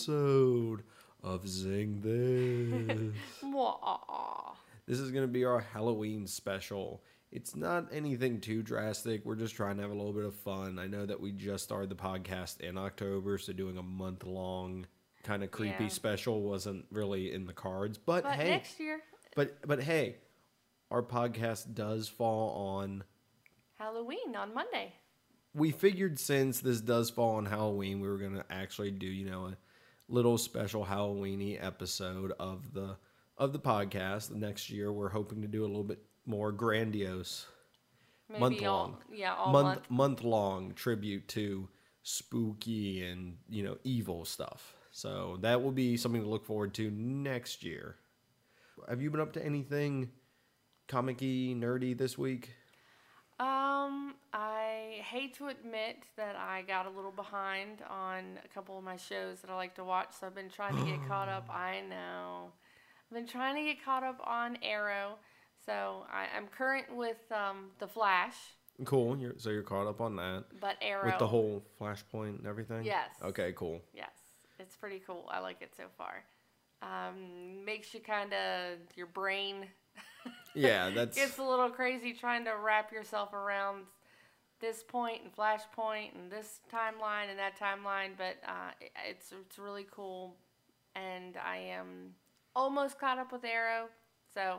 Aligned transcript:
episode 0.00 0.82
of 1.22 1.48
Zing 1.48 2.00
This. 2.02 3.14
This 4.86 5.00
is 5.00 5.10
going 5.10 5.24
to 5.24 5.32
be 5.32 5.44
our 5.44 5.58
Halloween 5.60 6.26
special. 6.28 7.02
It's 7.32 7.56
not 7.56 7.86
anything 7.92 8.40
too 8.40 8.62
drastic. 8.62 9.24
We're 9.24 9.34
just 9.34 9.56
trying 9.56 9.76
to 9.76 9.82
have 9.82 9.90
a 9.90 9.94
little 9.94 10.12
bit 10.12 10.24
of 10.26 10.34
fun. 10.36 10.78
I 10.78 10.86
know 10.86 11.04
that 11.06 11.20
we 11.20 11.32
just 11.32 11.64
started 11.64 11.88
the 11.88 11.96
podcast 11.96 12.60
in 12.60 12.76
October, 12.78 13.36
so 13.38 13.52
doing 13.54 13.78
a 13.78 13.82
month 13.82 14.24
long 14.24 14.86
kind 15.24 15.42
of 15.42 15.50
creepy 15.50 15.84
Yeah. 15.84 15.88
special 15.88 16.42
wasn't 16.42 16.84
really 16.92 17.32
in 17.32 17.46
the 17.46 17.52
cards. 17.54 17.96
But, 17.98 18.22
But 18.22 18.34
hey, 18.34 18.50
next 18.50 18.78
year, 18.78 19.00
but 19.34 19.56
but 19.66 19.82
hey, 19.82 20.16
our 20.92 21.02
podcast 21.02 21.74
does 21.74 22.06
fall 22.06 22.76
on 22.76 23.02
Halloween 23.78 24.36
on 24.36 24.52
Monday. 24.54 24.92
we 25.54 25.72
figured 25.72 26.20
since 26.20 26.60
this 26.60 26.80
does 26.82 27.08
fall 27.10 27.36
on 27.36 27.46
Halloween, 27.46 28.00
we 28.00 28.08
were 28.08 28.18
gonna 28.18 28.44
actually 28.50 28.92
do 28.92 29.06
you 29.06 29.28
know 29.28 29.46
a 29.46 29.56
little 30.08 30.38
special 30.38 30.84
Halloweeny 30.84 31.62
episode 31.62 32.32
of 32.38 32.72
the 32.72 32.96
of 33.38 33.52
the 33.52 33.58
podcast. 33.58 34.28
The 34.30 34.36
Next 34.36 34.70
year, 34.70 34.92
we're 34.92 35.10
hoping 35.10 35.42
to 35.42 35.48
do 35.48 35.64
a 35.64 35.66
little 35.66 35.84
bit 35.84 35.98
more 36.24 36.52
grandiose 36.52 37.46
Maybe 38.28 38.40
month 38.40 38.62
all, 38.62 38.76
long, 38.76 38.96
Yeah, 39.12 39.34
all 39.34 39.52
month 39.52 39.66
month. 39.66 39.90
month 39.90 40.24
long 40.24 40.72
tribute 40.74 41.28
to 41.28 41.68
spooky 42.02 43.04
and 43.04 43.36
you 43.48 43.62
know 43.62 43.78
evil 43.84 44.24
stuff. 44.24 44.74
So 44.90 45.38
that 45.42 45.62
will 45.62 45.72
be 45.72 45.96
something 45.96 46.22
to 46.22 46.28
look 46.28 46.46
forward 46.46 46.72
to 46.74 46.90
next 46.90 47.62
year. 47.62 47.96
Have 48.88 49.02
you 49.02 49.10
been 49.10 49.20
up 49.20 49.32
to 49.34 49.44
anything 49.44 50.10
comic-y, 50.88 51.54
nerdy 51.56 51.96
this 51.96 52.16
week? 52.16 52.50
Um, 53.38 54.14
I 54.32 55.02
hate 55.02 55.34
to 55.36 55.48
admit 55.48 56.04
that 56.16 56.36
I 56.36 56.62
got 56.62 56.86
a 56.86 56.90
little 56.90 57.10
behind 57.10 57.82
on 57.88 58.38
a 58.44 58.48
couple 58.54 58.78
of 58.78 58.84
my 58.84 58.96
shows 58.96 59.40
that 59.40 59.50
I 59.50 59.54
like 59.54 59.74
to 59.74 59.84
watch, 59.84 60.08
so 60.18 60.26
I've 60.26 60.34
been 60.34 60.48
trying 60.48 60.76
to 60.76 60.84
get 60.90 61.06
caught 61.06 61.28
up. 61.28 61.48
I 61.54 61.82
know. 61.88 62.52
I've 63.10 63.14
been 63.14 63.26
trying 63.26 63.56
to 63.56 63.62
get 63.62 63.84
caught 63.84 64.02
up 64.02 64.20
on 64.26 64.58
Arrow. 64.62 65.16
So 65.64 66.06
I, 66.10 66.26
I'm 66.36 66.46
current 66.46 66.86
with 66.96 67.30
um, 67.30 67.70
The 67.78 67.88
Flash, 67.88 68.36
Cool. 68.84 69.16
You're, 69.16 69.34
so 69.38 69.50
you're 69.50 69.62
caught 69.62 69.86
up 69.86 70.00
on 70.00 70.16
that. 70.16 70.44
but 70.60 70.76
Arrow. 70.82 71.06
With 71.06 71.18
the 71.18 71.26
whole 71.26 71.62
flashpoint 71.80 72.38
and 72.38 72.46
everything? 72.46 72.84
Yes. 72.84 73.10
Okay, 73.22 73.52
cool. 73.56 73.80
Yes, 73.94 74.10
it's 74.58 74.76
pretty 74.76 75.00
cool. 75.06 75.26
I 75.30 75.38
like 75.40 75.62
it 75.62 75.72
so 75.76 75.84
far. 75.96 76.24
Um, 76.82 77.64
makes 77.64 77.94
you 77.94 78.00
kind 78.00 78.34
of, 78.34 78.78
your 78.94 79.06
brain 79.06 79.66
Yeah, 80.56 80.90
that's 80.94 81.16
gets 81.16 81.38
a 81.38 81.42
little 81.42 81.70
crazy 81.70 82.12
trying 82.12 82.44
to 82.44 82.52
wrap 82.52 82.92
yourself 82.92 83.32
around 83.32 83.84
this 84.60 84.82
point 84.82 85.20
and 85.22 85.34
flashpoint 85.34 86.14
and 86.14 86.30
this 86.30 86.60
timeline 86.72 87.28
and 87.28 87.38
that 87.38 87.58
timeline 87.58 88.12
but 88.16 88.36
uh, 88.48 88.70
it's 89.06 89.30
it's 89.32 89.58
really 89.58 89.86
cool 89.90 90.34
and 90.94 91.36
i 91.44 91.58
am 91.58 92.14
almost 92.54 92.98
caught 92.98 93.18
up 93.18 93.32
with 93.32 93.44
arrow 93.44 93.86
so 94.32 94.56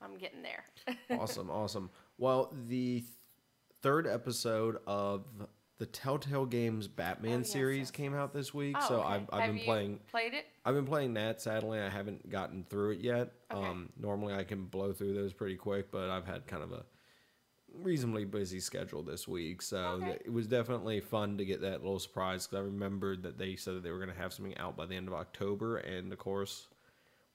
i'm 0.00 0.16
getting 0.16 0.40
there 0.40 0.64
awesome, 1.18 1.50
awesome. 1.50 1.90
Well, 2.16 2.52
the 2.66 3.00
th- 3.00 3.04
third 3.82 4.06
episode 4.06 4.78
of 4.86 5.24
the 5.78 5.86
Telltale 5.86 6.44
Games 6.46 6.88
Batman 6.88 7.34
Oh, 7.34 7.38
yes, 7.38 7.52
series 7.52 7.78
yes, 7.78 7.90
came 7.92 8.12
yes. 8.12 8.20
out 8.20 8.32
this 8.34 8.52
week, 8.52 8.76
Oh, 8.80 8.88
so 8.88 8.94
okay. 9.00 9.08
I've, 9.08 9.30
I've 9.32 9.40
Have 9.42 9.54
been 9.54 9.64
playing. 9.64 10.00
played 10.10 10.34
it 10.34 10.46
I've 10.64 10.74
been 10.74 10.86
playing 10.86 11.14
that. 11.14 11.40
Sadly, 11.40 11.78
I 11.78 11.88
haven't 11.88 12.28
gotten 12.28 12.64
through 12.68 12.90
it 12.92 13.00
yet. 13.00 13.32
Okay. 13.52 13.66
Um, 13.66 13.88
normally, 13.98 14.34
I 14.34 14.44
can 14.44 14.64
blow 14.64 14.92
through 14.92 15.14
those 15.14 15.32
pretty 15.32 15.56
quick, 15.56 15.90
but 15.90 16.10
I've 16.10 16.26
had 16.26 16.46
kind 16.46 16.62
of 16.62 16.72
a 16.72 16.84
reasonably 17.72 18.24
busy 18.24 18.60
schedule 18.60 19.02
this 19.02 19.28
week, 19.28 19.62
so 19.62 19.78
Okay. 20.02 20.18
it 20.24 20.32
was 20.32 20.46
definitely 20.46 21.00
fun 21.00 21.38
to 21.38 21.44
get 21.44 21.60
that 21.60 21.82
little 21.82 21.98
surprise 22.00 22.46
because 22.46 22.62
I 22.62 22.66
remembered 22.66 23.22
that 23.22 23.38
they 23.38 23.56
said 23.56 23.74
that 23.74 23.82
they 23.82 23.90
were 23.90 23.98
going 23.98 24.10
to 24.14 24.20
have 24.20 24.32
something 24.32 24.56
out 24.58 24.76
by 24.76 24.86
the 24.86 24.94
end 24.96 25.06
of 25.06 25.14
October, 25.14 25.76
and 25.78 26.12
of 26.12 26.18
course, 26.18 26.66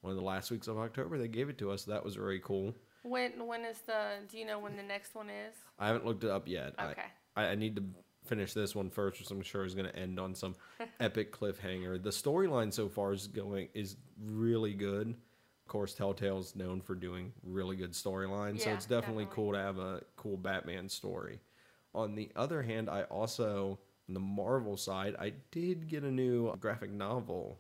one 0.02 0.12
of 0.12 0.18
the 0.18 0.24
last 0.24 0.52
weeks 0.52 0.68
of 0.68 0.78
October 0.78 1.18
they 1.18 1.28
gave 1.30 1.50
it 1.50 1.58
to 1.60 1.72
us. 1.72 1.86
So 1.86 1.92
that 1.92 2.04
was 2.04 2.16
very 2.16 2.40
cool. 2.40 2.76
when 3.04 3.48
when 3.48 3.64
is 3.64 3.80
the 3.82 4.16
do 4.30 4.38
you 4.38 4.46
know 4.46 4.60
when 4.60 4.76
the 4.76 4.84
next 4.84 5.16
one 5.16 5.30
is 5.30 5.56
I 5.80 5.88
haven't 5.88 6.06
looked 6.06 6.24
it 6.26 6.30
up 6.30 6.48
yet. 6.48 6.74
Okay. 6.78 7.04
I, 7.36 7.46
I 7.48 7.56
need 7.56 7.76
to 7.78 7.84
finish 8.26 8.54
this 8.54 8.76
one 8.76 8.90
first, 8.90 9.20
which 9.20 9.32
I'm 9.32 9.42
sure 9.42 9.66
is 9.66 9.76
going 9.76 9.90
to 9.90 9.96
end 9.96 10.20
on 10.20 10.36
some 10.36 10.56
epic 11.00 11.32
cliffhanger. 11.32 12.02
The 12.02 12.10
storyline 12.10 12.74
so 12.74 12.90
far 12.90 13.14
is 13.14 13.28
going 13.28 13.70
is 13.74 13.98
really 14.22 14.74
good. 14.74 15.10
Of 15.10 15.68
course, 15.68 15.94
Telltale's 15.94 16.56
known 16.56 16.82
for 16.82 16.94
doing 16.94 17.32
really 17.44 17.76
good 17.78 17.94
storylines, 17.94 18.62
so 18.62 18.72
it's 18.72 18.86
definitely, 18.86 19.26
definitely. 19.26 19.28
cool 19.32 19.54
to 19.54 19.60
have 19.60 19.78
a 19.80 20.02
cool 20.18 20.36
Batman 20.36 20.90
story. 20.90 21.40
On 21.96 22.16
the 22.16 22.30
other 22.36 22.62
hand, 22.62 22.90
I 22.90 23.04
also 23.04 23.80
on 24.10 24.14
the 24.14 24.20
Marvel 24.20 24.76
side, 24.76 25.16
I 25.20 25.34
did 25.52 25.88
get 25.88 26.04
a 26.04 26.12
new 26.12 26.54
graphic 26.58 26.92
novel, 26.92 27.60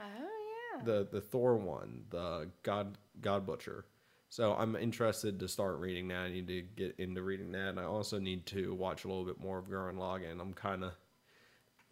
oh 0.00 0.04
yeah 0.06 0.84
the 0.84 1.08
the 1.10 1.20
Thor 1.20 1.56
one, 1.56 2.04
the 2.10 2.48
God 2.62 2.98
God 3.20 3.46
Butcher. 3.46 3.84
So 4.34 4.52
I'm 4.54 4.74
interested 4.74 5.38
to 5.38 5.46
start 5.46 5.78
reading 5.78 6.08
that. 6.08 6.22
I 6.22 6.28
need 6.28 6.48
to 6.48 6.62
get 6.62 6.96
into 6.98 7.22
reading 7.22 7.52
that, 7.52 7.68
and 7.68 7.78
I 7.78 7.84
also 7.84 8.18
need 8.18 8.46
to 8.46 8.74
watch 8.74 9.04
a 9.04 9.06
little 9.06 9.24
bit 9.24 9.38
more 9.38 9.58
of 9.58 9.66
Gurren 9.66 9.94
Lagann. 9.94 10.40
I'm 10.40 10.52
kind 10.52 10.82
of 10.82 10.90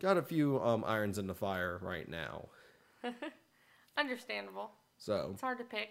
got 0.00 0.16
a 0.16 0.22
few 0.22 0.60
um, 0.60 0.82
irons 0.84 1.18
in 1.18 1.28
the 1.28 1.36
fire 1.36 1.78
right 1.80 2.08
now. 2.08 2.48
understandable 3.96 4.72
So 4.98 5.30
it's 5.34 5.40
hard 5.40 5.58
to 5.58 5.64
pick 5.64 5.90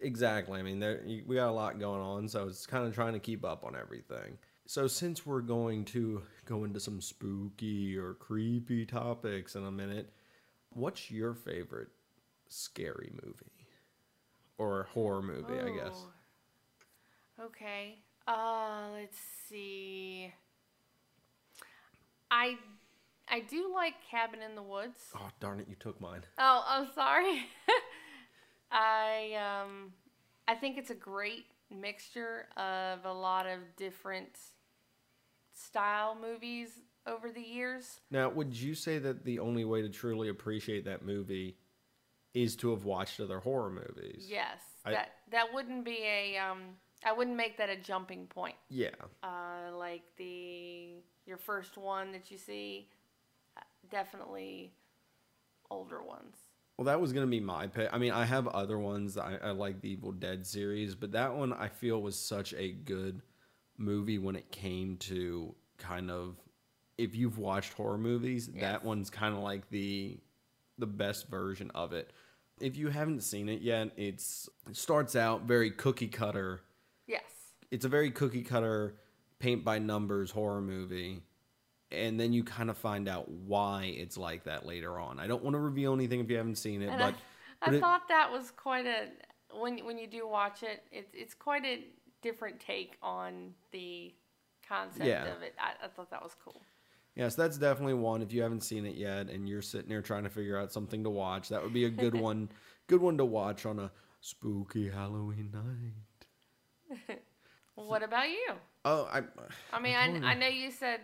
exactly, 0.00 0.58
I 0.58 0.62
mean, 0.62 0.80
there 0.80 1.02
we 1.26 1.34
got 1.34 1.50
a 1.50 1.52
lot 1.52 1.78
going 1.78 2.00
on, 2.00 2.28
so 2.28 2.48
it's 2.48 2.64
kind 2.64 2.86
of 2.86 2.94
trying 2.94 3.12
to 3.12 3.18
keep 3.20 3.44
up 3.44 3.62
on 3.62 3.76
everything. 3.76 4.38
So 4.64 4.86
since 4.86 5.26
we're 5.26 5.42
going 5.42 5.84
to 5.86 6.22
go 6.46 6.64
into 6.64 6.80
some 6.80 7.02
spooky 7.02 7.94
or 7.98 8.14
creepy 8.14 8.86
topics 8.86 9.54
in 9.54 9.66
a 9.66 9.70
minute, 9.70 10.14
what's 10.70 11.10
your 11.10 11.34
favorite 11.34 11.88
scary 12.48 13.12
movie 13.22 13.53
or 14.58 14.88
horror 14.92 15.22
movie? 15.22 15.58
I 15.58 15.70
guess. 15.76 16.06
Oh. 17.38 17.44
Okay. 17.46 17.98
Uh, 18.26 18.88
let's 18.94 19.18
see. 19.48 20.32
I 22.30 22.56
I 23.28 23.40
do 23.40 23.72
like 23.74 23.94
Cabin 24.10 24.40
in 24.42 24.54
the 24.54 24.62
Woods. 24.62 25.00
Oh 25.16 25.28
darn 25.40 25.60
it! 25.60 25.66
You 25.68 25.76
took 25.78 26.00
mine. 26.00 26.22
Oh, 26.38 26.64
I'm 26.66 26.88
sorry. 26.94 27.46
I 28.70 29.34
um 29.34 29.92
I 30.48 30.54
think 30.54 30.78
it's 30.78 30.90
a 30.90 30.94
great 30.94 31.46
mixture 31.70 32.46
of 32.56 33.04
a 33.04 33.12
lot 33.12 33.46
of 33.46 33.60
different 33.76 34.38
style 35.54 36.16
movies 36.20 36.70
over 37.06 37.30
the 37.30 37.40
years. 37.40 38.00
Now, 38.10 38.30
would 38.30 38.54
you 38.54 38.74
say 38.74 38.98
that 38.98 39.24
the 39.24 39.38
only 39.38 39.64
way 39.64 39.82
to 39.82 39.88
truly 39.88 40.28
appreciate 40.28 40.84
that 40.86 41.04
movie 41.04 41.56
is 42.34 42.56
to 42.56 42.70
have 42.70 42.84
watched 42.84 43.20
other 43.20 43.38
horror 43.38 43.70
movies? 43.70 44.26
Yes. 44.28 44.58
I- 44.84 44.90
that 44.92 45.12
that 45.30 45.54
wouldn't 45.54 45.84
be 45.84 45.98
a 46.02 46.36
um 46.38 46.60
I 47.06 47.12
wouldn't 47.12 47.36
make 47.36 47.58
that 47.58 47.68
a 47.70 47.76
jumping 47.76 48.26
point. 48.26 48.56
Yeah. 48.70 48.88
uh, 49.22 49.76
like 49.76 50.02
the 50.16 50.94
your 51.26 51.36
first 51.38 51.76
one 51.78 52.12
that 52.12 52.30
you 52.30 52.36
see, 52.38 52.88
uh, 53.56 53.60
definitely 53.90 54.72
older 55.70 56.02
ones. 56.02 56.36
Well, 56.76 56.86
that 56.86 57.00
was 57.00 57.12
gonna 57.12 57.26
be 57.26 57.40
my 57.40 57.66
pick. 57.68 57.88
I 57.92 57.98
mean, 57.98 58.12
I 58.12 58.24
have 58.24 58.48
other 58.48 58.78
ones. 58.78 59.16
I, 59.16 59.36
I 59.42 59.50
like 59.50 59.80
the 59.80 59.90
Evil 59.90 60.12
Dead 60.12 60.46
series, 60.46 60.94
but 60.94 61.12
that 61.12 61.34
one 61.34 61.52
I 61.52 61.68
feel 61.68 62.02
was 62.02 62.18
such 62.18 62.52
a 62.54 62.72
good 62.72 63.22
movie 63.78 64.18
when 64.18 64.34
it 64.36 64.50
came 64.50 64.96
to 64.98 65.54
kind 65.78 66.10
of 66.10 66.36
if 66.96 67.14
you've 67.14 67.38
watched 67.38 67.72
horror 67.74 67.98
movies, 67.98 68.48
Yes. 68.52 68.60
that 68.62 68.84
one's 68.84 69.10
kind 69.10 69.34
of 69.34 69.40
like 69.40 69.68
the 69.70 70.18
the 70.78 70.86
best 70.86 71.28
version 71.28 71.70
of 71.74 71.92
it. 71.92 72.10
If 72.60 72.76
you 72.76 72.88
haven't 72.88 73.22
seen 73.22 73.48
it 73.48 73.62
yet, 73.62 73.90
it's 73.96 74.48
it 74.68 74.76
starts 74.76 75.16
out 75.16 75.42
very 75.42 75.70
cookie 75.70 76.08
cutter. 76.08 76.60
Yes. 77.06 77.22
It's 77.70 77.84
a 77.84 77.88
very 77.88 78.10
cookie 78.10 78.42
cutter 78.42 78.94
paint 79.40 79.64
by 79.64 79.78
numbers 79.78 80.30
horror 80.30 80.60
movie. 80.60 81.20
And 81.90 82.18
then 82.18 82.32
you 82.32 82.42
kind 82.44 82.70
of 82.70 82.76
find 82.78 83.08
out 83.08 83.28
why 83.28 83.94
it's 83.96 84.16
like 84.16 84.44
that 84.44 84.66
later 84.66 84.98
on. 84.98 85.20
I 85.20 85.26
don't 85.26 85.42
want 85.44 85.54
to 85.54 85.60
reveal 85.60 85.92
anything 85.94 86.20
if 86.20 86.30
you 86.30 86.36
haven't 86.36 86.56
seen 86.56 86.82
it, 86.82 86.88
And 86.88 86.98
but 86.98 87.14
I, 87.14 87.16
but 87.60 87.72
I 87.72 87.76
it- 87.76 87.80
thought 87.80 88.08
that 88.08 88.30
was 88.32 88.50
quite 88.52 88.86
a 88.86 89.08
when 89.60 89.78
when 89.84 89.98
you 89.98 90.06
do 90.06 90.26
watch 90.28 90.62
it, 90.62 90.82
it's 90.92 91.12
it's 91.14 91.34
quite 91.34 91.64
a 91.64 91.84
different 92.22 92.58
take 92.60 92.96
on 93.02 93.52
the 93.72 94.14
concept 94.66 95.04
Yeah. 95.04 95.24
of 95.36 95.42
it. 95.42 95.54
I, 95.58 95.84
I 95.84 95.88
thought 95.88 96.10
that 96.10 96.22
was 96.22 96.34
cool. 96.42 96.62
Yes, 97.14 97.34
that's 97.34 97.58
definitely 97.58 97.94
one. 97.94 98.22
If 98.22 98.32
you 98.32 98.42
haven't 98.42 98.62
seen 98.62 98.86
it 98.86 98.96
yet 98.96 99.30
and 99.30 99.48
you're 99.48 99.62
sitting 99.62 99.88
there 99.88 100.02
trying 100.02 100.24
to 100.24 100.30
figure 100.30 100.58
out 100.58 100.72
something 100.72 101.04
to 101.04 101.10
watch, 101.10 101.48
that 101.50 101.62
would 101.62 101.72
be 101.72 101.84
a 101.84 101.90
good 101.90 102.14
one. 102.14 102.48
Good 102.86 103.00
one 103.00 103.16
to 103.16 103.24
watch 103.24 103.64
on 103.64 103.78
a 103.78 103.90
spooky 104.20 104.90
Halloween 104.90 105.50
night. 105.54 107.08
Well, 107.76 107.86
what 107.88 108.02
about 108.02 108.28
you? 108.28 108.52
Oh, 108.84 109.08
I. 109.10 109.22
I 109.72 109.80
mean, 109.80 109.94
told 109.94 110.22
I, 110.22 110.32
I 110.32 110.34
know 110.34 110.48
you 110.48 110.70
said 110.70 111.00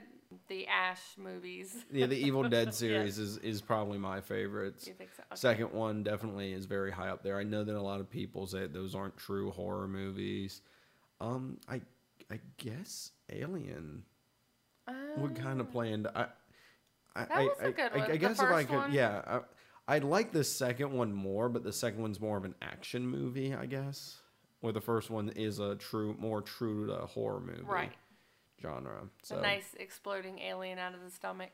the 0.49 0.67
Ash 0.67 1.01
movies. 1.17 1.75
Yeah, 1.91 2.05
the 2.05 2.19
Evil 2.19 2.49
Dead 2.49 2.75
series 2.75 3.19
is 3.19 3.39
is 3.39 3.63
probably 3.63 3.97
my 3.99 4.21
favorites. 4.21 4.87
You 4.87 4.93
think 4.93 5.11
so? 5.17 5.23
Okay. 5.23 5.37
Second 5.37 5.73
one 5.73 6.03
definitely 6.03 6.53
is 6.53 6.67
very 6.67 6.91
high 6.91 7.09
up 7.09 7.23
there. 7.23 7.39
I 7.39 7.45
know 7.45 7.65
that 7.65 7.75
a 7.75 7.81
lot 7.81 8.01
of 8.01 8.11
people 8.11 8.47
say 8.47 8.67
those 8.67 8.95
aren't 8.95 9.17
true 9.17 9.51
horror 9.51 9.89
movies. 9.89 10.61
Um, 11.21 11.59
I 11.69 11.81
I 12.31 12.41
guess 12.59 13.13
Alien 13.31 14.03
would 15.19 15.35
kind 15.37 15.61
of 15.61 15.71
play 15.71 15.93
into. 15.93 16.17
I 16.17 16.27
I, 17.17 17.25
That 17.25 17.31
I, 17.37 17.43
was 17.45 17.59
a 17.61 17.67
I- 17.67 17.71
good 17.73 17.93
I, 17.93 17.97
one. 17.99 18.05
I 18.07 18.13
The 18.13 18.19
guess 18.19 18.39
if 18.41 18.49
I 18.51 18.65
could, 18.65 18.77
one? 18.77 18.93
yeah, 18.93 19.23
I, 19.89 19.97
I 19.97 19.99
like 19.99 20.31
the 20.33 20.45
second 20.45 20.93
one 20.93 21.13
more, 21.13 21.49
but 21.49 21.65
the 21.65 21.73
second 21.73 22.03
one's 22.03 22.21
more 22.21 22.37
of 22.37 22.45
an 22.45 22.55
action 22.63 23.07
movie, 23.07 23.53
I 23.55 23.67
guess. 23.67 24.19
Where 24.61 24.73
the 24.73 24.81
first 24.81 25.11
one 25.11 25.31
is 25.31 25.59
a 25.59 25.75
true, 25.75 26.15
more 26.19 26.41
true 26.43 26.87
to 26.87 26.95
horror 27.07 27.41
movie 27.41 27.63
Right. 27.65 27.93
genre. 28.63 29.09
So 29.23 29.39
A 29.39 29.43
nice 29.43 29.75
exploding 29.79 30.39
alien 30.39 30.79
out 30.79 30.95
of 30.95 31.03
the 31.03 31.11
stomach. 31.11 31.53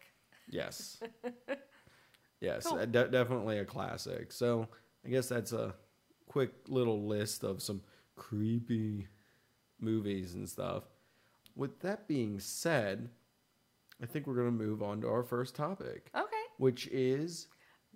yes, 0.50 1.00
yes, 2.41 2.67
Cool. 2.67 2.79
uh, 2.79 2.85
de- 2.87 3.09
definitely 3.09 3.59
a 3.59 3.65
classic. 3.65 4.32
So 4.32 4.69
I 5.05 5.09
guess 5.09 5.29
that's 5.29 5.53
a 5.53 5.75
quick 6.27 6.53
little 6.69 7.06
list 7.06 7.44
of 7.44 7.62
some 7.62 7.81
creepy 8.17 9.06
movies 9.81 10.35
and 10.35 10.49
stuff. 10.49 10.85
With 11.55 11.81
that 11.81 12.06
being 12.09 12.39
said, 12.41 13.09
I 14.02 14.06
think 14.06 14.26
we're 14.26 14.37
gonna 14.37 14.50
move 14.50 14.82
on 14.82 15.00
to 15.02 15.08
our 15.08 15.22
first 15.22 15.54
topic, 15.54 16.10
Okay. 16.14 16.43
which 16.58 16.87
is 16.88 17.48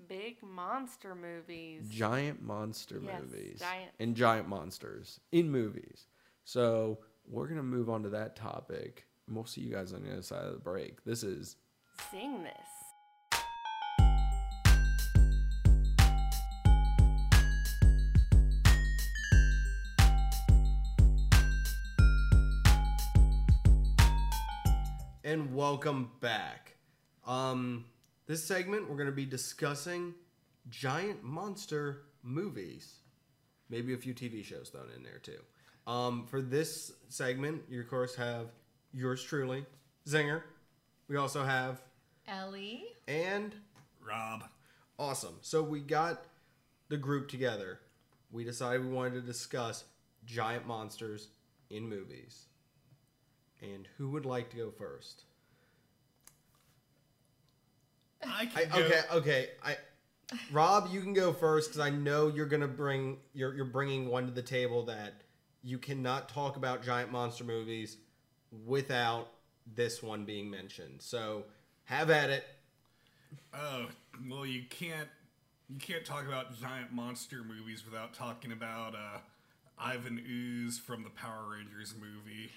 Big 0.09 0.43
monster 0.43 1.15
movies. 1.15 1.87
giant 1.91 2.41
monster 2.41 3.01
Yes, 3.05 3.21
movies 3.23 3.59
giant. 3.61 3.93
and 4.01 4.17
giant 4.17 4.49
monsters 4.49 5.21
in 5.31 5.51
movies. 5.51 6.07
So 6.45 7.01
we're 7.27 7.47
gonna 7.49 7.63
move 7.63 7.91
on 7.91 8.03
to 8.05 8.09
that 8.11 8.35
topic, 8.35 9.07
and 9.27 9.37
we'll 9.37 9.45
see 9.45 9.61
you 9.61 9.71
guys 9.73 9.93
on 9.93 10.03
the 10.03 10.13
other 10.13 10.23
side 10.23 10.45
of 10.47 10.55
the 10.55 10.59
break. 10.61 11.05
This 11.05 11.23
is 11.23 11.57
Zing 12.11 12.43
This. 12.43 12.55
And 25.31 25.55
welcome 25.55 26.11
back. 26.19 26.75
Um, 27.25 27.85
this 28.27 28.43
segment 28.43 28.91
we're 28.91 28.97
gonna 28.97 29.13
be 29.13 29.25
discussing 29.25 30.13
giant 30.69 31.23
monster 31.23 32.03
movies, 32.25 32.97
maybe 33.69 33.95
a 33.95 33.97
few 33.97 34.13
TV 34.13 34.45
shows 34.45 34.71
thrown 34.71 34.89
in 34.97 35.05
there 35.05 35.21
too. 35.23 35.39
Um, 35.87 36.27
for 36.27 36.43
this 36.43 36.91
segment, 37.11 37.63
you 37.69 37.81
of 37.81 37.89
course 37.89 38.17
have 38.17 38.49
yours 38.93 39.23
truly, 39.23 39.65
Zinger. 40.05 40.43
We 41.07 41.15
also 41.17 41.45
have 41.45 41.81
Ellie. 42.27 42.87
and 43.07 43.55
Rob. 44.05 44.43
Awesome. 44.99 45.37
So 45.43 45.63
we 45.63 45.79
got 45.79 46.25
the 46.89 46.97
group 46.97 47.29
together. 47.29 47.79
We 48.33 48.43
decided 48.43 48.85
we 48.85 48.91
wanted 48.91 49.15
to 49.15 49.21
discuss 49.21 49.85
giant 50.27 50.67
monsters 50.67 51.29
in 51.71 51.89
movies. 51.89 52.47
And 53.63 53.87
who 53.99 54.11
would 54.11 54.25
like 54.25 54.51
to 54.51 54.57
go 54.57 54.71
first? 54.71 55.25
I 58.27 58.43
I, 58.43 58.65
can 58.65 58.69
go. 58.69 58.85
okay, 58.85 59.01
okay. 59.13 59.49
I 59.63 59.77
Rob, 60.53 60.89
you 60.93 61.01
can 61.01 61.13
go 61.13 61.33
first 61.33 61.71
because 61.71 61.81
I 61.81 61.91
know 61.91 62.29
you're 62.29 62.47
gonna 62.47 62.69
bring 62.69 63.19
you're 63.35 63.55
you're 63.55 63.65
bringing 63.65 64.09
one 64.09 64.27
to 64.27 64.33
the 64.33 64.43
table 64.43 64.85
that 64.85 65.23
you 65.63 65.79
cannot 65.79 66.29
talk 66.29 66.57
about 66.57 66.85
giant 66.85 67.13
monster 67.13 67.45
movies 67.45 67.97
without 68.67 69.29
this 69.75 70.03
one 70.03 70.25
being 70.25 70.51
mentioned. 70.51 71.03
So 71.03 71.45
have 71.85 72.11
at 72.11 72.31
it. 72.31 72.45
Oh, 73.55 73.87
well, 74.29 74.47
you 74.47 74.63
can't. 74.69 75.09
You 75.69 75.79
can't 75.79 76.05
talk 76.05 76.27
about 76.27 76.59
giant 76.61 76.93
monster 76.93 77.45
movies 77.45 77.85
without 77.85 78.13
talking 78.13 78.51
about 78.51 78.95
uh, 78.95 79.19
Ivan 79.79 80.21
Ooze 80.29 80.79
from 80.79 81.05
the 81.05 81.11
Power 81.11 81.53
Rangers 81.53 81.95
movie. 81.99 82.51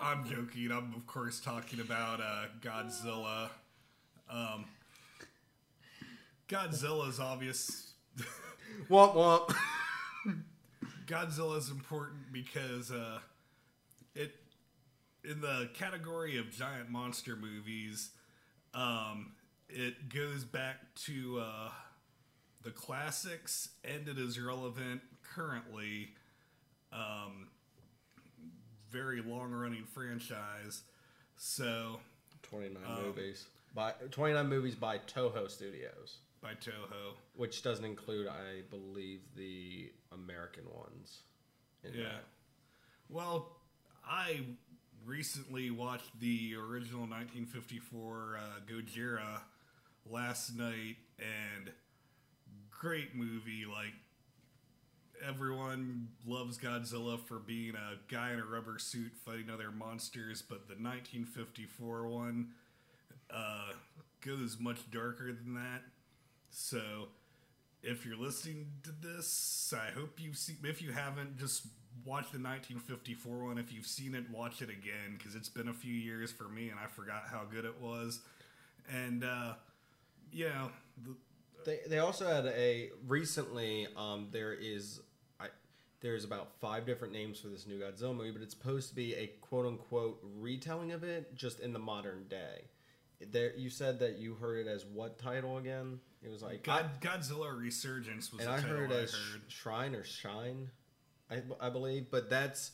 I'm 0.00 0.28
joking. 0.28 0.70
I'm 0.70 0.94
of 0.94 1.06
course 1.06 1.40
talking 1.40 1.80
about 1.80 2.20
uh, 2.20 2.46
Godzilla. 2.60 3.50
Um, 4.30 4.64
Godzilla's 6.48 7.20
obvious. 7.20 7.92
Womp 8.90 9.14
womp. 9.14 9.54
Godzilla's 11.06 11.70
important 11.70 12.32
because 12.32 12.90
uh, 12.90 13.18
it 14.14 14.34
in 15.24 15.40
the 15.40 15.68
category 15.74 16.38
of 16.38 16.50
giant 16.50 16.90
monster 16.90 17.36
movies, 17.36 18.10
um, 18.74 19.32
it 19.68 20.08
goes 20.08 20.44
back 20.44 20.76
to 21.06 21.40
uh, 21.40 21.70
the 22.62 22.70
classics, 22.70 23.70
and 23.84 24.08
it 24.08 24.18
is 24.18 24.38
relevant 24.40 25.00
currently. 25.34 26.10
Um, 26.92 27.48
very 28.90 29.20
long 29.22 29.50
running 29.52 29.84
franchise, 29.84 30.82
so 31.36 32.00
29 32.42 32.82
Um, 32.86 33.02
movies 33.04 33.46
by 33.74 33.92
29 34.10 34.48
movies 34.48 34.74
by 34.74 34.98
Toho 34.98 35.48
Studios, 35.50 36.18
by 36.40 36.54
Toho. 36.54 37.16
which 37.34 37.62
doesn't 37.62 37.84
include, 37.84 38.26
I 38.26 38.62
believe, 38.70 39.20
the 39.34 39.92
American 40.12 40.64
ones. 40.70 41.22
in 41.84 41.94
Yeah. 41.94 42.04
that. 42.08 42.24
Well, 43.08 43.56
I 44.04 44.56
recently 45.04 45.70
watched 45.70 46.18
the 46.18 46.54
original 46.56 47.06
1954 47.06 48.36
uh, 48.36 48.60
Gojira 48.66 49.42
last 50.04 50.56
night, 50.56 50.96
and 51.18 51.72
great 52.70 53.14
movie. 53.14 53.64
Like 53.64 53.94
everyone 55.26 56.08
loves 56.26 56.58
Godzilla 56.58 57.18
for 57.18 57.38
being 57.38 57.74
a 57.74 58.12
guy 58.12 58.32
in 58.32 58.40
a 58.40 58.44
rubber 58.44 58.78
suit 58.78 59.12
fighting 59.24 59.50
other 59.50 59.70
monsters, 59.70 60.42
but 60.42 60.68
the 60.68 60.74
1954 60.74 62.06
one 62.08 62.48
uh, 63.30 63.72
goes 64.20 64.58
much 64.58 64.90
darker 64.90 65.32
than 65.32 65.54
that. 65.54 65.82
So 66.50 67.08
if 67.82 68.04
you're 68.04 68.16
listening 68.16 68.66
to 68.84 68.90
this, 68.90 69.72
I 69.76 69.90
hope 69.92 70.18
you've 70.20 70.36
seen. 70.36 70.56
If 70.64 70.82
you 70.82 70.92
haven't, 70.92 71.38
just 71.38 71.66
watch 72.04 72.30
the 72.32 72.38
1954 72.38 73.44
one. 73.44 73.58
If 73.58 73.72
you've 73.72 73.86
seen 73.86 74.14
it, 74.14 74.24
watch 74.30 74.62
it 74.62 74.70
again 74.70 75.16
because 75.16 75.34
it's 75.34 75.48
been 75.48 75.68
a 75.68 75.74
few 75.74 75.94
years 75.94 76.32
for 76.32 76.44
me, 76.44 76.68
and 76.70 76.78
I 76.78 76.86
forgot 76.86 77.24
how 77.30 77.42
good 77.50 77.64
it 77.64 77.80
was. 77.80 78.20
And 78.92 79.24
uh, 79.24 79.54
you 80.32 80.48
know, 80.48 80.70
the, 81.04 81.14
They, 81.64 81.80
they 81.88 81.98
also 81.98 82.26
had 82.26 82.46
a 82.46 82.90
recently. 83.06 83.88
Um, 83.96 84.28
there 84.32 84.52
is, 84.52 85.00
there's 86.00 86.24
about 86.24 86.52
five 86.60 86.86
different 86.86 87.12
names 87.12 87.40
for 87.40 87.48
this 87.48 87.66
new 87.66 87.78
Godzilla 87.78 88.14
movie, 88.16 88.30
but 88.30 88.42
it's 88.42 88.54
supposed 88.54 88.88
to 88.90 88.94
be 88.94 89.14
a 89.14 89.26
quote 89.40 89.66
unquote 89.66 90.20
retelling 90.38 90.92
of 90.92 91.02
it, 91.02 91.34
just 91.34 91.60
in 91.60 91.72
the 91.72 91.78
modern 91.78 92.24
day. 92.28 92.64
There, 93.32 93.52
you 93.56 93.68
said 93.68 93.98
that 93.98 94.18
you 94.18 94.34
heard 94.34 94.66
it 94.66 94.70
as 94.70 94.84
what 94.84 95.18
title 95.18 95.58
again? 95.58 95.98
It 96.22 96.30
was 96.30 96.42
like 96.42 96.62
God, 96.62 97.00
Godzilla 97.00 97.56
Resurgence 97.56 98.32
was 98.32 98.42
and 98.44 98.48
the 98.48 98.52
I 98.52 98.60
title 98.60 98.76
heard 98.76 98.92
I 98.92 98.96
as 98.96 99.12
heard. 99.12 99.40
Sh- 99.48 99.54
Shrine 99.54 99.94
or 99.94 100.04
Shine, 100.04 100.70
I, 101.30 101.42
I 101.60 101.68
believe. 101.70 102.10
But 102.10 102.30
that's 102.30 102.72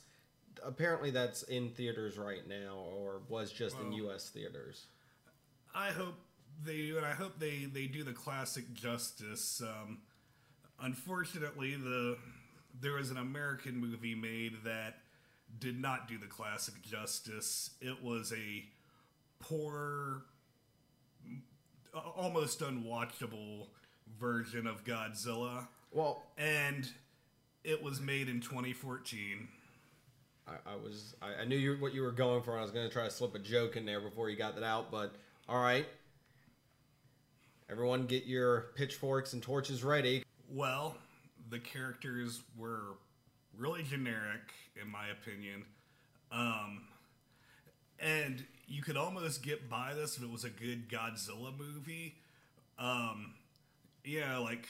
apparently 0.63 1.11
that's 1.11 1.45
in 1.45 1.71
theaters 1.71 2.19
right 2.19 2.47
now, 2.47 2.77
or 2.95 3.23
was 3.29 3.53
just 3.53 3.79
in 3.81 3.93
U.S. 3.93 4.29
theaters. 4.29 4.87
I 5.75 5.91
hope 5.91 6.15
they 6.63 6.77
do, 6.77 6.97
and 6.99 7.07
I 7.07 7.13
hope 7.13 7.39
they 7.39 7.65
they 7.65 7.87
do 7.87 8.05
the 8.05 8.13
classic 8.13 8.73
justice. 8.75 9.63
Um, 9.63 9.99
unfortunately, 10.81 11.75
the 11.75 12.19
there 12.81 12.95
was 12.95 13.11
an 13.11 13.17
American 13.17 13.77
movie 13.77 14.15
made 14.15 14.65
that 14.65 14.97
did 15.59 15.81
not 15.81 16.09
do 16.09 16.19
the 16.19 16.27
classic 16.27 16.83
justice. 16.83 17.71
It 17.81 18.03
was 18.03 18.33
a 18.33 18.65
poor, 19.39 20.23
almost 22.17 22.61
unwatchable 22.61 23.67
version 24.19 24.67
of 24.67 24.85
Godzilla, 24.85 25.67
Well, 25.93 26.23
and 26.37 26.89
it 27.63 27.83
was 27.83 28.01
made 28.01 28.29
in 28.29 28.41
2014. 28.41 29.49
I, 30.47 30.53
I 30.73 30.77
was 30.77 31.15
I, 31.23 31.43
I 31.43 31.45
knew 31.45 31.57
you, 31.57 31.77
what 31.81 31.95
you 31.95 32.03
were 32.03 32.13
going 32.13 32.43
for. 32.43 32.51
and 32.53 32.61
I 32.61 32.63
was 32.63 32.71
going 32.71 32.87
to 32.87 32.93
try 32.93 33.05
to 33.05 33.11
slip 33.11 33.35
a 33.35 33.39
joke 33.39 33.77
in 33.77 33.87
there 33.87 34.01
before 34.01 34.29
you 34.29 34.37
got 34.37 34.55
that 34.57 34.65
out, 34.65 34.91
but 34.91 35.15
all 35.49 35.61
right. 35.61 35.87
Everyone, 37.71 38.05
get 38.07 38.27
your 38.27 38.67
pitchforks 38.77 39.33
and 39.33 39.43
torches 39.43 39.83
ready. 39.83 40.23
Well, 40.51 40.99
the 41.55 41.61
characters 41.61 42.43
were 42.59 42.97
really 43.57 43.85
generic, 43.85 44.53
in 44.81 44.91
my 44.91 45.07
opinion. 45.07 45.65
Um, 46.33 46.83
and 48.01 48.45
you 48.67 48.83
could 48.83 48.97
almost 48.97 49.45
get 49.45 49.71
by 49.71 49.95
this 49.95 50.17
if 50.17 50.25
it 50.25 50.31
was 50.31 50.43
a 50.43 50.51
good 50.51 50.89
Godzilla 50.89 51.57
movie. 51.57 52.17
Um, 52.77 53.35
yeah, 54.05 54.39
like 54.39 54.67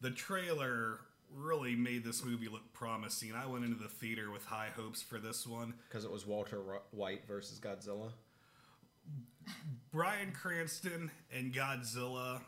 the 0.00 0.10
trailer 0.10 0.98
really 1.32 1.76
made 1.76 2.02
this 2.02 2.24
movie 2.24 2.48
look 2.48 2.72
promising. 2.72 3.32
I 3.32 3.46
went 3.46 3.64
into 3.64 3.80
the 3.80 3.88
theater 3.88 4.32
with 4.32 4.44
high 4.44 4.70
hopes 4.74 5.00
for 5.00 5.18
this 5.18 5.46
one. 5.46 5.74
Because 5.88 6.04
it 6.04 6.10
was 6.10 6.26
Walter 6.26 6.58
White 6.90 7.28
versus 7.28 7.60
Godzilla. 7.60 8.10
Bryan 9.92 10.32
Cranston 10.32 11.12
and 11.32 11.54
Godzilla, 11.54 12.40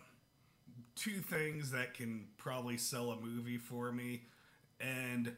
two 1.02 1.20
things 1.20 1.70
that 1.72 1.94
can 1.94 2.26
probably 2.36 2.76
sell 2.76 3.10
a 3.10 3.20
movie 3.20 3.58
for 3.58 3.90
me, 3.90 4.22
and 4.80 5.34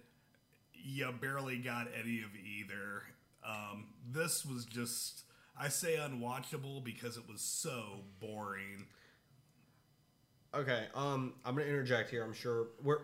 you 0.75 1.11
barely 1.21 1.57
got 1.57 1.89
any 1.99 2.21
of 2.21 2.31
either. 2.37 3.03
Um, 3.47 3.87
this 4.11 4.45
was 4.45 4.67
just 4.67 5.23
I 5.59 5.69
say 5.69 5.97
unwatchable 5.97 6.85
because 6.85 7.17
it 7.17 7.25
was 7.29 7.41
so 7.41 8.01
boring. 8.21 8.87
Okay, 10.55 10.87
um, 10.95 11.35
I'm 11.45 11.55
gonna 11.57 11.67
interject 11.69 12.11
here. 12.11 12.23
I'm 12.23 12.35
sure 12.35 12.69
we're. 12.83 12.99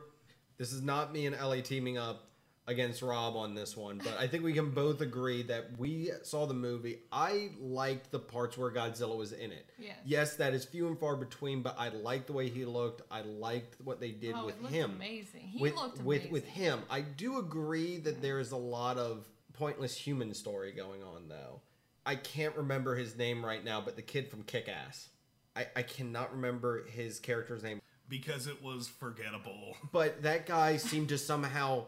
This 0.59 0.73
is 0.73 0.83
not 0.83 1.13
me 1.13 1.27
and 1.27 1.35
Ellie 1.35 1.63
teaming 1.63 1.97
up 1.97 2.30
against 2.67 3.03
Rob 3.03 3.37
on 3.37 3.55
this 3.55 3.77
one, 3.77 3.99
but 3.99 4.17
I 4.19 4.27
think 4.27 4.45
we 4.45 4.53
can 4.53 4.71
both 4.71 5.01
agree 5.01 5.43
that 5.45 5.79
we 5.79 6.11
saw 6.23 6.47
the 6.47 6.55
movie. 6.55 7.01
I 7.11 7.51
liked 7.61 8.11
the 8.13 8.19
parts 8.19 8.57
where 8.57 8.71
Godzilla 8.71 9.17
was 9.17 9.33
in 9.33 9.51
it. 9.51 9.69
Yes. 9.79 9.97
Yes, 10.05 10.37
that 10.37 10.55
is 10.55 10.65
few 10.65 10.87
and 10.87 10.99
far 10.99 11.17
between, 11.17 11.63
but 11.63 11.75
I 11.79 11.89
liked 11.89 12.29
the 12.29 12.33
way 12.33 12.49
he 12.49 12.65
looked. 12.65 13.03
I 13.11 13.23
liked 13.23 13.77
what 13.83 14.01
they 14.01 14.13
did 14.13 14.35
oh, 14.37 14.47
with 14.47 14.65
it 14.65 14.71
him. 14.71 14.93
amazing. 14.97 15.49
He 15.49 15.61
with 15.61 15.75
looked 15.75 16.03
with 16.03 16.19
amazing. 16.19 16.33
with 16.33 16.47
him. 16.47 16.83
I 16.89 17.01
do 17.01 17.39
agree 17.39 17.97
that 17.99 18.23
there 18.23 18.39
is 18.39 18.53
a 18.53 18.57
lot 18.57 18.99
of 18.99 19.27
pointless 19.53 19.97
human 19.97 20.33
story 20.33 20.73
going 20.73 21.03
on 21.03 21.29
though. 21.29 21.61
I 22.07 22.15
can't 22.15 22.57
remember 22.57 22.95
his 22.95 23.17
name 23.17 23.45
right 23.45 23.65
now, 23.65 23.81
but 23.81 23.97
the 23.97 24.03
kid 24.03 24.29
from 24.29 24.43
Kick 24.43 24.69
Ass. 24.69 25.09
I, 25.57 25.67
I 25.77 25.83
cannot 25.83 26.33
remember 26.33 26.87
his 26.87 27.19
character's 27.19 27.63
name. 27.63 27.81
Because 28.09 28.47
it 28.47 28.63
was 28.63 28.89
forgettable. 28.89 29.77
But 29.93 30.23
that 30.23 30.47
guy 30.47 30.77
seemed 30.77 31.11
to 31.11 31.19
somehow 31.19 31.87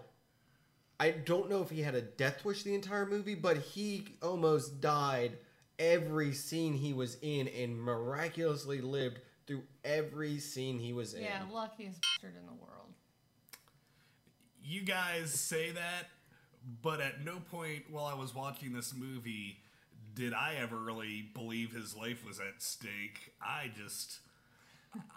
I 1.02 1.10
don't 1.10 1.50
know 1.50 1.62
if 1.62 1.70
he 1.70 1.82
had 1.82 1.96
a 1.96 2.00
death 2.00 2.44
wish 2.44 2.62
the 2.62 2.76
entire 2.76 3.04
movie, 3.04 3.34
but 3.34 3.56
he 3.56 4.06
almost 4.22 4.80
died 4.80 5.32
every 5.76 6.32
scene 6.32 6.74
he 6.74 6.92
was 6.92 7.16
in 7.22 7.48
and 7.48 7.76
miraculously 7.76 8.80
lived 8.80 9.18
through 9.48 9.64
every 9.84 10.38
scene 10.38 10.78
he 10.78 10.92
was 10.92 11.14
in. 11.14 11.22
Yeah, 11.22 11.42
luckiest 11.52 12.00
bastard 12.00 12.38
in 12.38 12.46
the 12.46 12.52
world. 12.52 12.92
You 14.62 14.82
guys 14.82 15.32
say 15.32 15.72
that, 15.72 16.06
but 16.82 17.00
at 17.00 17.24
no 17.24 17.40
point 17.50 17.90
while 17.90 18.04
I 18.04 18.14
was 18.14 18.32
watching 18.32 18.72
this 18.72 18.94
movie 18.94 19.58
did 20.14 20.32
I 20.32 20.54
ever 20.60 20.78
really 20.78 21.24
believe 21.34 21.72
his 21.72 21.96
life 21.96 22.24
was 22.24 22.38
at 22.38 22.62
stake. 22.62 23.32
I 23.42 23.72
just, 23.76 24.20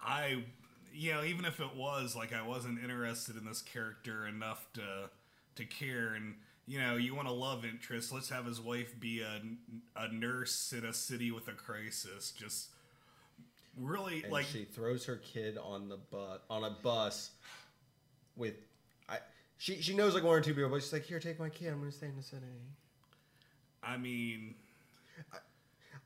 I, 0.03 0.45
you 0.91 1.13
know, 1.13 1.23
even 1.23 1.45
if 1.45 1.59
it 1.59 1.75
was, 1.75 2.15
like, 2.15 2.33
I 2.33 2.41
wasn't 2.41 2.79
interested 2.79 3.37
in 3.37 3.45
this 3.45 3.61
character 3.61 4.25
enough 4.25 4.65
to, 4.73 5.11
to 5.55 5.65
care. 5.65 6.13
And, 6.15 6.35
you 6.67 6.79
know, 6.79 6.95
you 6.95 7.15
want 7.15 7.27
a 7.27 7.31
love 7.31 7.65
interest, 7.65 8.11
let's 8.13 8.29
have 8.29 8.45
his 8.45 8.59
wife 8.59 8.99
be 8.99 9.21
a, 9.21 9.41
a 9.95 10.11
nurse 10.11 10.73
in 10.73 10.85
a 10.85 10.93
city 10.93 11.31
with 11.31 11.47
a 11.47 11.53
crisis. 11.53 12.31
Just 12.31 12.69
really, 13.77 14.23
and 14.23 14.31
like, 14.31 14.45
she 14.45 14.63
throws 14.65 15.05
her 15.05 15.17
kid 15.17 15.57
on 15.57 15.89
the 15.89 15.97
bus 15.97 16.39
on 16.49 16.63
a 16.63 16.69
bus 16.69 17.31
with 18.35 18.55
I 19.09 19.19
she 19.57 19.81
she 19.81 19.95
knows 19.95 20.13
like 20.13 20.23
one 20.23 20.37
or 20.37 20.41
two 20.41 20.53
people, 20.53 20.69
but 20.69 20.81
she's 20.81 20.93
like, 20.93 21.03
"Here, 21.03 21.19
take 21.19 21.39
my 21.39 21.49
kid. 21.49 21.69
I'm 21.69 21.79
gonna 21.79 21.91
stay 21.91 22.07
in 22.07 22.15
the 22.15 22.23
city." 22.23 22.45
I 23.83 23.97
mean, 23.97 24.55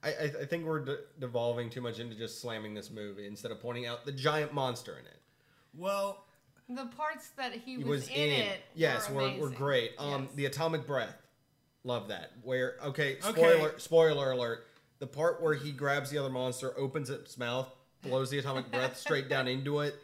I 0.04 0.10
I, 0.10 0.24
I 0.42 0.46
think 0.46 0.66
we're 0.66 0.80
de- 0.80 1.00
devolving 1.20 1.70
too 1.70 1.82
much 1.82 2.00
into 2.00 2.16
just 2.16 2.42
slamming 2.42 2.74
this 2.74 2.92
movie 2.92 3.28
instead 3.28 3.52
of 3.52 3.60
pointing 3.62 3.86
out 3.86 4.06
the 4.06 4.12
giant 4.12 4.54
monster 4.54 4.94
in 4.94 5.06
it. 5.06 5.20
well, 5.78 6.26
The 6.70 6.86
parts 6.86 7.30
that 7.38 7.54
he, 7.54 7.78
He 7.78 7.84
was, 7.84 8.02
was 8.02 8.08
in, 8.10 8.30
it, 8.30 8.60
Yes, 8.76 9.10
were, 9.10 9.24
were, 9.24 9.38
were 9.40 9.50
great. 9.50 9.94
Um, 9.98 10.24
Yes. 10.24 10.32
the 10.36 10.46
atomic 10.46 10.86
breath, 10.86 11.16
love 11.84 12.10
that. 12.10 12.32
Where 12.44 12.76
okay, 12.84 13.18
Okay. 13.26 13.32
spoiler 13.32 13.80
spoiler 13.80 14.32
alert. 14.32 14.68
The 15.00 15.08
part 15.08 15.42
where 15.42 15.54
he 15.56 15.72
grabs 15.72 16.12
the 16.12 16.18
other 16.20 16.30
monster, 16.30 16.78
opens 16.78 17.10
its 17.10 17.38
mouth, 17.38 17.68
blows 18.04 18.30
the 18.30 18.38
atomic 18.40 18.70
breath 18.72 18.98
straight 18.98 19.30
down 19.30 19.48
into 19.48 19.80
it. 19.80 19.96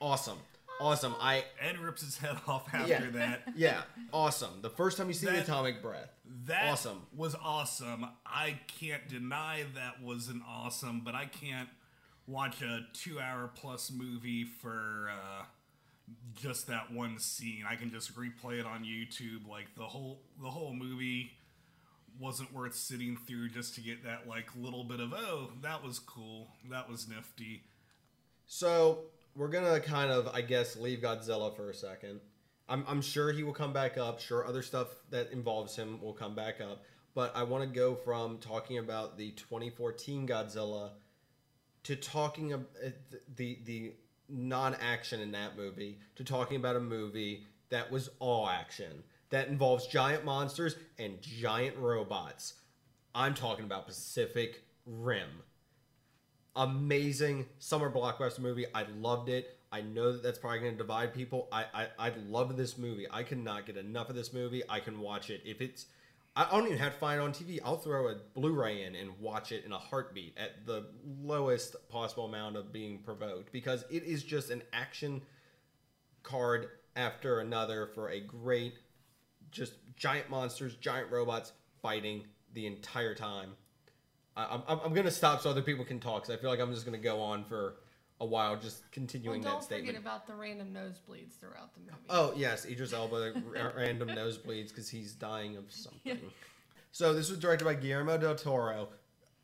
Awesome, 0.00 0.38
awesome. 0.80 1.14
I 1.20 1.44
and 1.60 1.78
rips 1.78 2.02
his 2.02 2.18
head 2.18 2.36
off 2.46 2.72
after 2.72 2.86
Yeah. 2.92 3.10
that. 3.10 3.42
yeah, 3.56 3.82
awesome. 4.12 4.60
The 4.62 4.70
first 4.70 4.98
time 4.98 5.08
you 5.08 5.14
see 5.14 5.26
the 5.26 5.40
atomic 5.40 5.82
breath, 5.82 6.10
That 6.46 6.70
Awesome. 6.70 7.02
was 7.16 7.34
awesome. 7.34 8.06
I 8.24 8.60
can't 8.78 9.08
deny 9.08 9.64
that 9.74 10.00
was 10.02 10.28
an 10.28 10.42
awesome, 10.46 11.00
but 11.04 11.14
I 11.16 11.26
can't 11.26 11.68
watch 12.28 12.62
a 12.62 12.86
two-hour 12.92 13.50
plus 13.56 13.90
movie 13.90 14.44
for 14.44 15.10
uh, 15.10 15.44
just 16.34 16.66
that 16.68 16.92
one 16.92 17.18
scene. 17.18 17.64
I 17.68 17.76
can 17.76 17.90
just 17.90 18.16
replay 18.16 18.58
it 18.60 18.66
on 18.66 18.84
YouTube. 18.84 19.48
Like 19.48 19.74
the 19.76 19.84
whole 19.84 20.20
the 20.40 20.50
whole 20.50 20.74
movie 20.74 21.32
wasn't 22.20 22.52
worth 22.52 22.74
sitting 22.74 23.16
through 23.26 23.48
just 23.48 23.74
to 23.74 23.80
get 23.80 24.04
that 24.04 24.28
like 24.28 24.46
little 24.56 24.84
bit 24.84 25.00
of 25.00 25.12
oh 25.14 25.50
that 25.62 25.82
was 25.82 25.98
cool, 25.98 26.48
that 26.70 26.88
was 26.88 27.08
nifty. 27.08 27.62
So 28.46 29.04
we're 29.34 29.48
gonna 29.48 29.80
kind 29.80 30.10
of, 30.10 30.28
I 30.28 30.42
guess, 30.42 30.76
leave 30.76 31.00
Godzilla 31.00 31.54
for 31.54 31.70
a 31.70 31.74
second. 31.74 32.20
I'm, 32.68 32.84
I'm 32.86 33.02
sure 33.02 33.32
he 33.32 33.42
will 33.42 33.52
come 33.52 33.72
back 33.72 33.98
up. 33.98 34.20
Sure, 34.20 34.46
other 34.46 34.62
stuff 34.62 34.88
that 35.10 35.32
involves 35.32 35.76
him 35.76 36.00
will 36.00 36.12
come 36.12 36.34
back 36.34 36.60
up. 36.60 36.84
But 37.14 37.34
I 37.36 37.42
want 37.42 37.64
to 37.64 37.68
go 37.68 37.94
from 37.94 38.38
talking 38.38 38.78
about 38.78 39.18
the 39.18 39.32
2014 39.32 40.26
Godzilla 40.26 40.90
to 41.84 41.96
talking 41.96 42.52
about 42.52 42.70
eh, 42.82 42.90
the 43.36 43.58
the 43.64 43.92
non-action 44.32 45.20
in 45.20 45.32
that 45.32 45.56
movie 45.56 45.98
to 46.16 46.24
talking 46.24 46.56
about 46.56 46.76
a 46.76 46.80
movie 46.80 47.46
that 47.70 47.90
was 47.90 48.10
all 48.18 48.48
action 48.48 49.02
that 49.30 49.48
involves 49.48 49.86
giant 49.86 50.24
monsters 50.24 50.76
and 50.98 51.20
giant 51.22 51.76
robots. 51.76 52.54
I'm 53.14 53.34
talking 53.34 53.64
about 53.64 53.86
Pacific 53.86 54.62
Rim 54.86 55.42
amazing 56.56 57.46
summer 57.58 57.90
blockbuster 57.90 58.40
movie. 58.40 58.66
I 58.74 58.84
loved 58.98 59.28
it. 59.28 59.58
I 59.70 59.80
know 59.80 60.12
that 60.12 60.22
that's 60.22 60.38
probably 60.38 60.60
going 60.60 60.72
to 60.72 60.78
divide 60.78 61.14
people. 61.14 61.48
I, 61.50 61.64
I 61.72 61.86
I 61.98 62.12
love 62.28 62.56
this 62.56 62.76
movie. 62.76 63.06
I 63.10 63.22
cannot 63.22 63.66
get 63.66 63.76
enough 63.76 64.10
of 64.10 64.16
this 64.16 64.32
movie. 64.32 64.62
I 64.68 64.80
can 64.80 65.00
watch 65.00 65.30
it 65.30 65.42
if 65.44 65.60
it's. 65.60 65.86
I 66.34 66.48
don't 66.50 66.66
even 66.66 66.78
have 66.78 66.94
to 66.94 66.98
find 66.98 67.20
it 67.20 67.24
on 67.24 67.32
TV. 67.32 67.60
I'll 67.62 67.76
throw 67.76 68.08
a 68.08 68.16
Blu-ray 68.34 68.84
in 68.84 68.94
and 68.94 69.18
watch 69.18 69.52
it 69.52 69.66
in 69.66 69.72
a 69.72 69.78
heartbeat 69.78 70.38
at 70.38 70.64
the 70.64 70.86
lowest 71.20 71.76
possible 71.90 72.24
amount 72.24 72.56
of 72.56 72.72
being 72.72 72.98
provoked 72.98 73.52
because 73.52 73.84
it 73.90 74.02
is 74.04 74.22
just 74.22 74.50
an 74.50 74.62
action 74.72 75.20
card 76.22 76.68
after 76.96 77.40
another 77.40 77.90
for 77.94 78.08
a 78.08 78.20
great, 78.20 78.74
just 79.50 79.74
giant 79.94 80.30
monsters, 80.30 80.74
giant 80.76 81.10
robots 81.10 81.52
fighting 81.82 82.24
the 82.54 82.66
entire 82.66 83.14
time. 83.14 83.50
I, 84.34 84.60
I'm, 84.66 84.80
I'm 84.84 84.94
going 84.94 85.04
to 85.04 85.10
stop 85.10 85.42
so 85.42 85.50
other 85.50 85.60
people 85.60 85.84
can 85.84 86.00
talk 86.00 86.22
because 86.22 86.34
I 86.34 86.40
feel 86.40 86.48
like 86.48 86.60
I'm 86.60 86.72
just 86.72 86.86
going 86.86 86.98
to 86.98 87.04
go 87.04 87.20
on 87.20 87.44
for 87.44 87.76
a 88.22 88.24
while 88.24 88.56
just 88.56 88.90
continuing 88.92 89.42
Well, 89.42 89.50
don't 89.50 89.60
that 89.60 89.64
statement. 89.66 89.88
forget 89.88 90.00
about 90.00 90.26
the 90.26 90.34
random 90.34 90.68
nosebleeds 90.72 91.32
throughout 91.40 91.74
the 91.74 91.80
movie. 91.80 91.92
Oh 92.08 92.32
yes, 92.36 92.64
Idris 92.64 92.92
Elba 92.92 93.32
random 93.76 94.08
nosebleeds 94.08 94.68
because 94.68 94.88
he's 94.88 95.12
dying 95.12 95.56
of 95.56 95.64
something. 95.70 96.18
So 96.92 97.12
this 97.12 97.28
was 97.30 97.38
directed 97.38 97.64
by 97.64 97.74
Guillermo 97.74 98.16
del 98.18 98.34
Toro, 98.36 98.88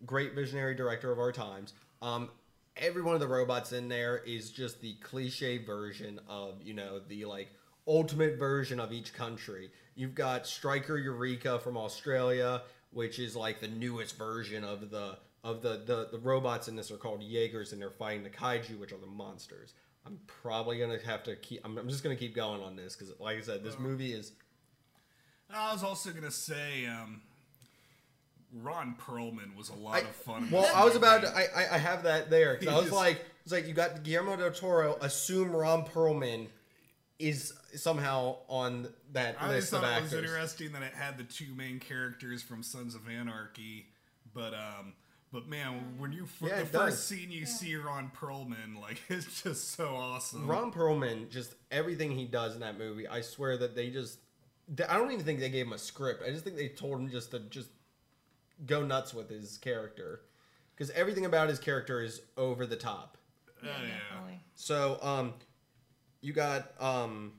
great 0.07 0.35
visionary 0.35 0.75
director 0.75 1.11
of 1.11 1.19
our 1.19 1.33
times. 1.33 1.73
Um, 2.01 2.31
every 2.77 3.03
one 3.03 3.15
of 3.15 3.21
the 3.21 3.27
robots 3.27 3.73
in 3.73 3.89
there 3.89 4.19
is 4.19 4.51
just 4.51 4.81
the 4.81 4.95
cliche 5.03 5.59
version 5.59 6.21
of 6.29 6.63
you 6.63 6.75
know 6.75 7.01
the 7.09 7.25
like 7.25 7.49
ultimate 7.87 8.39
version 8.39 8.79
of 8.79 8.93
each 8.93 9.13
country. 9.13 9.71
You've 9.97 10.15
got 10.15 10.47
Striker 10.47 10.97
Eureka 10.97 11.59
from 11.59 11.77
Australia, 11.77 12.63
which 12.93 13.19
is 13.19 13.35
like 13.35 13.61
the 13.61 13.69
newest 13.69 14.17
version 14.17 14.63
of 14.63 14.91
the 14.91 15.19
of 15.49 15.62
the 15.62 15.81
the, 15.85 16.09
the 16.12 16.19
robots 16.19 16.69
in 16.69 16.76
this 16.76 16.90
are 16.90 16.97
called 16.97 17.23
Jaegers 17.23 17.73
and 17.73 17.81
they're 17.81 17.90
fighting 17.90 18.23
the 18.23 18.31
kaiju, 18.31 18.78
which 18.78 18.93
are 18.93 18.99
the 18.99 19.07
monsters. 19.07 19.75
I'm 20.07 20.21
probably 20.26 20.78
gonna 20.78 20.99
have 21.05 21.23
to 21.25 21.37
keep. 21.37 21.61
I'm, 21.64 21.76
I'm 21.78 21.88
just 21.88 22.02
gonna 22.02 22.17
keep 22.17 22.35
going 22.35 22.62
on 22.62 22.76
this 22.76 22.95
because, 22.95 23.12
like 23.19 23.38
I 23.38 23.40
said, 23.40 23.64
this 23.64 23.78
movie 23.78 24.12
is. 24.12 24.33
I 25.52 25.73
was 25.73 25.83
also 25.83 26.11
gonna 26.11 26.31
say, 26.31 26.87
um, 26.87 27.23
Ron 28.52 28.97
Perlman 29.00 29.57
was 29.57 29.71
a 29.71 29.75
lot 29.75 29.97
I, 29.97 30.00
of 30.00 30.09
fun. 30.09 30.50
well, 30.50 30.71
I 30.75 30.85
was 30.85 30.97
about 30.97 31.23
to. 31.23 31.28
I, 31.28 31.75
I, 31.75 31.78
have 31.78 32.02
that 32.05 32.28
there 32.31 32.57
because 32.59 32.75
I 32.75 32.76
was 32.76 32.85
He's- 32.90 32.95
like, 32.95 33.25
it's 33.43 33.52
like 33.52 33.67
you 33.67 33.75
got 33.75 34.02
Guillermo 34.02 34.37
del 34.37 34.50
Toro. 34.50 34.99
Assume 35.00 35.55
Ron 35.55 35.85
Perlman 35.85 36.49
is 37.19 37.52
somehow 37.75 38.37
on 38.49 38.88
that 39.12 39.37
I 39.40 39.49
list 39.49 39.73
just 39.73 39.73
of 39.73 39.81
thought 39.81 39.99
it 39.99 40.02
was 40.02 40.12
interesting 40.12 40.73
that 40.73 40.83
it 40.83 40.93
had 40.95 41.19
the 41.19 41.25
two 41.25 41.52
main 41.57 41.81
characters 41.81 42.43
from 42.43 42.62
Sons 42.62 42.95
of 42.95 43.09
Anarchy, 43.09 43.87
but 44.35 44.55
um, 44.55 44.93
but 45.33 45.49
man, 45.49 45.95
when 45.99 46.13
you 46.13 46.25
f- 46.25 46.37
Yeah, 46.41 46.57
the 46.57 46.61
it 46.63 46.67
first 46.69 46.73
does. 46.73 47.05
scene 47.05 47.31
you 47.31 47.47
see 47.47 47.77
Ron 47.77 48.11
Perlman, 48.19 48.81
like 48.81 49.01
it's 49.09 49.43
just 49.43 49.73
so 49.73 49.89
awesome. 49.95 50.47
Ron 50.47 50.73
Perlman, 50.73 51.29
just 51.31 51.55
everything 51.71 52.11
he 52.13 52.25
does 52.25 52.55
in 52.55 52.61
that 52.61 52.79
movie, 52.79 53.07
I 53.09 53.21
swear 53.21 53.57
that 53.59 53.75
they 53.77 53.91
just. 53.91 54.19
they- 54.69 54.85
I 54.85 54.97
don't 54.97 55.11
even 55.13 55.25
think 55.25 55.41
they 55.41 55.51
gave 55.51 55.67
him 55.67 55.73
a 55.73 55.79
script. 55.79 56.23
I 56.27 56.31
just 56.31 56.45
think 56.45 56.57
they 56.57 56.69
told 56.69 56.99
him 57.01 57.11
just 57.11 57.31
to 57.33 57.41
just 57.41 57.69
go 58.67 58.85
nuts 58.85 59.13
with 59.15 59.29
his 59.31 59.57
character, 59.59 60.23
because 60.75 60.91
everything 60.91 61.25
about 61.27 61.49
his 61.49 61.59
character 61.59 62.03
is 62.03 62.23
over 62.37 62.67
the 62.67 62.77
top. 62.77 63.17
Oh, 63.63 63.67
yeah. 63.67 63.99
So, 64.55 64.99
um, 65.03 65.35
you 66.21 66.33
got 66.33 66.73
um, 66.81 67.33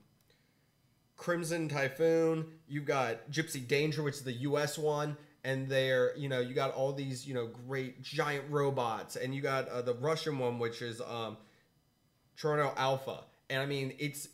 Crimson 1.17 1.67
Typhoon. 1.67 2.45
You've 2.67 2.85
got 2.85 3.29
Gypsy 3.31 3.65
Danger, 3.67 4.03
which 4.03 4.15
is 4.15 4.23
the 4.23 4.31
U.S. 4.33 4.77
one, 4.77 5.17
and 5.43 5.69
there, 5.69 6.15
you 6.17 6.29
know, 6.29 6.39
you 6.39 6.53
got 6.53 6.73
all 6.73 6.93
these, 6.93 7.27
you 7.27 7.33
know, 7.33 7.47
great 7.67 8.01
giant 8.01 8.45
robots, 8.49 9.15
and 9.15 9.33
you 9.33 9.41
got 9.41 9.67
uh, 9.69 9.81
the 9.81 9.93
Russian 9.93 10.37
one, 10.37 10.59
which 10.59 10.81
is 10.81 11.01
um, 11.01 11.37
Toronto 12.37 12.73
Alpha. 12.77 13.23
And 13.49 13.61
I 13.61 13.65
mean, 13.65 13.93
it's 13.99 14.29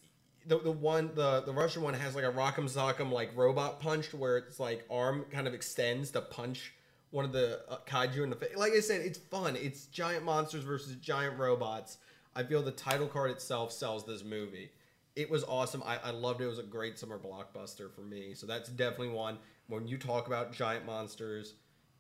the 0.48 0.60
the 0.60 0.72
one 0.72 1.12
the 1.16 1.42
the 1.42 1.54
Russian 1.54 1.82
one 1.82 1.94
has 1.94 2.16
like 2.16 2.24
a 2.24 2.32
rock'em 2.32 2.70
sock'em 2.70 3.12
like 3.12 3.36
robot 3.36 3.80
punch, 3.80 4.14
where 4.14 4.38
it's 4.38 4.60
like 4.60 4.86
arm 4.90 5.26
kind 5.32 5.48
of 5.48 5.54
extends 5.54 6.12
to 6.12 6.22
punch 6.22 6.74
one 7.12 7.24
of 7.26 7.32
the 7.32 7.62
uh, 7.70 7.78
kaiju 7.88 8.24
in 8.24 8.30
the 8.30 8.36
face. 8.36 8.56
Like 8.58 8.74
I 8.74 8.80
said, 8.80 9.02
it's 9.02 9.18
fun. 9.18 9.56
It's 9.56 9.86
giant 9.86 10.26
monsters 10.26 10.64
versus 10.64 10.96
giant 10.98 11.40
robots. 11.40 11.98
I 12.36 12.44
feel 12.44 12.62
the 12.62 12.72
title 12.72 13.08
card 13.08 13.32
itself 13.32 13.72
sells 13.72 14.06
this 14.06 14.24
movie. 14.24 14.70
It 15.16 15.30
was 15.30 15.46
awesome. 15.46 15.82
I, 15.86 15.98
I 16.04 16.12
loved 16.12 16.42
it. 16.42 16.44
It 16.44 16.48
was 16.48 16.60
a 16.60 16.64
great 16.64 17.00
summer 17.00 17.18
blockbuster 17.18 17.90
for 17.90 18.02
me. 18.02 18.34
So 18.34 18.46
that's 18.46 18.68
definitely 18.70 19.16
one. 19.16 19.38
When 19.68 19.88
you 19.88 19.98
talk 19.98 20.28
about 20.28 20.54
giant 20.54 20.86
monsters 20.86 21.56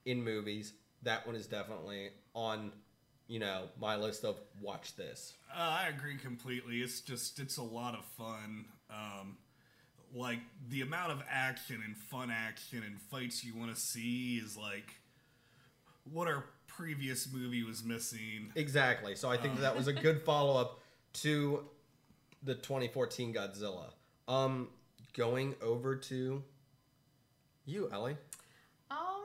in 0.06 0.24
movies, 0.24 0.74
that 1.04 1.26
one 1.26 1.36
is 1.36 1.48
definitely 1.48 2.10
on, 2.34 2.72
you 3.28 3.40
know, 3.40 3.70
my 3.80 3.96
list 3.96 4.24
of 4.24 4.38
watch 4.62 4.96
this. 4.96 5.34
Uh, 5.54 5.78
I 5.82 5.88
agree 5.88 6.18
completely. 6.18 6.78
It's 6.82 7.02
just 7.02 7.40
it's 7.40 7.58
a 7.58 7.64
lot 7.64 7.96
of 7.96 8.06
fun. 8.06 8.66
Um, 8.90 9.38
like 10.14 10.40
the 10.70 10.82
amount 10.82 11.12
of 11.12 11.24
action 11.30 11.82
and 11.86 11.98
fun 11.98 12.32
action 12.32 12.84
and 12.86 13.02
fights 13.02 13.44
you 13.44 13.56
want 13.56 13.74
to 13.74 13.80
see 13.80 14.36
is 14.44 14.56
like 14.56 14.96
what 16.12 16.28
our 16.28 16.46
previous 16.68 17.32
movie 17.32 17.64
was 17.64 17.84
missing. 17.84 18.52
Exactly. 18.56 19.16
So 19.16 19.30
I 19.30 19.38
think 19.38 19.60
that 19.60 19.76
was 19.76 19.88
a 19.88 19.94
good 19.94 20.22
follow 20.22 20.60
up 20.60 20.82
to 21.14 21.66
the 22.44 22.56
2014 22.56 23.34
Godzilla. 23.34 23.92
Um, 24.28 24.70
going 25.14 25.56
over 25.62 25.96
to 25.96 26.44
you, 27.66 27.90
Ellie. 27.92 28.18
Oh, 28.92 29.24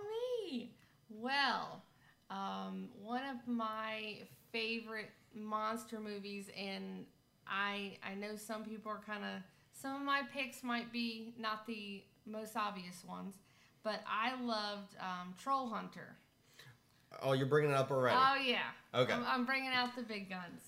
me. 0.50 0.73
Well, 1.11 1.82
um, 2.30 2.88
one 3.02 3.23
of 3.25 3.47
my 3.47 4.18
favorite 4.52 5.11
monster 5.35 6.00
movies, 6.00 6.49
and 6.56 7.04
I 7.47 7.97
I 8.02 8.14
know 8.14 8.37
some 8.37 8.64
people 8.64 8.92
are 8.92 9.00
kind 9.04 9.25
of 9.25 9.42
some 9.73 9.97
of 9.97 10.02
my 10.02 10.23
picks 10.32 10.62
might 10.62 10.92
be 10.92 11.35
not 11.38 11.66
the 11.66 12.02
most 12.26 12.56
obvious 12.56 13.04
ones, 13.09 13.35
but 13.82 14.02
I 14.06 14.40
loved 14.40 14.94
um, 15.00 15.35
Troll 15.38 15.68
Hunter. 15.68 16.16
Oh, 17.23 17.32
you're 17.32 17.47
bringing 17.47 17.70
it 17.70 17.76
up 17.76 17.90
already. 17.90 18.16
Oh 18.18 18.37
yeah. 18.37 18.70
Okay. 18.94 19.12
I'm, 19.12 19.25
I'm 19.26 19.44
bringing 19.44 19.70
out 19.70 19.97
the 19.97 20.02
big 20.02 20.30
guns. 20.30 20.62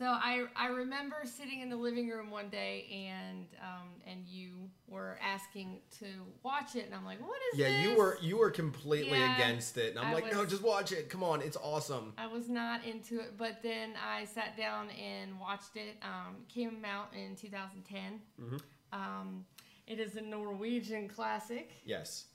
So 0.00 0.06
I 0.06 0.46
I 0.56 0.68
remember 0.68 1.16
sitting 1.24 1.60
in 1.60 1.68
the 1.68 1.76
living 1.76 2.08
room 2.08 2.30
one 2.30 2.48
day 2.48 2.86
and 3.06 3.44
um, 3.60 3.88
and 4.10 4.26
you 4.26 4.70
were 4.88 5.18
asking 5.22 5.80
to 5.98 6.06
watch 6.42 6.74
it 6.74 6.86
and 6.86 6.94
I'm 6.94 7.04
like, 7.04 7.20
what 7.20 7.36
is 7.52 7.58
yeah, 7.58 7.68
this? 7.68 7.82
you 7.82 7.94
were 7.98 8.16
you 8.22 8.38
were 8.38 8.50
completely 8.50 9.18
Yeah, 9.18 9.34
against 9.36 9.76
it, 9.76 9.90
and 9.90 9.98
I'm 9.98 10.06
I 10.06 10.12
like, 10.14 10.32
no, 10.32 10.46
just 10.46 10.62
watch 10.62 10.92
it. 10.92 11.10
Come 11.10 11.22
on, 11.22 11.42
it's 11.42 11.58
awesome. 11.58 12.14
I 12.16 12.28
was 12.28 12.48
not 12.48 12.82
into 12.86 13.20
it, 13.20 13.36
but 13.36 13.62
then 13.62 13.90
I 14.02 14.24
sat 14.24 14.56
down 14.56 14.88
and 14.88 15.38
watched 15.38 15.76
it. 15.76 15.96
Um, 16.02 16.36
came 16.48 16.82
out 16.82 17.12
in 17.14 17.36
2010. 17.36 18.22
Mhm. 18.40 18.60
Um, 18.94 19.44
it 19.86 20.00
is 20.00 20.16
a 20.16 20.22
Norwegian 20.22 21.08
classic. 21.08 21.72
Yes. 21.84 22.24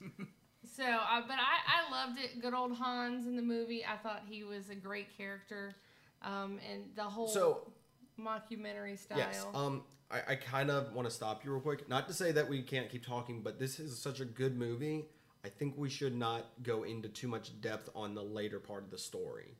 So, 0.74 0.82
uh, 0.82 1.22
but 1.22 1.36
I, 1.38 1.86
I 1.86 1.90
loved 1.92 2.18
it. 2.18 2.42
Good 2.42 2.52
old 2.52 2.76
Hans 2.76 3.26
in 3.26 3.36
the 3.36 3.42
movie. 3.42 3.84
I 3.84 3.96
thought 3.96 4.22
he 4.28 4.42
was 4.42 4.68
a 4.68 4.74
great 4.74 5.16
character. 5.16 5.76
Um, 6.22 6.58
and 6.70 6.84
the 6.94 7.02
whole 7.02 7.28
So 7.28 7.72
mockumentary 8.18 8.98
style. 8.98 9.18
Yes. 9.18 9.44
Um, 9.54 9.82
I, 10.10 10.32
I 10.32 10.34
kind 10.36 10.70
of 10.70 10.92
want 10.94 11.08
to 11.08 11.14
stop 11.14 11.44
you 11.44 11.52
real 11.52 11.60
quick. 11.60 11.88
Not 11.88 12.08
to 12.08 12.14
say 12.14 12.32
that 12.32 12.48
we 12.48 12.62
can't 12.62 12.88
keep 12.88 13.04
talking, 13.04 13.42
but 13.42 13.58
this 13.58 13.78
is 13.78 13.98
such 13.98 14.20
a 14.20 14.24
good 14.24 14.56
movie. 14.56 15.06
I 15.44 15.48
think 15.48 15.74
we 15.76 15.88
should 15.88 16.16
not 16.16 16.46
go 16.62 16.82
into 16.84 17.08
too 17.08 17.28
much 17.28 17.60
depth 17.60 17.88
on 17.94 18.14
the 18.14 18.22
later 18.22 18.58
part 18.58 18.82
of 18.84 18.90
the 18.90 18.98
story. 18.98 19.54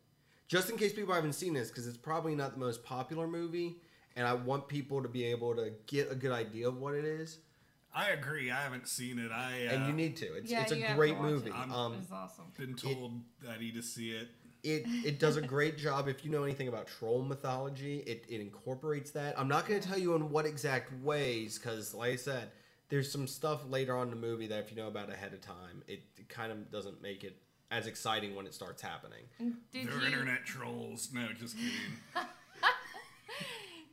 Just 0.48 0.70
in 0.70 0.76
case 0.76 0.92
people 0.92 1.14
haven't 1.14 1.34
seen 1.34 1.54
this, 1.54 1.68
because 1.68 1.86
it's 1.86 1.96
probably 1.96 2.34
not 2.34 2.52
the 2.52 2.58
most 2.58 2.84
popular 2.84 3.26
movie, 3.26 3.76
and 4.16 4.26
I 4.26 4.34
want 4.34 4.68
people 4.68 5.02
to 5.02 5.08
be 5.08 5.24
able 5.24 5.54
to 5.56 5.72
get 5.86 6.10
a 6.10 6.14
good 6.14 6.32
idea 6.32 6.68
of 6.68 6.78
what 6.78 6.94
it 6.94 7.04
is. 7.04 7.38
I 7.94 8.10
agree. 8.10 8.50
I 8.50 8.60
haven't 8.62 8.88
seen 8.88 9.18
it. 9.18 9.32
I 9.32 9.66
uh, 9.66 9.72
And 9.72 9.86
you 9.86 9.92
need 9.92 10.16
to. 10.18 10.26
It's, 10.34 10.50
Yeah, 10.50 10.62
it's 10.62 10.72
a 10.72 10.76
you 10.76 10.82
have 10.82 10.90
to 10.92 10.96
great 10.96 11.16
watch 11.16 11.26
it. 11.28 11.30
movie. 11.30 11.50
I'm- 11.50 11.72
Um, 11.72 11.94
It's 11.94 12.12
awesome. 12.12 12.44
been 12.56 12.74
told 12.74 13.22
that 13.42 13.52
I 13.52 13.58
need 13.58 13.74
to 13.74 13.82
see 13.82 14.10
it. 14.10 14.28
It 14.62 14.84
it 15.04 15.18
does 15.18 15.36
a 15.36 15.40
great 15.42 15.76
job 15.78 16.08
if 16.08 16.24
you 16.24 16.30
know 16.30 16.42
anything 16.44 16.68
about 16.68 16.86
troll 16.86 17.22
mythology 17.22 17.98
it, 18.06 18.24
it 18.28 18.40
incorporates 18.40 19.10
that 19.10 19.38
i'm 19.38 19.48
not 19.48 19.66
going 19.66 19.80
to 19.80 19.86
tell 19.88 19.98
you 19.98 20.14
in 20.14 20.30
what 20.30 20.46
exact 20.46 20.92
ways 21.02 21.58
because 21.58 21.94
like 21.94 22.12
i 22.12 22.16
said 22.16 22.50
there's 22.88 23.10
some 23.10 23.26
stuff 23.26 23.68
later 23.68 23.96
on 23.96 24.04
in 24.08 24.10
the 24.10 24.16
movie 24.26 24.46
that 24.46 24.58
if 24.60 24.70
you 24.70 24.76
know 24.76 24.88
about 24.88 25.10
ahead 25.12 25.32
of 25.32 25.40
time 25.40 25.82
it, 25.86 26.02
it 26.16 26.28
kind 26.28 26.50
of 26.52 26.70
doesn't 26.70 27.00
make 27.02 27.24
it 27.24 27.36
as 27.70 27.86
exciting 27.86 28.34
when 28.36 28.46
it 28.46 28.54
starts 28.54 28.80
happening 28.80 29.22
Did 29.38 29.54
They're 29.88 30.00
you 30.00 30.06
internet 30.06 30.44
trolls. 30.44 31.10
No, 31.12 31.26
just 31.38 31.56
kidding. 31.56 31.72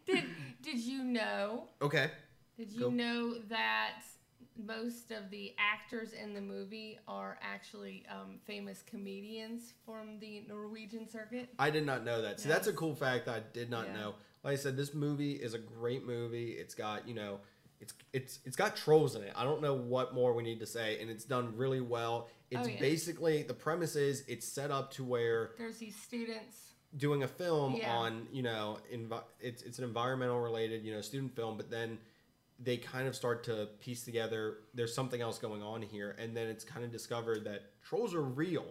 did 0.05 0.23
did 0.61 0.79
you 0.79 1.03
know? 1.03 1.65
okay 1.81 2.11
Did 2.57 2.71
you 2.71 2.81
Go. 2.81 2.89
know 2.91 3.33
that 3.49 4.01
most 4.57 5.11
of 5.11 5.29
the 5.31 5.53
actors 5.57 6.13
in 6.13 6.33
the 6.33 6.41
movie 6.41 6.99
are 7.07 7.37
actually 7.41 8.05
um, 8.09 8.39
famous 8.45 8.83
comedians 8.83 9.73
from 9.85 10.19
the 10.19 10.43
Norwegian 10.47 11.07
circuit? 11.09 11.49
i 11.59 11.69
did 11.69 11.85
not 11.85 12.03
know 12.03 12.21
that 12.21 12.39
so 12.39 12.47
that's 12.49 12.67
a 12.67 12.73
cool 12.73 12.95
fact 12.95 13.27
i 13.27 13.41
did 13.53 13.69
not 13.69 13.87
Yeah. 13.87 13.93
know 14.01 14.15
like 14.43 14.53
i 14.53 14.55
said 14.55 14.77
this 14.77 14.93
movie 14.93 15.33
is 15.33 15.53
a 15.53 15.59
great 15.59 16.05
movie 16.05 16.51
it's 16.51 16.75
got 16.75 17.07
you 17.07 17.13
know 17.15 17.39
it's 17.81 17.93
it's 18.13 18.39
it's 18.45 18.55
got 18.55 18.75
trolls 18.75 19.15
in 19.15 19.23
it 19.23 19.33
i 19.35 19.43
don't 19.43 19.61
know 19.61 19.73
what 19.73 20.13
more 20.13 20.33
we 20.33 20.43
need 20.43 20.59
to 20.59 20.65
say 20.67 20.99
and 21.01 21.09
it's 21.09 21.25
done 21.25 21.53
really 21.57 21.81
well 21.81 22.27
it's 22.51 22.67
Oh, 22.67 22.69
yeah. 22.71 22.79
basically 22.79 23.41
the 23.43 23.53
premise 23.55 23.95
is 23.95 24.23
it's 24.27 24.47
set 24.47 24.69
up 24.69 24.91
to 24.93 25.03
where 25.03 25.51
There's 25.57 25.77
these 25.79 25.95
students. 25.95 26.73
doing 26.95 27.23
a 27.23 27.27
film 27.27 27.75
Yeah. 27.75 27.91
on 27.91 28.27
you 28.31 28.43
know 28.43 28.77
it's 29.41 29.63
it's 29.63 29.79
an 29.79 29.83
environmental 29.83 30.39
related 30.39 30.83
you 30.85 30.93
know 30.93 31.01
student 31.01 31.35
film 31.35 31.57
but 31.57 31.69
then 31.71 31.97
they 32.63 32.77
kind 32.77 33.07
of 33.07 33.15
start 33.15 33.43
to 33.43 33.67
piece 33.79 34.03
together 34.03 34.57
there's 34.73 34.93
something 34.93 35.21
else 35.21 35.37
going 35.39 35.61
on 35.61 35.81
here 35.81 36.15
and 36.19 36.35
then 36.35 36.47
it's 36.47 36.63
kind 36.63 36.85
of 36.85 36.91
discovered 36.91 37.43
that 37.43 37.63
trolls 37.83 38.13
are 38.13 38.21
real 38.21 38.65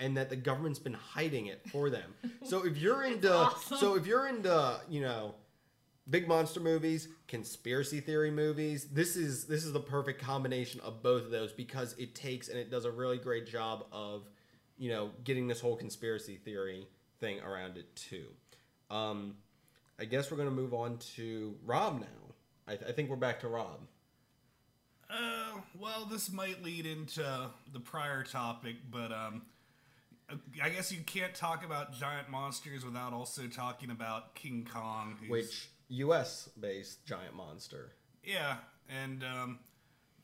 and 0.00 0.16
that 0.16 0.30
the 0.30 0.36
government's 0.36 0.78
been 0.78 0.94
hiding 0.94 1.46
it 1.46 1.60
for 1.70 1.90
them. 1.90 2.14
So 2.42 2.64
if 2.64 2.78
you're 2.78 3.04
into 3.04 3.32
awesome. 3.32 3.76
so 3.76 3.94
if 3.96 4.06
you're 4.06 4.26
into 4.26 4.80
you 4.88 5.02
know 5.02 5.34
big 6.08 6.26
monster 6.26 6.58
movies 6.58 7.06
conspiracy 7.28 8.00
theory 8.00 8.30
movies 8.30 8.88
this 8.90 9.14
is 9.14 9.44
this 9.44 9.64
is 9.64 9.72
the 9.72 9.80
perfect 9.80 10.20
combination 10.20 10.80
of 10.80 11.02
both 11.02 11.24
of 11.24 11.30
those 11.30 11.52
because 11.52 11.94
it 11.98 12.14
takes 12.14 12.48
and 12.48 12.58
it 12.58 12.70
does 12.70 12.86
a 12.86 12.90
really 12.90 13.18
great 13.18 13.46
job 13.46 13.84
of 13.92 14.28
you 14.78 14.90
know 14.90 15.10
getting 15.22 15.46
this 15.46 15.60
whole 15.60 15.76
conspiracy 15.76 16.36
theory 16.36 16.88
thing 17.20 17.40
around 17.40 17.76
it 17.76 17.94
too. 17.94 18.24
Um 18.90 19.36
i 20.00 20.04
guess 20.06 20.30
we're 20.30 20.38
going 20.38 20.48
to 20.48 20.54
move 20.54 20.72
on 20.72 20.96
to 20.96 21.54
rob 21.64 22.00
now 22.00 22.29
I, 22.70 22.74
I 22.74 22.92
think 22.92 23.10
we're 23.10 23.16
back 23.16 23.40
to 23.40 23.48
rob. 23.48 23.80
Uh, 25.10 25.60
well, 25.78 26.06
this 26.08 26.30
might 26.30 26.62
lead 26.62 26.86
into 26.86 27.50
the 27.72 27.80
prior 27.80 28.22
topic, 28.22 28.76
but 28.90 29.10
um, 29.10 29.42
I 30.62 30.68
guess 30.68 30.92
you 30.92 31.00
can't 31.04 31.34
talk 31.34 31.64
about 31.64 31.92
giant 31.92 32.30
monsters 32.30 32.84
without 32.84 33.12
also 33.12 33.42
talking 33.48 33.90
about 33.90 34.36
King 34.36 34.68
Kong, 34.72 35.16
which 35.28 35.68
us 35.90 36.48
based 36.60 37.04
giant 37.04 37.34
monster. 37.34 37.90
Yeah, 38.22 38.58
and 38.88 39.24
um, 39.24 39.58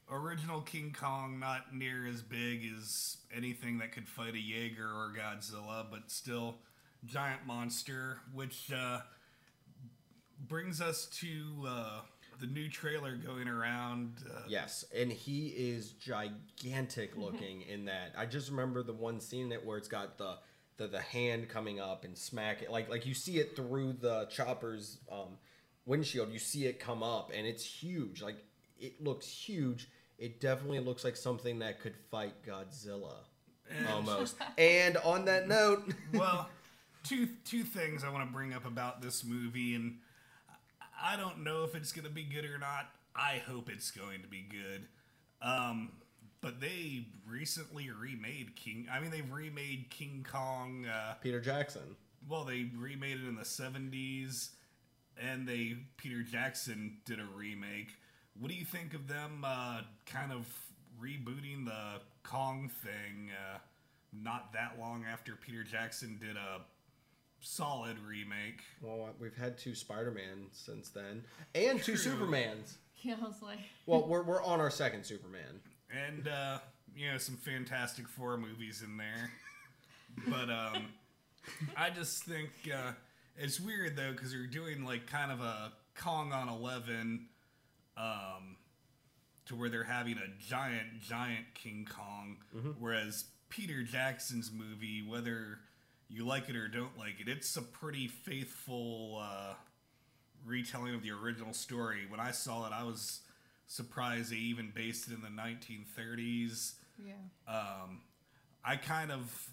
original 0.08 0.60
King 0.60 0.94
Kong 0.96 1.40
not 1.40 1.74
near 1.74 2.06
as 2.06 2.22
big 2.22 2.62
as 2.78 3.16
anything 3.34 3.78
that 3.78 3.90
could 3.90 4.08
fight 4.08 4.34
a 4.34 4.40
Jaeger 4.40 4.86
or 4.86 5.12
Godzilla, 5.12 5.84
but 5.90 6.12
still 6.12 6.58
giant 7.04 7.44
monster, 7.44 8.20
which 8.32 8.70
uh, 8.72 9.00
brings 10.46 10.80
us 10.80 11.06
to 11.06 11.66
uh, 11.66 12.00
the 12.40 12.46
new 12.46 12.68
trailer 12.68 13.16
going 13.16 13.48
around. 13.48 14.14
Uh, 14.28 14.40
Yes, 14.48 14.84
and 14.94 15.10
he 15.12 15.48
is 15.48 15.90
gigantic 15.92 17.16
looking 17.16 17.62
in 17.62 17.84
that. 17.86 18.12
I 18.16 18.26
just 18.26 18.50
remember 18.50 18.82
the 18.82 18.92
one 18.92 19.20
scene 19.20 19.46
in 19.46 19.52
it 19.52 19.64
where 19.64 19.78
it's 19.78 19.88
got 19.88 20.18
the 20.18 20.38
the, 20.78 20.86
the 20.86 21.00
hand 21.00 21.48
coming 21.48 21.80
up 21.80 22.04
and 22.04 22.16
smack 22.16 22.60
it 22.60 22.70
like 22.70 22.90
like 22.90 23.06
you 23.06 23.14
see 23.14 23.38
it 23.38 23.56
through 23.56 23.94
the 23.94 24.26
chopper's 24.30 24.98
um, 25.10 25.38
windshield. 25.86 26.30
You 26.32 26.38
see 26.38 26.66
it 26.66 26.78
come 26.78 27.02
up 27.02 27.30
and 27.34 27.46
it's 27.46 27.64
huge. 27.64 28.20
Like 28.22 28.36
it 28.78 29.02
looks 29.02 29.26
huge. 29.26 29.88
It 30.18 30.40
definitely 30.40 30.80
looks 30.80 31.04
like 31.04 31.16
something 31.16 31.58
that 31.60 31.80
could 31.80 31.96
fight 32.10 32.34
Godzilla 32.46 33.14
and- 33.74 33.86
almost. 33.88 34.36
and 34.58 34.96
on 34.98 35.24
that 35.26 35.48
note, 35.48 35.92
well, 36.12 36.48
two 37.02 37.28
two 37.44 37.62
things 37.64 38.04
I 38.04 38.10
want 38.10 38.26
to 38.26 38.32
bring 38.32 38.52
up 38.52 38.66
about 38.66 39.00
this 39.00 39.24
movie, 39.24 39.74
and 39.74 39.98
I 41.02 41.16
don't 41.16 41.44
know 41.44 41.64
if 41.64 41.74
it's 41.74 41.92
going 41.92 42.06
to 42.06 42.10
be 42.10 42.22
good 42.24 42.44
or 42.44 42.58
not. 42.58 42.86
I 43.14 43.42
hope 43.46 43.70
it's 43.70 43.90
going 43.90 44.22
to 44.22 44.28
be 44.28 44.42
good. 44.48 44.86
Um, 45.42 45.92
but 46.40 46.60
they 46.60 47.06
recently 47.26 47.90
remade 47.90 48.56
King. 48.56 48.86
I 48.90 49.00
mean, 49.00 49.10
they've 49.10 49.30
remade 49.30 49.86
King 49.90 50.26
Kong. 50.30 50.86
Uh, 50.86 51.14
Peter 51.22 51.40
Jackson. 51.40 51.96
well, 52.28 52.44
they 52.44 52.68
remade 52.76 53.18
it 53.18 53.26
in 53.28 53.36
the 53.36 53.42
'70s, 53.42 54.50
and 55.20 55.48
they 55.48 55.76
Peter 55.96 56.22
Jackson 56.22 56.98
did 57.04 57.18
a 57.20 57.26
remake. 57.34 57.94
What 58.38 58.50
do 58.50 58.54
you 58.56 58.64
think 58.64 58.94
of 58.94 59.08
them 59.08 59.44
uh, 59.46 59.80
kind 60.04 60.30
of 60.30 60.46
rebooting 61.02 61.64
the 61.64 62.00
Kong 62.22 62.70
thing? 62.82 63.30
Uh, 63.30 63.58
not 64.12 64.52
that 64.52 64.78
long 64.78 65.04
after 65.10 65.36
Peter 65.36 65.62
Jackson 65.62 66.18
did 66.20 66.36
a 66.36 66.60
solid 67.40 67.96
remake. 68.06 68.62
Well, 68.82 69.08
we've 69.20 69.36
had 69.36 69.58
two 69.58 69.74
Spider-Man 69.74 70.46
since 70.52 70.88
then, 70.90 71.24
and 71.54 71.82
two 71.82 71.96
True. 71.96 72.12
Supermans. 72.12 72.74
Yeah, 73.02 73.16
I 73.22 73.26
was 73.26 73.42
like, 73.42 73.58
Well, 73.86 74.06
we're, 74.06 74.22
we're 74.22 74.42
on 74.42 74.60
our 74.60 74.70
second 74.70 75.04
Superman. 75.04 75.60
And 75.94 76.26
uh, 76.28 76.58
you 76.96 77.10
know 77.10 77.18
some 77.18 77.36
Fantastic 77.36 78.08
Four 78.08 78.36
movies 78.38 78.82
in 78.84 78.96
there, 78.96 79.30
but 80.26 80.50
um, 80.50 80.86
I 81.76 81.90
just 81.90 82.24
think 82.24 82.50
uh, 82.74 82.92
it's 83.36 83.60
weird 83.60 83.96
though 83.96 84.10
because 84.12 84.32
they're 84.32 84.46
doing 84.46 84.84
like 84.84 85.06
kind 85.06 85.30
of 85.30 85.40
a 85.40 85.72
Kong 85.96 86.32
on 86.32 86.48
Eleven, 86.48 87.26
um, 87.96 88.56
to 89.46 89.54
where 89.54 89.68
they're 89.68 89.84
having 89.84 90.18
a 90.18 90.26
giant, 90.44 91.00
giant 91.00 91.46
King 91.54 91.86
Kong, 91.88 92.38
whereas 92.80 93.26
Peter 93.48 93.82
Jackson's 93.84 94.50
movie, 94.50 95.04
whether 95.06 95.60
you 96.08 96.24
like 96.24 96.48
it 96.48 96.56
or 96.56 96.68
don't 96.68 96.96
like 96.98 97.20
it, 97.20 97.28
it's 97.28 97.56
a 97.56 97.62
pretty 97.62 98.08
faithful 98.08 99.20
uh, 99.22 99.54
retelling 100.44 100.94
of 100.94 101.02
the 101.02 101.10
original 101.10 101.52
story. 101.52 102.06
When 102.08 102.20
I 102.20 102.30
saw 102.30 102.66
it, 102.66 102.72
I 102.72 102.84
was 102.84 103.20
surprised 103.66 104.30
they 104.30 104.36
even 104.36 104.72
based 104.74 105.08
it 105.08 105.14
in 105.14 105.22
the 105.22 105.28
1930s. 105.28 106.74
Yeah. 107.04 107.12
Um, 107.48 108.00
I 108.64 108.76
kind 108.76 109.10
of 109.10 109.50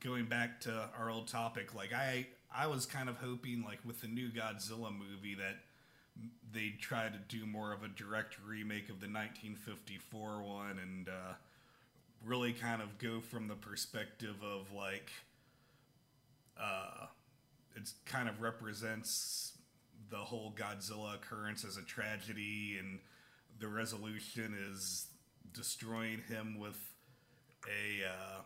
going 0.00 0.26
back 0.26 0.60
to 0.62 0.88
our 0.98 1.10
old 1.10 1.26
topic. 1.26 1.74
Like 1.74 1.92
I, 1.92 2.26
I 2.54 2.68
was 2.68 2.86
kind 2.86 3.08
of 3.08 3.16
hoping, 3.16 3.64
like 3.64 3.78
with 3.84 4.00
the 4.00 4.08
new 4.08 4.28
Godzilla 4.28 4.92
movie, 4.92 5.34
that 5.34 5.56
they'd 6.52 6.78
try 6.80 7.08
to 7.08 7.18
do 7.28 7.44
more 7.44 7.72
of 7.72 7.82
a 7.82 7.88
direct 7.88 8.36
remake 8.46 8.84
of 8.84 9.00
the 9.00 9.06
1954 9.06 10.42
one 10.42 10.78
and 10.78 11.08
uh, 11.08 11.34
really 12.26 12.52
kind 12.52 12.82
of 12.82 12.98
go 12.98 13.20
from 13.20 13.48
the 13.48 13.54
perspective 13.54 14.36
of 14.42 14.72
like, 14.72 15.10
uh, 16.60 17.06
it 17.76 17.90
kind 18.04 18.28
of 18.28 18.40
represents 18.40 19.52
the 20.10 20.16
whole 20.16 20.52
Godzilla 20.56 21.14
occurrence 21.14 21.64
as 21.64 21.76
a 21.76 21.82
tragedy, 21.82 22.76
and 22.78 22.98
the 23.58 23.68
resolution 23.68 24.56
is 24.70 25.06
destroying 25.52 26.22
him 26.28 26.58
with 26.58 26.78
a 27.66 28.06
uh, 28.06 28.42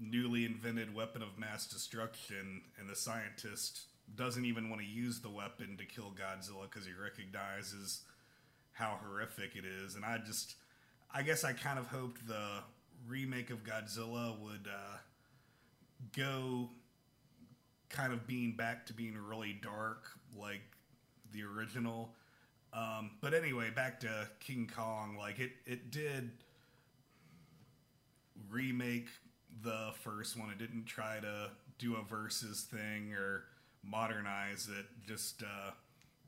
newly 0.00 0.44
invented 0.44 0.94
weapon 0.94 1.22
of 1.22 1.38
mass 1.38 1.66
destruction, 1.66 2.62
and 2.78 2.88
the 2.88 2.96
scientist 2.96 3.82
doesn't 4.14 4.44
even 4.44 4.70
want 4.70 4.80
to 4.80 4.88
use 4.88 5.20
the 5.20 5.30
weapon 5.30 5.76
to 5.76 5.84
kill 5.84 6.12
Godzilla 6.12 6.62
because 6.70 6.86
he 6.86 6.92
recognizes 6.92 8.02
how 8.72 8.98
horrific 9.02 9.54
it 9.54 9.64
is. 9.64 9.94
And 9.94 10.04
I 10.04 10.18
just, 10.18 10.54
I 11.12 11.22
guess 11.22 11.44
I 11.44 11.52
kind 11.52 11.78
of 11.78 11.86
hoped 11.86 12.26
the 12.26 12.62
remake 13.06 13.50
of 13.50 13.64
Godzilla 13.64 14.38
would 14.40 14.68
uh, 14.68 14.96
go 16.16 16.68
kind 17.88 18.12
of 18.12 18.26
being 18.26 18.52
back 18.52 18.86
to 18.86 18.92
being 18.92 19.16
really 19.16 19.58
dark 19.62 20.08
like 20.38 20.60
the 21.32 21.42
original. 21.42 22.10
Um, 22.72 23.12
but 23.20 23.32
anyway, 23.32 23.70
back 23.74 24.00
to 24.00 24.28
King 24.40 24.70
Kong. 24.74 25.16
Like 25.18 25.38
it, 25.38 25.52
it 25.66 25.90
did 25.90 26.30
remake 28.50 29.08
the 29.62 29.92
first 30.02 30.38
one. 30.38 30.50
It 30.50 30.58
didn't 30.58 30.84
try 30.84 31.18
to 31.20 31.50
do 31.78 31.96
a 31.96 32.02
versus 32.02 32.62
thing 32.62 33.14
or 33.14 33.44
modernize 33.82 34.68
it. 34.68 34.86
Just 35.06 35.42
uh, 35.42 35.70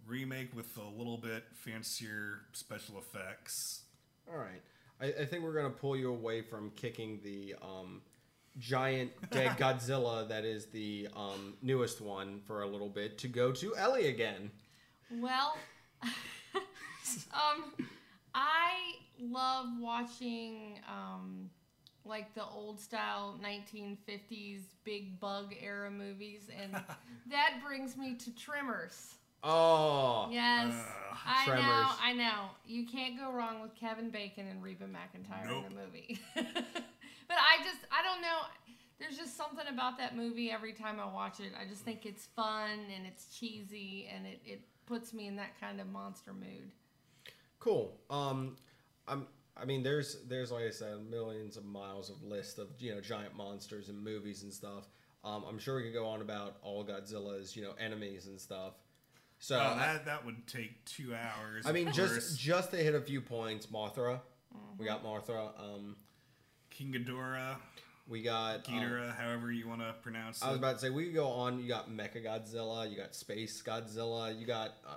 remake 0.06 0.56
with 0.56 0.76
a 0.78 0.98
little 0.98 1.18
bit 1.18 1.44
fancier 1.52 2.40
special 2.52 2.98
effects. 2.98 3.82
All 4.30 4.38
right. 4.38 4.62
I, 5.00 5.22
I 5.22 5.24
think 5.26 5.42
we're 5.42 5.54
gonna 5.54 5.70
pull 5.70 5.96
you 5.96 6.10
away 6.10 6.42
from 6.42 6.70
kicking 6.76 7.20
the 7.24 7.54
um, 7.62 8.02
giant 8.58 9.10
dead 9.30 9.50
Godzilla 9.58 10.28
that 10.28 10.44
is 10.44 10.66
the 10.66 11.08
um, 11.16 11.54
newest 11.62 12.00
one 12.00 12.40
for 12.46 12.62
a 12.62 12.66
little 12.66 12.88
bit 12.88 13.18
to 13.18 13.28
go 13.28 13.52
to 13.52 13.76
Ellie 13.76 14.08
again. 14.08 14.50
Well, 15.10 15.56
um, 16.04 17.74
I 18.34 18.94
love 19.18 19.66
watching 19.80 20.78
um, 20.88 21.50
like 22.04 22.32
the 22.34 22.44
old 22.44 22.78
style 22.78 23.38
1950s 23.42 24.62
big 24.84 25.18
bug 25.18 25.54
era 25.60 25.90
movies, 25.90 26.48
and 26.56 26.72
that 27.30 27.54
brings 27.64 27.96
me 27.96 28.14
to 28.14 28.34
Tremors. 28.34 29.14
Oh, 29.42 30.28
Yes, 30.30 30.72
Ugh, 30.74 31.16
I 31.26 31.46
know, 31.46 31.90
I 32.02 32.12
know. 32.12 32.50
You 32.66 32.86
can't 32.86 33.18
go 33.18 33.30
wrong 33.32 33.60
with 33.60 33.74
Kevin 33.74 34.10
Bacon 34.10 34.46
and 34.46 34.62
Reba 34.62 34.84
McEntire 34.84 35.46
Nope. 35.46 35.64
in 35.70 35.72
a 35.72 35.80
movie. 35.80 36.18
but 36.34 36.44
I 37.38 37.62
just, 37.64 37.78
I 37.90 38.02
don't 38.02 38.20
know. 38.22 38.38
There's 38.98 39.16
just 39.16 39.36
something 39.36 39.66
about 39.72 39.96
that 39.98 40.14
movie 40.16 40.50
every 40.50 40.72
time 40.74 41.00
I 41.00 41.06
watch 41.06 41.40
it. 41.40 41.52
I 41.58 41.66
just 41.66 41.82
think 41.84 42.04
it's 42.04 42.26
fun 42.36 42.70
and 42.94 43.06
it's 43.06 43.26
cheesy 43.34 44.08
and 44.14 44.26
it, 44.26 44.40
it 44.44 44.60
puts 44.86 45.14
me 45.14 45.26
in 45.26 45.36
that 45.36 45.58
kind 45.58 45.80
of 45.80 45.86
monster 45.86 46.32
mood. 46.32 46.70
cool. 47.58 47.96
Um, 48.10 48.56
I'm. 49.08 49.26
I 49.56 49.64
mean, 49.66 49.82
there's 49.82 50.18
there's 50.28 50.50
like 50.50 50.64
I 50.64 50.70
said, 50.70 50.98
millions 51.10 51.56
of 51.58 51.64
miles 51.64 52.08
of 52.08 52.22
list 52.22 52.58
of 52.58 52.68
you 52.78 52.94
know 52.94 53.00
giant 53.00 53.36
monsters 53.36 53.88
and 53.88 54.02
movies 54.02 54.42
and 54.42 54.52
stuff. 54.52 54.88
Um, 55.22 55.44
I'm 55.46 55.58
sure 55.58 55.76
we 55.76 55.82
could 55.82 55.92
go 55.92 56.06
on 56.06 56.22
about 56.22 56.56
all 56.62 56.84
Godzilla's 56.84 57.54
you 57.56 57.62
know 57.62 57.72
enemies 57.78 58.26
and 58.26 58.40
stuff. 58.40 58.74
So 59.42 59.56
Oh, 59.56 59.76
that 59.78 60.04
that 60.04 60.24
would 60.26 60.46
take 60.46 60.84
two 60.84 61.14
hours. 61.14 61.64
I 61.66 61.72
mean, 61.72 61.90
just 61.92 62.12
course. 62.12 62.36
just 62.36 62.70
to 62.72 62.76
hit 62.76 62.94
a 62.94 63.00
few 63.00 63.20
points, 63.22 63.66
Mothra. 63.66 64.20
We 64.78 64.84
got 64.86 65.02
Mothra. 65.02 65.50
Um, 65.58 65.96
King 66.68 66.92
Ghidorah, 66.92 67.56
we 68.06 68.22
got. 68.22 68.56
um, 68.68 68.74
Ghidorah, 68.74 69.16
however 69.16 69.50
you 69.50 69.66
want 69.66 69.80
to 69.80 69.94
pronounce 70.02 70.40
it. 70.42 70.44
I 70.44 70.48
was 70.50 70.58
about 70.58 70.74
to 70.74 70.78
say 70.80 70.90
we 70.90 71.06
could 71.06 71.14
go 71.14 71.26
on. 71.28 71.58
You 71.60 71.68
got 71.68 71.90
Mecha 71.90 72.22
Godzilla. 72.24 72.88
You 72.90 72.96
got 72.96 73.14
Space 73.14 73.62
Godzilla. 73.62 74.38
You 74.38 74.46
got 74.46 74.72
uh, 74.86 74.96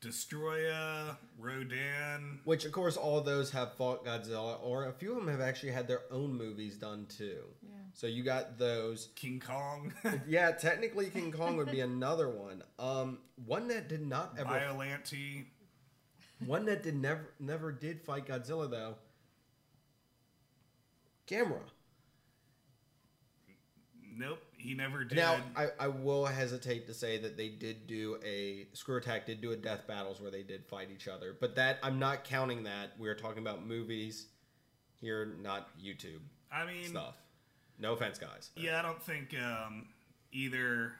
Destoroyah, 0.00 1.16
Rodan. 1.38 2.40
which 2.44 2.64
of 2.64 2.72
course 2.72 2.96
all 2.96 3.18
of 3.18 3.24
those 3.24 3.50
have 3.52 3.72
fought 3.74 4.04
Godzilla, 4.04 4.58
or 4.62 4.86
a 4.88 4.92
few 4.92 5.12
of 5.12 5.16
them 5.18 5.28
have 5.28 5.40
actually 5.40 5.72
had 5.72 5.88
their 5.88 6.02
own 6.10 6.34
movies 6.36 6.76
done 6.76 7.06
too. 7.08 7.38
So 7.96 8.06
you 8.06 8.22
got 8.22 8.58
those. 8.58 9.08
King 9.16 9.40
Kong, 9.40 9.90
Yeah, 10.28 10.50
technically 10.60 11.06
King 11.08 11.32
Kong 11.32 11.56
would 11.56 11.70
be 11.70 11.80
another 11.80 12.28
one. 12.28 12.62
Um, 12.78 13.18
one 13.46 13.68
that 13.68 13.88
did 13.88 14.06
not 14.06 14.34
ever, 14.38 14.50
Biollante. 14.50 15.46
one 16.44 16.66
that 16.66 16.82
did 16.82 16.94
never 16.94 17.30
never 17.40 17.72
did 17.72 18.02
fight 18.02 18.26
Godzilla 18.26 18.70
though. 18.70 18.96
Gamera. 21.26 21.62
Nope, 24.18 24.40
he 24.58 24.74
never 24.74 25.02
did. 25.02 25.16
Now, 25.16 25.38
I, 25.56 25.68
I 25.80 25.88
will 25.88 26.26
hesitate 26.26 26.86
to 26.88 26.94
say 26.94 27.16
that 27.18 27.38
they 27.38 27.48
did 27.48 27.86
do 27.86 28.18
a 28.24 28.66
Screw 28.74 28.98
Attack 28.98 29.24
did 29.24 29.40
do 29.40 29.52
a 29.52 29.56
death 29.56 29.86
battles 29.86 30.20
where 30.20 30.30
they 30.30 30.42
did 30.42 30.66
fight 30.66 30.88
each 30.94 31.08
other, 31.08 31.34
but 31.40 31.56
that 31.56 31.78
I'm 31.82 31.98
not 31.98 32.24
counting 32.24 32.64
that. 32.64 32.92
We're 32.98 33.14
talking 33.14 33.38
about 33.38 33.66
movies 33.66 34.26
here, 35.00 35.34
not 35.42 35.70
YouTube 35.82 36.20
I 36.52 36.66
mean, 36.66 36.84
stuff. 36.88 37.16
No 37.78 37.92
offense, 37.92 38.18
guys. 38.18 38.50
yeah, 38.56 38.78
I 38.78 38.82
don't 38.82 39.02
think 39.02 39.34
um, 39.40 39.88
either 40.32 40.92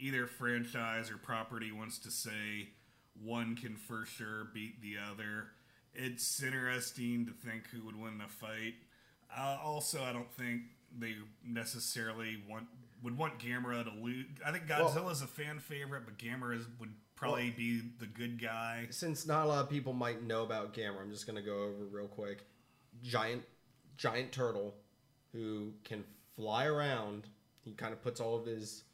either 0.00 0.26
franchise 0.26 1.10
or 1.10 1.16
property 1.16 1.72
wants 1.72 1.98
to 1.98 2.10
say 2.10 2.68
one 3.22 3.56
can 3.56 3.74
for 3.76 4.04
sure 4.06 4.44
beat 4.54 4.80
the 4.80 4.94
other. 5.10 5.48
It's 5.94 6.40
interesting 6.42 7.26
to 7.26 7.32
think 7.32 7.66
who 7.68 7.84
would 7.86 7.96
win 8.00 8.18
the 8.18 8.28
fight. 8.28 8.74
Uh, 9.36 9.58
also, 9.62 10.02
I 10.04 10.12
don't 10.12 10.30
think 10.32 10.62
they 10.96 11.14
necessarily 11.44 12.42
want 12.48 12.66
would 13.02 13.16
want 13.16 13.38
Gamera 13.38 13.84
to 13.84 13.90
lose. 14.02 14.26
I 14.44 14.50
think 14.52 14.64
Well- 14.68 14.90
Godzilla's 14.90 15.22
a 15.22 15.26
fan 15.26 15.58
favorite, 15.60 16.04
but 16.04 16.18
Gamera 16.18 16.64
would 16.80 16.92
probably 17.14 17.50
be 17.50 17.80
the 17.98 18.06
good 18.06 18.40
guy. 18.40 18.86
Since 18.90 19.26
not 19.26 19.44
a 19.44 19.48
lot 19.48 19.64
of 19.64 19.70
people 19.70 19.92
might 19.92 20.22
know 20.22 20.42
about 20.44 20.74
Gamera, 20.74 21.00
I'm 21.02 21.10
just 21.10 21.26
gonna 21.26 21.42
go 21.42 21.62
over 21.64 21.84
real 21.86 22.08
quick. 22.08 22.44
Giant, 23.02 23.44
giant 23.96 24.32
turtle, 24.32 24.74
who 25.38 25.72
can 25.84 26.02
fly 26.36 26.64
around. 26.66 27.28
He 27.64 27.72
kind 27.72 27.92
of 27.92 28.02
puts 28.02 28.20
all 28.20 28.36
of 28.36 28.44
his 28.46 28.84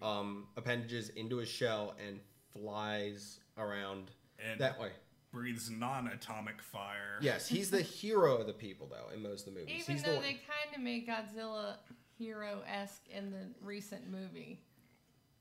um, 0.00 0.46
appendages 0.56 1.10
into 1.10 1.36
his 1.36 1.48
shell 1.48 1.94
and 2.06 2.18
flies 2.52 3.40
around 3.58 4.10
And 4.38 4.58
that 4.60 4.80
way. 4.80 4.90
breathes 5.32 5.70
non-atomic 5.70 6.62
fire. 6.62 7.18
Yes, 7.20 7.46
he's 7.48 7.70
the 7.70 7.82
hero 8.00 8.36
of 8.38 8.46
the 8.46 8.52
people, 8.52 8.88
though, 8.90 9.14
in 9.14 9.22
most 9.22 9.46
of 9.46 9.52
the 9.54 9.60
movies. 9.60 9.74
Even 9.82 9.94
he's 9.96 10.02
though 10.04 10.14
the 10.14 10.20
they 10.20 10.32
kind 10.32 10.74
of 10.74 10.80
made 10.80 11.06
Godzilla 11.06 11.74
hero 12.18 12.62
esque 12.66 13.02
in 13.10 13.30
the 13.30 13.48
recent 13.60 14.10
movie. 14.10 14.60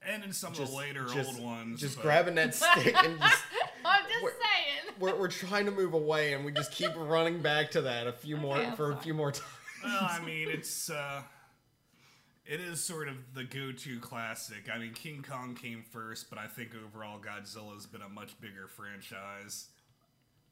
and 0.01 0.23
in 0.23 0.33
some 0.33 0.51
of 0.53 0.57
the 0.57 0.75
later 0.75 1.05
just- 1.13 1.35
old 1.35 1.43
ones. 1.43 1.79
Just 1.79 1.95
but- 1.97 2.01
grabbing 2.03 2.35
that 2.35 2.53
stick 2.55 2.95
and 3.03 3.19
just 3.19 3.43
I'm 3.85 4.03
just 4.09 4.23
We're- 4.23 4.33
saying. 4.41 4.95
we're, 4.99 5.15
we're 5.19 5.27
trying 5.27 5.65
to 5.65 5.71
move 5.71 5.93
away, 5.93 6.33
and 6.33 6.43
we 6.45 6.51
just 6.51 6.71
keep 6.71 6.91
running 6.95 7.41
back 7.41 7.71
to 7.71 7.81
that 7.81 8.05
a 8.07 8.11
few 8.11 8.37
more 8.37 8.57
I'm 8.57 8.75
for 8.75 8.91
a 8.91 8.97
few 8.97 9.13
more 9.13 9.31
times. 9.31 9.47
Well, 9.83 10.07
I 10.09 10.19
mean, 10.23 10.49
it's 10.49 10.89
uh, 10.89 11.21
it 12.45 12.59
is 12.59 12.83
sort 12.83 13.07
of 13.07 13.15
the 13.33 13.43
go-to 13.43 13.99
classic. 13.99 14.69
I 14.73 14.77
mean, 14.77 14.93
King 14.93 15.25
Kong 15.27 15.55
came 15.55 15.83
first, 15.83 16.29
but 16.29 16.39
I 16.39 16.47
think 16.47 16.71
overall 16.75 17.19
Godzilla's 17.19 17.85
been 17.85 18.01
a 18.01 18.09
much 18.09 18.39
bigger 18.41 18.67
franchise. 18.67 19.67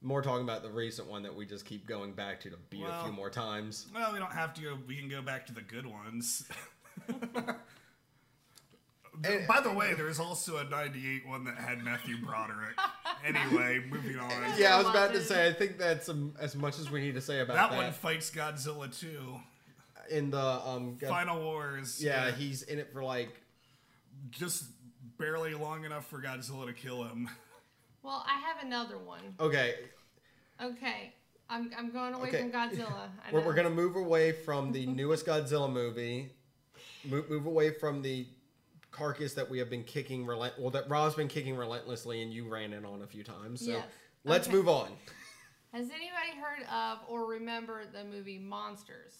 More 0.01 0.21
talking 0.21 0.43
about 0.43 0.63
the 0.63 0.69
recent 0.69 1.09
one 1.09 1.23
that 1.23 1.35
we 1.35 1.45
just 1.45 1.65
keep 1.65 1.85
going 1.85 2.13
back 2.13 2.39
to 2.41 2.49
to 2.49 2.57
beat 2.69 2.85
a 2.85 3.03
few 3.03 3.11
more 3.11 3.29
times. 3.29 3.87
Well, 3.93 4.13
we 4.13 4.19
don't 4.19 4.31
have 4.31 4.53
to. 4.53 4.61
Go, 4.61 4.77
we 4.87 4.95
can 4.95 5.09
go 5.09 5.21
back 5.21 5.45
to 5.47 5.53
the 5.53 5.61
good 5.61 5.85
ones. 5.85 6.47
And- 9.23 9.47
By 9.47 9.59
the 9.61 9.71
way, 9.73 9.93
there's 9.95 10.19
also 10.19 10.57
a 10.57 10.63
'98 10.63 11.27
one 11.27 11.43
that 11.45 11.57
had 11.57 11.83
Matthew 11.83 12.17
Broderick. 12.23 12.77
anyway, 13.25 13.83
moving 13.89 14.17
on. 14.17 14.31
Yeah, 14.57 14.75
I 14.75 14.77
was 14.77 14.87
about 14.87 15.11
to 15.13 15.21
say. 15.21 15.47
I 15.47 15.53
think 15.53 15.77
that's 15.77 16.07
um, 16.09 16.33
as 16.39 16.55
much 16.55 16.79
as 16.79 16.89
we 16.89 17.01
need 17.01 17.15
to 17.15 17.21
say 17.21 17.39
about 17.41 17.55
that 17.55 17.71
that. 17.71 17.77
one 17.77 17.91
fights 17.91 18.31
Godzilla 18.31 18.97
too. 18.97 19.39
in 20.09 20.29
the 20.31 20.39
um, 20.39 20.95
God- 20.99 21.09
Final 21.09 21.41
Wars. 21.41 22.01
yeah, 22.03 22.31
he's 22.31 22.61
in 22.63 22.79
it 22.79 22.93
for 22.93 23.03
like 23.03 23.29
just 24.31 24.63
barely 25.17 25.53
long 25.53 25.83
enough 25.85 26.05
for 26.07 26.21
Godzilla 26.21 26.65
to 26.67 26.73
kill 26.73 27.03
him. 27.03 27.29
Well, 28.03 28.25
I 28.25 28.39
have 28.39 28.63
another 28.65 28.97
one. 28.97 29.35
okay. 29.39 29.75
Okay, 30.61 31.13
I'm, 31.49 31.71
I'm 31.77 31.91
going 31.91 32.13
away 32.13 32.29
Okay. 32.29 32.39
from 32.41 32.51
Godzilla. 32.51 33.09
I 33.27 33.31
We're, 33.33 33.41
we're 33.45 33.53
gonna 33.53 33.69
move 33.69 33.95
away 33.95 34.31
from 34.31 34.71
the 34.71 34.85
newest 34.85 35.25
Godzilla 35.25 35.71
movie. 35.71 36.31
Move, 37.05 37.29
move 37.29 37.45
away 37.45 37.71
from 37.71 38.01
the 38.01 38.27
carcass 38.91 39.33
that 39.35 39.49
we 39.49 39.59
have 39.59 39.69
been 39.69 39.83
kicking 39.83 40.25
relent. 40.25 40.55
Well, 40.59 40.71
that 40.71 40.89
Rob's 40.89 41.15
been 41.15 41.27
kicking 41.27 41.55
relentlessly, 41.55 42.21
and 42.21 42.33
you 42.33 42.47
ran 42.47 42.73
in 42.73 42.85
on 42.85 43.01
a 43.01 43.07
few 43.07 43.23
times. 43.23 43.63
So 43.65 43.71
Yes. 43.71 43.89
let's 44.23 44.47
Okay. 44.47 44.57
move 44.57 44.67
on. 44.67 44.97
Has 45.71 45.89
anybody 45.91 46.39
heard 46.41 46.63
of 46.67 46.99
or 47.07 47.25
remember 47.25 47.85
the 47.85 48.03
movie 48.03 48.39
Monsters? 48.39 49.13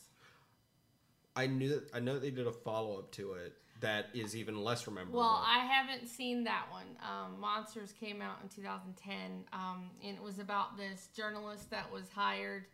I 1.35 1.47
knew 1.47 1.69
that 1.69 1.93
I 1.93 1.99
know 1.99 2.17
they 2.19 2.31
did 2.31 2.47
a 2.47 2.51
follow 2.51 2.97
up 2.97 3.11
to 3.13 3.33
it 3.33 3.53
that 3.81 4.07
is 4.13 4.35
even 4.35 4.61
less 4.61 4.85
memorable. 4.87 5.19
Well, 5.19 5.41
I 5.45 5.59
haven't 5.59 6.07
seen 6.07 6.43
that 6.43 6.65
one. 6.69 6.97
Um, 7.01 7.39
Monsters 7.39 7.93
came 7.93 8.21
out 8.21 8.37
in 8.43 8.49
2010, 8.49 9.45
um, 9.53 9.89
and 10.03 10.17
it 10.17 10.23
was 10.23 10.39
about 10.39 10.75
this 10.75 11.07
journalist 11.15 11.69
that 11.69 11.89
was 11.89 12.09
hired 12.09 12.65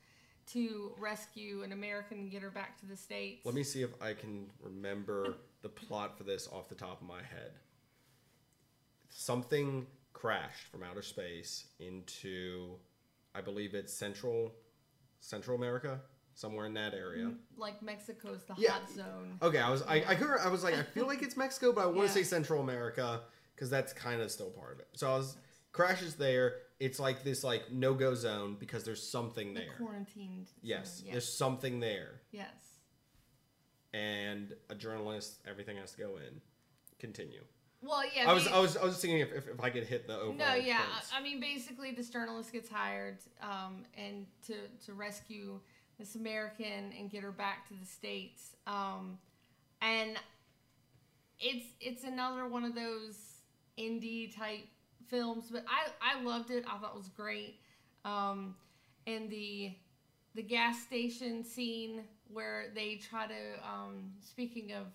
to 0.47 0.93
rescue 0.97 1.63
an 1.63 1.71
American 1.73 2.17
and 2.19 2.31
get 2.31 2.41
her 2.41 2.49
back 2.49 2.79
to 2.79 2.85
the 2.85 2.95
states. 2.95 3.45
Let 3.45 3.53
me 3.55 3.63
see 3.63 3.83
if 3.83 3.91
I 4.01 4.13
can 4.13 4.47
remember 4.59 5.35
the 5.65 5.69
plot 5.69 6.15
for 6.15 6.23
this 6.23 6.47
off 6.51 6.69
the 6.69 6.75
top 6.75 7.01
of 7.01 7.07
my 7.07 7.17
head. 7.23 7.53
Something 9.09 9.87
crashed 10.13 10.67
from 10.67 10.83
outer 10.83 11.01
space 11.01 11.65
into, 11.79 12.75
I 13.33 13.41
believe 13.41 13.73
it's 13.73 13.91
Central, 13.91 14.53
Central 15.21 15.57
America, 15.57 15.99
somewhere 16.35 16.67
in 16.67 16.75
that 16.75 16.93
area. 16.93 17.31
like 17.57 17.81
Mexico's 17.81 18.43
the 18.43 18.53
Yeah. 18.59 18.73
hot 18.73 18.89
zone. 18.91 19.39
Okay, 19.41 19.57
I 19.57 19.71
was 19.71 19.81
I 19.83 20.03
I, 20.07 20.13
could, 20.15 20.27
I 20.39 20.49
was 20.49 20.63
like 20.63 20.75
I 20.75 20.83
feel 20.83 21.07
like 21.07 21.23
it's 21.23 21.35
Mexico, 21.35 21.71
but 21.73 21.81
I 21.81 21.85
want 21.87 21.97
to 22.01 22.03
Yeah. 22.05 22.11
say 22.11 22.23
Central 22.23 22.61
America 22.61 23.21
because 23.55 23.71
that's 23.71 23.91
kind 23.91 24.21
of 24.21 24.29
still 24.31 24.51
part 24.51 24.73
of 24.73 24.79
it. 24.81 24.87
So 24.93 25.11
I 25.11 25.17
was 25.17 25.35
crashes 25.71 26.13
there. 26.15 26.57
It's 26.79 26.99
like 26.99 27.23
this 27.23 27.43
like 27.43 27.71
no 27.71 27.95
go 27.95 28.13
zone 28.13 28.57
because 28.59 28.83
there's 28.83 29.01
something 29.01 29.55
The 29.55 29.61
there. 29.61 29.73
quarantined. 29.77 30.47
Yes, 30.61 30.97
zone. 30.99 31.11
there's 31.11 31.33
something 31.33 31.79
there, 31.79 32.21
Yes. 32.31 32.74
And 33.95 34.53
a 34.69 34.75
journalist. 34.75 35.39
Everything 35.49 35.77
has 35.77 35.93
to 35.93 35.97
go 35.97 36.17
in. 36.17 36.41
Continue. 36.99 37.41
Well, 37.81 38.03
yeah. 38.15 38.29
I 38.29 38.33
was 38.33 38.47
I 38.47 38.59
was 38.59 38.77
I 38.77 38.83
was 38.83 38.97
thinking 38.97 39.19
if, 39.19 39.31
if, 39.31 39.47
if 39.47 39.61
I 39.61 39.69
could 39.69 39.83
hit 39.83 40.07
the 40.07 40.15
overall. 40.15 40.33
No, 40.33 40.55
yeah. 40.55 40.77
points. 40.77 41.11
I 41.13 41.19
I 41.19 41.23
mean, 41.23 41.39
basically, 41.39 41.91
this 41.91 42.09
journalist 42.09 42.51
gets 42.51 42.69
hired 42.69 43.17
um, 43.41 43.83
and 43.97 44.25
to 44.47 44.53
to 44.85 44.93
rescue 44.93 45.59
this 45.99 46.15
American 46.15 46.93
and 46.97 47.09
get 47.09 47.23
her 47.23 47.31
back 47.31 47.67
to 47.69 47.73
the 47.73 47.85
states. 47.85 48.55
Um, 48.67 49.17
and 49.81 50.17
it's 51.39 51.67
it's 51.79 52.03
another 52.03 52.47
one 52.47 52.63
of 52.63 52.75
those 52.75 53.17
indie 53.77 54.35
type 54.35 54.67
films, 55.07 55.45
but 55.51 55.63
I 55.67 56.17
I 56.17 56.21
loved 56.23 56.49
it. 56.49 56.65
I 56.67 56.77
thought 56.77 56.91
it 56.95 56.97
was 56.97 57.09
great. 57.09 57.59
Um, 58.03 58.55
and 59.05 59.29
the 59.29 59.73
the 60.33 60.41
gas 60.41 60.81
station 60.81 61.43
scene 61.43 62.03
where 62.31 62.65
they 62.75 62.95
try 62.95 63.27
to 63.27 63.33
um, 63.67 64.11
speaking 64.21 64.73
of 64.73 64.87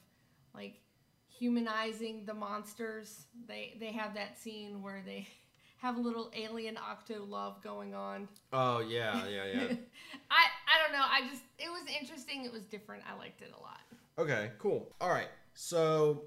like 0.55 0.81
humanizing 1.29 2.25
the 2.27 2.35
monsters 2.35 3.27
they 3.47 3.77
they 3.81 3.93
have 3.93 4.15
that 4.15 4.39
scene 4.39 4.83
where 4.83 5.03
they 5.05 5.27
have 5.79 5.97
a 5.97 6.01
little 6.01 6.31
alien 6.37 6.77
octo 6.77 7.25
love 7.25 7.63
going 7.63 7.95
on 7.95 8.29
Oh 8.53 8.81
yeah, 8.81 9.27
yeah, 9.29 9.45
yeah. 9.47 9.63
i 10.31 10.45
i 10.67 10.83
don't 10.83 10.93
know 10.93 11.05
i 11.09 11.23
just 11.31 11.43
it 11.59 11.71
was 11.71 11.83
interesting 12.01 12.45
it 12.45 12.53
was 12.53 12.63
different 12.65 13.03
i 13.11 13.17
liked 13.19 13.41
it 13.43 13.53
a 13.57 13.63
lot 13.63 13.81
Okay, 14.19 14.51
cool. 14.59 14.95
All 15.01 15.09
right. 15.09 15.29
So 15.55 16.25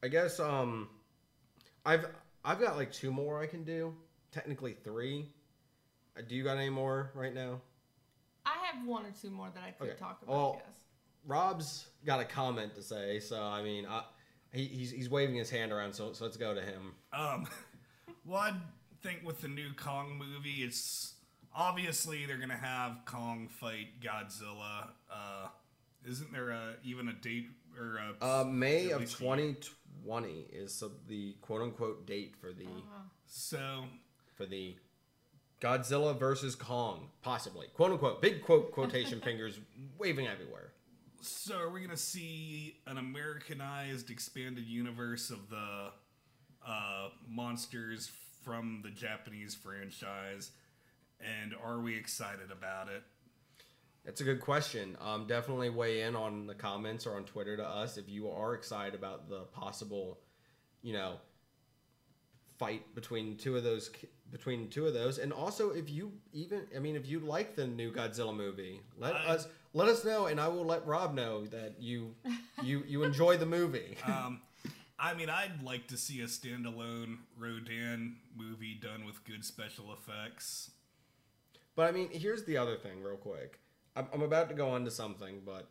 I 0.00 0.06
guess 0.06 0.38
um 0.38 0.88
I've 1.84 2.06
I've 2.44 2.60
got 2.60 2.76
like 2.76 2.92
two 2.92 3.10
more 3.10 3.42
I 3.42 3.46
can 3.46 3.64
do. 3.64 3.94
Technically 4.30 4.74
3. 4.84 5.26
Uh, 6.16 6.20
Do 6.28 6.36
you 6.36 6.44
got 6.44 6.56
any 6.56 6.70
more 6.70 7.10
right 7.14 7.34
now? 7.34 7.60
I 8.72 8.76
have 8.76 8.86
one 8.86 9.04
or 9.04 9.10
two 9.20 9.30
more 9.30 9.48
that 9.54 9.62
i 9.64 9.70
could 9.70 9.90
Okay. 9.90 9.98
talk 9.98 10.20
about 10.22 10.32
Well, 10.34 10.52
I 10.62 10.66
guess. 10.68 10.78
Rob's 11.26 11.86
got 12.06 12.20
a 12.20 12.24
comment 12.24 12.74
to 12.76 12.82
say, 12.82 13.20
so 13.20 13.42
I 13.42 13.62
mean, 13.62 13.84
I, 13.86 14.02
he, 14.52 14.64
he's 14.64 14.90
he's 14.90 15.10
waving 15.10 15.34
his 15.36 15.50
hand 15.50 15.72
around, 15.72 15.92
so 15.92 16.12
so 16.12 16.24
let's 16.24 16.36
go 16.38 16.54
to 16.54 16.60
him. 16.62 16.94
Um, 17.12 17.46
well, 18.24 18.40
I 18.40 18.52
think 19.02 19.20
with 19.26 19.40
the 19.42 19.48
new 19.48 19.68
Kong 19.76 20.16
movie, 20.16 20.62
it's 20.62 21.14
obviously 21.54 22.24
they're 22.24 22.38
gonna 22.38 22.56
have 22.56 23.00
Kong 23.04 23.48
fight 23.48 24.00
Godzilla. 24.00 24.90
Uh, 25.12 25.48
isn't 26.08 26.32
there 26.32 26.50
a, 26.50 26.76
even 26.82 27.08
a 27.08 27.12
date 27.14 27.48
or 27.78 27.98
a 27.98 28.24
Uh, 28.24 28.44
May 28.44 28.90
of 28.90 29.00
2020 29.10 30.46
is 30.52 30.82
the 31.08 31.34
quote 31.42 31.60
unquote 31.60 32.06
date 32.06 32.36
for 32.40 32.52
the 32.52 32.64
Uh-huh. 32.64 33.02
So 33.26 33.84
for 34.36 34.46
the 34.46 34.76
Godzilla 35.60 36.18
versus 36.18 36.54
Kong, 36.54 37.08
possibly 37.22 37.66
quote 37.74 37.92
unquote 37.92 38.22
big 38.22 38.42
quote 38.42 38.72
quotation 38.72 39.20
fingers 39.24 39.58
waving 39.98 40.26
everywhere. 40.26 40.72
So 41.20 41.58
are 41.58 41.70
we 41.70 41.80
gonna 41.80 41.96
see 41.96 42.76
an 42.86 42.98
Americanized 42.98 44.10
expanded 44.10 44.66
universe 44.66 45.30
of 45.30 45.50
the 45.50 45.90
uh, 46.66 47.08
monsters 47.28 48.10
from 48.44 48.82
the 48.84 48.90
Japanese 48.90 49.54
franchise? 49.54 50.52
And 51.20 51.54
are 51.64 51.80
we 51.80 51.96
excited 51.96 52.52
about 52.52 52.88
it? 52.88 53.02
That's 54.04 54.20
a 54.20 54.24
good 54.24 54.40
question. 54.40 54.96
Um, 55.00 55.26
definitely 55.26 55.70
weigh 55.70 56.02
in 56.02 56.14
on 56.14 56.46
the 56.46 56.54
comments 56.54 57.06
or 57.06 57.16
on 57.16 57.24
Twitter 57.24 57.56
to 57.56 57.66
us 57.66 57.98
if 57.98 58.08
you 58.08 58.30
are 58.30 58.54
excited 58.54 58.94
about 58.94 59.28
the 59.28 59.40
possible, 59.52 60.20
you 60.82 60.92
know, 60.92 61.16
fight 62.58 62.94
between 62.94 63.36
two 63.36 63.56
of 63.56 63.64
those 63.64 63.90
between 64.30 64.68
two 64.68 64.86
of 64.86 64.94
those, 64.94 65.18
and 65.18 65.32
also 65.32 65.70
if 65.70 65.88
you 65.90 66.12
even 66.32 66.66
I 66.74 66.78
mean 66.78 66.96
if 66.96 67.06
you 67.06 67.20
like 67.20 67.56
the 67.56 67.66
new 67.66 67.90
Godzilla 67.92 68.34
movie, 68.36 68.80
let 68.98 69.14
I- 69.14 69.26
us 69.26 69.48
let 69.74 69.88
us 69.88 70.04
know, 70.04 70.26
and 70.26 70.40
I 70.40 70.48
will 70.48 70.64
let 70.64 70.86
Rob 70.86 71.14
know 71.14 71.46
that 71.46 71.74
you 71.80 72.14
you 72.62 72.82
you 72.86 73.04
enjoy 73.04 73.36
the 73.36 73.46
movie. 73.46 73.96
Um, 74.06 74.40
I 74.98 75.14
mean, 75.14 75.30
I'd 75.30 75.62
like 75.62 75.86
to 75.88 75.96
see 75.96 76.20
a 76.22 76.26
standalone 76.26 77.18
Rodan 77.38 78.16
movie 78.36 78.74
done 78.74 79.04
with 79.06 79.24
good 79.24 79.44
special 79.44 79.92
effects. 79.92 80.70
But 81.76 81.88
I 81.88 81.92
mean, 81.92 82.08
here's 82.10 82.44
the 82.44 82.56
other 82.56 82.76
thing, 82.76 83.02
real 83.02 83.16
quick. 83.16 83.60
I'm, 83.94 84.08
I'm 84.12 84.22
about 84.22 84.48
to 84.48 84.54
go 84.56 84.70
on 84.70 84.84
to 84.86 84.90
something, 84.90 85.42
but 85.46 85.68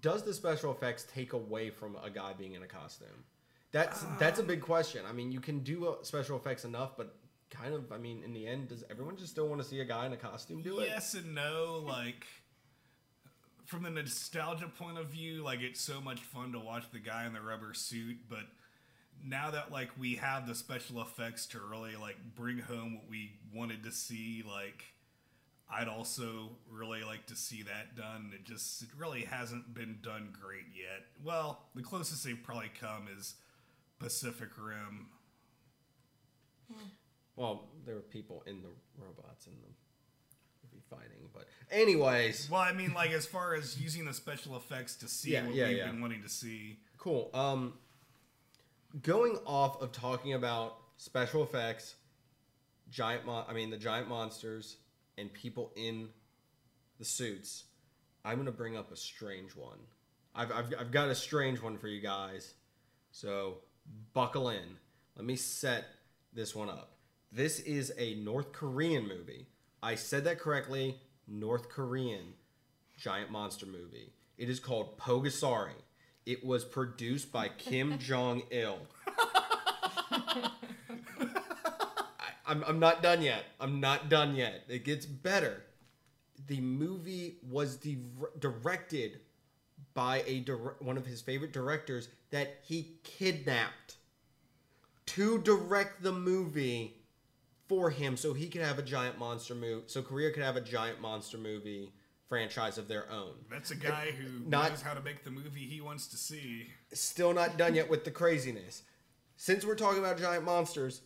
does 0.00 0.24
the 0.24 0.34
special 0.34 0.72
effects 0.72 1.06
take 1.14 1.32
away 1.34 1.70
from 1.70 1.96
a 2.02 2.10
guy 2.10 2.32
being 2.32 2.54
in 2.54 2.62
a 2.64 2.66
costume? 2.66 3.24
That's 3.74 4.06
that's 4.20 4.38
a 4.38 4.44
big 4.44 4.60
question. 4.60 5.02
I 5.04 5.10
mean, 5.10 5.32
you 5.32 5.40
can 5.40 5.58
do 5.58 5.88
uh, 5.88 5.94
special 6.02 6.36
effects 6.36 6.64
enough, 6.64 6.96
but 6.96 7.16
kind 7.50 7.74
of, 7.74 7.90
I 7.90 7.98
mean, 7.98 8.22
in 8.24 8.32
the 8.32 8.46
end, 8.46 8.68
does 8.68 8.84
everyone 8.88 9.16
just 9.16 9.32
still 9.32 9.48
want 9.48 9.60
to 9.60 9.66
see 9.66 9.80
a 9.80 9.84
guy 9.84 10.06
in 10.06 10.12
a 10.12 10.16
costume 10.16 10.62
do 10.62 10.78
it? 10.78 10.90
Yes 10.90 11.14
and 11.14 11.34
no. 11.34 11.82
Like, 11.84 12.24
from 13.64 13.82
the 13.82 13.90
nostalgia 13.90 14.68
point 14.68 14.96
of 14.96 15.06
view, 15.06 15.42
like 15.42 15.60
it's 15.60 15.80
so 15.80 16.00
much 16.00 16.20
fun 16.20 16.52
to 16.52 16.60
watch 16.60 16.84
the 16.92 17.00
guy 17.00 17.26
in 17.26 17.32
the 17.32 17.40
rubber 17.40 17.74
suit. 17.74 18.18
But 18.30 18.44
now 19.26 19.50
that 19.50 19.72
like 19.72 19.90
we 19.98 20.14
have 20.14 20.46
the 20.46 20.54
special 20.54 21.02
effects 21.02 21.46
to 21.46 21.58
really 21.58 21.96
like 21.96 22.18
bring 22.36 22.58
home 22.60 22.94
what 22.94 23.10
we 23.10 23.32
wanted 23.52 23.82
to 23.82 23.90
see, 23.90 24.44
like 24.46 24.84
I'd 25.68 25.88
also 25.88 26.50
really 26.70 27.02
like 27.02 27.26
to 27.26 27.34
see 27.34 27.64
that 27.64 27.96
done. 27.96 28.30
It 28.36 28.44
just 28.44 28.82
it 28.82 28.90
really 28.96 29.22
hasn't 29.22 29.74
been 29.74 29.98
done 30.00 30.32
great 30.40 30.66
yet. 30.76 31.06
Well, 31.24 31.64
the 31.74 31.82
closest 31.82 32.22
they've 32.22 32.40
probably 32.40 32.70
come 32.80 33.08
is 33.18 33.34
Pacific 34.04 34.50
Rim. 34.58 35.06
Well, 37.36 37.68
there 37.84 37.94
were 37.94 38.00
people 38.02 38.42
in 38.46 38.62
the 38.62 38.68
robots 38.98 39.46
in 39.46 39.52
the 39.54 39.68
movie 40.68 40.84
fighting, 40.88 41.28
but 41.32 41.46
anyways, 41.70 42.48
Well, 42.50 42.60
I 42.60 42.72
mean, 42.72 42.92
like 42.94 43.10
as 43.10 43.26
far 43.26 43.54
as 43.54 43.80
using 43.80 44.04
the 44.04 44.14
special 44.14 44.56
effects 44.56 44.96
to 44.96 45.08
see 45.08 45.32
Yeah, 45.32 45.46
what 45.46 45.54
yeah, 45.54 45.68
we've 45.68 45.76
yeah. 45.78 45.86
been 45.90 46.00
wanting 46.00 46.22
to 46.22 46.28
see. 46.28 46.78
Cool. 46.98 47.30
Um, 47.34 47.74
going 49.02 49.36
off 49.46 49.80
of 49.82 49.90
talking 49.90 50.34
about 50.34 50.76
special 50.96 51.42
effects, 51.42 51.96
giant 52.90 53.26
mon- 53.26 53.46
I 53.48 53.52
mean 53.52 53.70
the 53.70 53.78
giant 53.78 54.08
monsters 54.08 54.76
and 55.18 55.32
people 55.32 55.72
in 55.76 56.08
the 56.98 57.04
suits, 57.04 57.64
I'm 58.24 58.36
gonna 58.38 58.52
bring 58.52 58.76
up 58.76 58.92
a 58.92 58.96
strange 58.96 59.56
one. 59.56 59.78
I've, 60.36 60.52
I've, 60.52 60.74
I've 60.78 60.90
got 60.92 61.08
a 61.08 61.14
strange 61.14 61.60
one 61.60 61.78
for 61.78 61.88
you 61.88 62.00
guys, 62.00 62.54
so 63.10 63.58
buckle 64.12 64.48
in. 64.48 64.78
Let 65.16 65.24
me 65.24 65.36
set 65.36 65.84
this 66.32 66.54
one 66.54 66.68
up. 66.68 66.96
This 67.30 67.60
is 67.60 67.92
a 67.98 68.14
North 68.14 68.52
Korean 68.52 69.06
movie. 69.08 69.46
I 69.82 69.94
said 69.96 70.24
that 70.24 70.38
correctly. 70.38 70.96
North 71.26 71.68
Korean 71.68 72.34
giant 72.96 73.30
monster 73.30 73.66
movie. 73.66 74.12
It 74.38 74.48
is 74.48 74.60
called 74.60 74.98
Pulgasari. 74.98 75.72
It 76.26 76.44
was 76.44 76.64
produced 76.64 77.32
by 77.32 77.48
Kim 77.48 77.98
Jong 78.00 78.42
Il. 78.50 78.78
I'm, 82.46 82.62
I'm 82.64 82.78
not 82.78 83.02
done 83.02 83.22
yet. 83.22 83.44
I'm 83.60 83.80
not 83.80 84.08
done 84.08 84.34
yet. 84.34 84.64
It 84.68 84.84
gets 84.84 85.06
better. 85.06 85.64
The 86.46 86.60
movie 86.60 87.38
was 87.48 87.76
di- 87.76 87.98
directed 88.38 89.20
by 89.94 90.22
a 90.26 90.40
dir- 90.40 90.76
one 90.80 90.96
of 90.96 91.06
his 91.06 91.20
favorite 91.22 91.52
directors 91.52 92.08
that 92.30 92.58
he 92.62 92.98
kidnapped 93.04 93.96
to 95.06 95.38
direct 95.38 96.02
the 96.02 96.12
movie 96.12 96.96
for 97.68 97.90
him 97.90 98.16
so 98.16 98.34
he 98.34 98.48
could 98.48 98.60
have 98.62 98.78
a 98.78 98.82
giant 98.82 99.18
monster 99.18 99.54
movie 99.54 99.84
so 99.86 100.02
Korea 100.02 100.30
could 100.32 100.42
have 100.42 100.56
a 100.56 100.60
giant 100.60 101.00
monster 101.00 101.38
movie 101.38 101.92
franchise 102.28 102.78
of 102.78 102.88
their 102.88 103.10
own. 103.10 103.34
That's 103.50 103.70
a 103.70 103.76
guy 103.76 104.10
who 104.10 104.48
Not- 104.48 104.70
knows 104.70 104.82
how 104.82 104.94
to 104.94 105.00
make 105.02 105.24
the 105.24 105.30
movie 105.30 105.66
he 105.66 105.80
wants 105.80 106.08
to 106.08 106.16
see. 106.16 106.68
Still 106.92 107.32
not 107.32 107.56
done 107.56 107.74
yet 107.74 107.88
with 107.88 108.04
the 108.04 108.10
craziness. 108.10 108.82
Since 109.36 109.64
we're 109.64 109.74
talking 109.76 109.98
about 110.00 110.18
giant 110.18 110.44
monsters, 110.44 111.02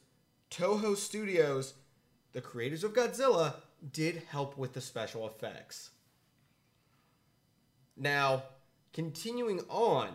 Toho 0.51 0.96
Studios, 0.96 1.74
the 2.33 2.40
creators 2.40 2.85
of 2.85 2.92
Godzilla, 2.94 3.55
did 3.92 4.22
help 4.31 4.57
with 4.57 4.72
the 4.74 4.81
special 4.81 5.27
effects. 5.27 5.90
Now, 7.96 8.44
continuing 8.92 9.61
on, 9.68 10.11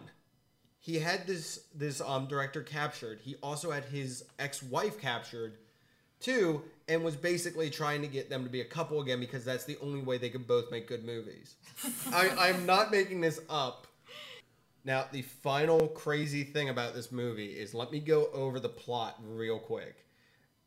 he 0.79 0.99
had 0.99 1.25
this 1.25 1.67
this 1.73 2.01
um 2.01 2.27
director 2.27 2.62
captured. 2.62 3.19
He 3.23 3.36
also 3.41 3.71
had 3.71 3.86
his 3.86 4.25
ex-wife 4.39 4.99
captured 4.99 5.57
too, 6.19 6.62
and 6.88 7.03
was 7.03 7.15
basically 7.15 7.69
trying 7.69 8.01
to 8.01 8.07
get 8.07 8.29
them 8.29 8.43
to 8.43 8.49
be 8.49 8.62
a 8.62 8.65
couple 8.65 9.01
again 9.01 9.19
because 9.19 9.45
that's 9.45 9.65
the 9.65 9.77
only 9.81 10.01
way 10.01 10.17
they 10.17 10.29
could 10.29 10.47
both 10.47 10.71
make 10.71 10.88
good 10.88 11.05
movies. 11.05 11.55
I, 12.13 12.29
I'm 12.39 12.65
not 12.65 12.91
making 12.91 13.21
this 13.21 13.39
up. 13.49 13.88
Now, 14.86 15.05
the 15.12 15.21
final 15.21 15.88
crazy 15.88 16.43
thing 16.43 16.69
about 16.69 16.93
this 16.93 17.12
movie 17.12 17.51
is 17.51 17.73
let 17.73 17.91
me 17.91 17.99
go 17.99 18.27
over 18.33 18.59
the 18.59 18.69
plot 18.69 19.17
real 19.25 19.59
quick. 19.59 20.05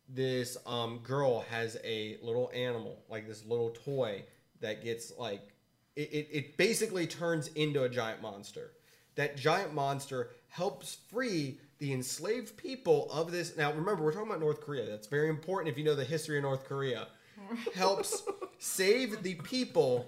This 0.09 0.57
um, 0.66 1.01
girl 1.03 1.40
has 1.51 1.77
a 1.85 2.16
little 2.23 2.51
animal, 2.55 2.99
like 3.11 3.27
this 3.27 3.45
little 3.45 3.71
toy 3.71 4.23
that 4.61 4.83
gets 4.83 5.12
like 5.19 5.53
it, 5.97 6.09
it, 6.13 6.29
it 6.31 6.57
basically 6.57 7.07
turns 7.07 7.49
into 7.49 7.83
a 7.83 7.89
giant 7.89 8.23
monster. 8.23 8.73
That 9.17 9.37
giant 9.37 9.75
monster 9.75 10.31
helps 10.49 10.99
free 11.11 11.59
the 11.79 11.93
enslaved 11.93 12.57
people 12.57 13.11
of 13.11 13.33
this. 13.33 13.57
Now, 13.57 13.73
remember, 13.73 14.05
we're 14.05 14.13
talking 14.13 14.29
about 14.29 14.41
North 14.41 14.61
Korea. 14.61 14.85
That's 14.87 15.07
very 15.07 15.29
important 15.29 15.73
if 15.73 15.79
you 15.79 15.85
know 15.85 15.95
the 15.95 16.05
history 16.05 16.37
of 16.37 16.43
North 16.43 16.65
Korea. 16.65 17.09
Helps 17.75 18.23
save 18.59 19.23
the 19.23 19.35
people 19.35 20.07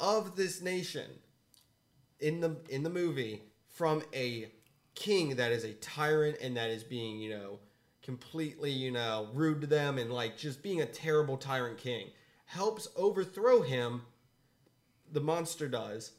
of 0.00 0.34
this 0.36 0.60
nation 0.60 1.08
in 2.20 2.40
the 2.40 2.56
in 2.68 2.82
the 2.82 2.90
movie 2.90 3.42
from 3.68 4.02
a 4.12 4.50
king 4.94 5.36
that 5.36 5.52
is 5.52 5.64
a 5.64 5.72
tyrant 5.74 6.36
and 6.42 6.56
that 6.56 6.70
is 6.70 6.82
being 6.82 7.20
you 7.20 7.30
know 7.30 7.58
completely 8.02 8.70
you 8.70 8.90
know 8.90 9.28
rude 9.34 9.60
to 9.60 9.66
them 9.66 9.98
and 9.98 10.12
like 10.12 10.36
just 10.36 10.62
being 10.62 10.80
a 10.80 10.86
terrible 10.86 11.36
tyrant 11.36 11.78
king 11.78 12.08
helps 12.46 12.88
overthrow 12.96 13.62
him 13.62 14.02
the 15.12 15.20
monster 15.20 15.68
dies, 15.68 16.12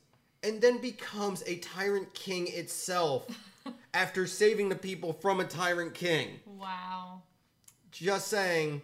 and 0.44 0.62
then 0.62 0.80
becomes 0.80 1.44
a 1.48 1.58
tyrant 1.58 2.14
king 2.14 2.48
itself 2.48 3.28
after 3.94 4.26
saving 4.28 4.70
the 4.70 4.76
people 4.76 5.14
from 5.14 5.40
a 5.40 5.46
tyrant 5.46 5.94
king 5.94 6.40
Wow. 6.46 7.24
just 7.92 8.28
saying 8.28 8.82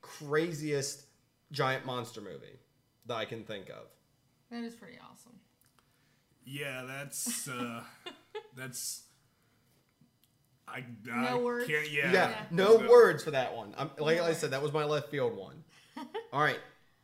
craziest 0.00 1.04
giant 1.52 1.84
monster 1.86 2.20
movie 2.20 2.58
that 3.06 3.14
i 3.14 3.24
can 3.24 3.42
think 3.44 3.68
of 3.70 3.84
That 4.50 4.64
is 4.64 4.74
pretty 4.74 4.98
awesome. 4.98 5.32
Yeah, 6.46 6.82
that's 6.86 7.48
uh, 7.48 7.82
that's. 8.56 9.04
I, 10.68 10.84
I 11.12 11.22
No 11.30 11.38
words? 11.38 11.66
can't. 11.66 11.90
Yeah. 11.90 12.12
Yeah, 12.12 12.28
Yeah. 12.30 12.42
no 12.50 12.76
No. 12.78 12.88
words 12.90 13.24
for 13.24 13.30
that 13.30 13.54
one. 13.56 13.74
I'm, 13.78 13.90
like 13.98 14.18
No 14.18 14.24
I 14.24 14.32
said, 14.34 14.50
that 14.50 14.62
was 14.62 14.72
my 14.72 14.84
left 14.84 15.10
field 15.10 15.36
one. 15.36 15.64
All 16.32 16.40
right, 16.42 16.58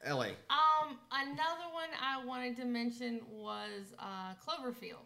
Ellie. 0.04 0.34
Um, 0.48 0.98
another 1.12 1.68
one 1.72 1.88
I 2.00 2.24
wanted 2.24 2.56
to 2.56 2.64
mention 2.64 3.20
was 3.30 3.92
uh, 3.98 4.34
Cloverfield. 4.46 5.04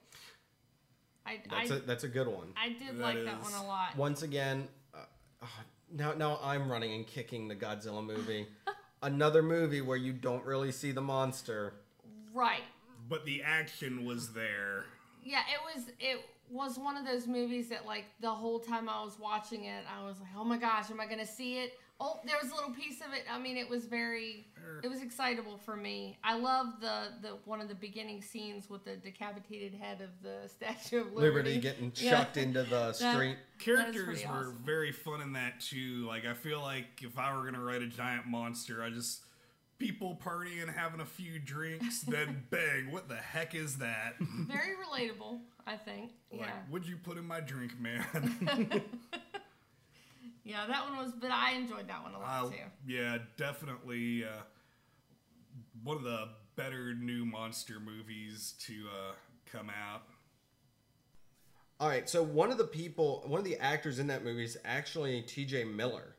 I 1.26 1.40
That's 1.50 1.70
I, 1.70 1.76
a 1.76 1.78
that's 1.80 2.04
a 2.04 2.08
good 2.08 2.28
one. 2.28 2.48
I 2.56 2.68
did 2.68 2.98
That 2.98 3.02
like 3.02 3.24
that 3.24 3.42
one 3.42 3.54
a 3.54 3.66
lot. 3.66 3.96
Once 3.96 4.22
again, 4.22 4.68
uh, 4.94 4.98
uh, 5.42 5.46
now 5.90 6.12
now 6.12 6.38
I'm 6.42 6.70
running 6.70 6.92
and 6.92 7.06
kicking 7.06 7.48
the 7.48 7.56
Godzilla 7.56 8.04
movie. 8.04 8.46
Another 9.02 9.42
movie 9.42 9.80
where 9.80 9.96
you 9.96 10.12
don't 10.12 10.44
really 10.44 10.70
see 10.70 10.92
the 10.92 11.00
monster. 11.00 11.74
Right. 12.32 12.62
But 13.08 13.24
the 13.24 13.42
action 13.42 14.04
was 14.04 14.32
there. 14.32 14.84
Yeah, 15.22 15.40
it 15.40 15.60
was 15.74 15.86
it 15.98 16.20
was 16.50 16.78
one 16.78 16.96
of 16.96 17.06
those 17.06 17.26
movies 17.26 17.70
that 17.70 17.86
like 17.86 18.04
the 18.20 18.30
whole 18.30 18.58
time 18.58 18.88
I 18.88 19.02
was 19.02 19.18
watching 19.18 19.64
it, 19.64 19.84
I 19.98 20.04
was 20.04 20.20
like, 20.20 20.30
"Oh 20.36 20.44
my 20.44 20.58
gosh, 20.58 20.90
am 20.90 21.00
I 21.00 21.06
going 21.06 21.18
to 21.18 21.26
see 21.26 21.58
it?" 21.58 21.78
Oh, 22.00 22.20
there 22.26 22.36
was 22.42 22.50
a 22.50 22.54
little 22.54 22.72
piece 22.72 23.00
of 23.00 23.12
it. 23.14 23.22
I 23.30 23.38
mean, 23.38 23.56
it 23.56 23.68
was 23.70 23.84
very 23.86 24.46
er. 24.58 24.80
it 24.82 24.88
was 24.88 25.00
excitable 25.00 25.58
for 25.58 25.76
me. 25.76 26.18
I 26.24 26.36
love 26.36 26.80
the 26.80 27.12
the 27.22 27.36
one 27.44 27.60
of 27.60 27.68
the 27.68 27.74
beginning 27.74 28.20
scenes 28.20 28.68
with 28.68 28.84
the 28.84 28.96
decapitated 28.96 29.74
head 29.74 30.00
of 30.00 30.10
the 30.22 30.48
Statue 30.48 31.02
of 31.02 31.12
Liberty, 31.12 31.20
Liberty 31.50 31.60
getting 31.60 31.92
Yeah. 31.94 32.10
chucked 32.10 32.36
into 32.36 32.64
the 32.64 32.92
street. 32.94 33.36
Characters 33.58 34.04
pretty 34.06 34.26
were 34.26 34.38
awesome. 34.40 34.62
very 34.64 34.90
fun 34.92 35.20
in 35.20 35.32
that 35.34 35.60
too. 35.60 36.04
Like 36.08 36.26
I 36.26 36.34
feel 36.34 36.60
like 36.60 37.02
if 37.02 37.16
I 37.18 37.34
were 37.36 37.44
gonna 37.44 37.62
write 37.62 37.82
a 37.82 37.86
giant 37.86 38.26
monster, 38.26 38.82
I 38.82 38.90
just 38.90 39.22
people 39.78 40.18
partying, 40.24 40.72
having 40.74 41.00
a 41.00 41.06
few 41.06 41.38
drinks, 41.38 42.00
then 42.08 42.44
bang, 42.50 42.90
what 42.90 43.08
the 43.08 43.16
heck 43.16 43.54
is 43.54 43.78
that? 43.78 44.14
Very 44.20 44.74
relatable, 44.74 45.38
I 45.66 45.76
think. 45.76 46.10
Like, 46.32 46.40
yeah. 46.40 46.50
what'd 46.70 46.88
you 46.88 46.96
put 46.96 47.18
in 47.18 47.24
my 47.26 47.40
drink, 47.40 47.78
man? 47.80 48.04
Yeah, 50.44 50.66
that 50.66 50.84
one 50.88 50.98
was, 50.98 51.12
but 51.12 51.30
I 51.30 51.52
enjoyed 51.52 51.88
that 51.88 52.02
one 52.02 52.14
a 52.14 52.18
lot 52.18 52.44
Uh, 52.46 52.48
too. 52.50 52.56
yeah, 52.86 53.18
definitely 53.36 54.24
uh, 54.24 54.28
one 55.82 55.96
of 55.96 56.02
the 56.02 56.28
better 56.56 56.94
new 56.94 57.24
monster 57.24 57.80
movies 57.80 58.54
to 58.66 58.74
uh, 58.88 59.12
come 59.50 59.70
out. 59.70 60.02
All 61.80 61.88
right, 61.88 62.08
so 62.08 62.22
one 62.22 62.50
of 62.50 62.58
the 62.58 62.64
people, 62.66 63.24
one 63.26 63.38
of 63.38 63.44
the 63.44 63.56
actors 63.58 63.98
in 63.98 64.06
that 64.08 64.22
movie 64.22 64.44
is 64.44 64.56
actually 64.64 65.22
T.J. 65.22 65.64
Miller, 65.64 66.14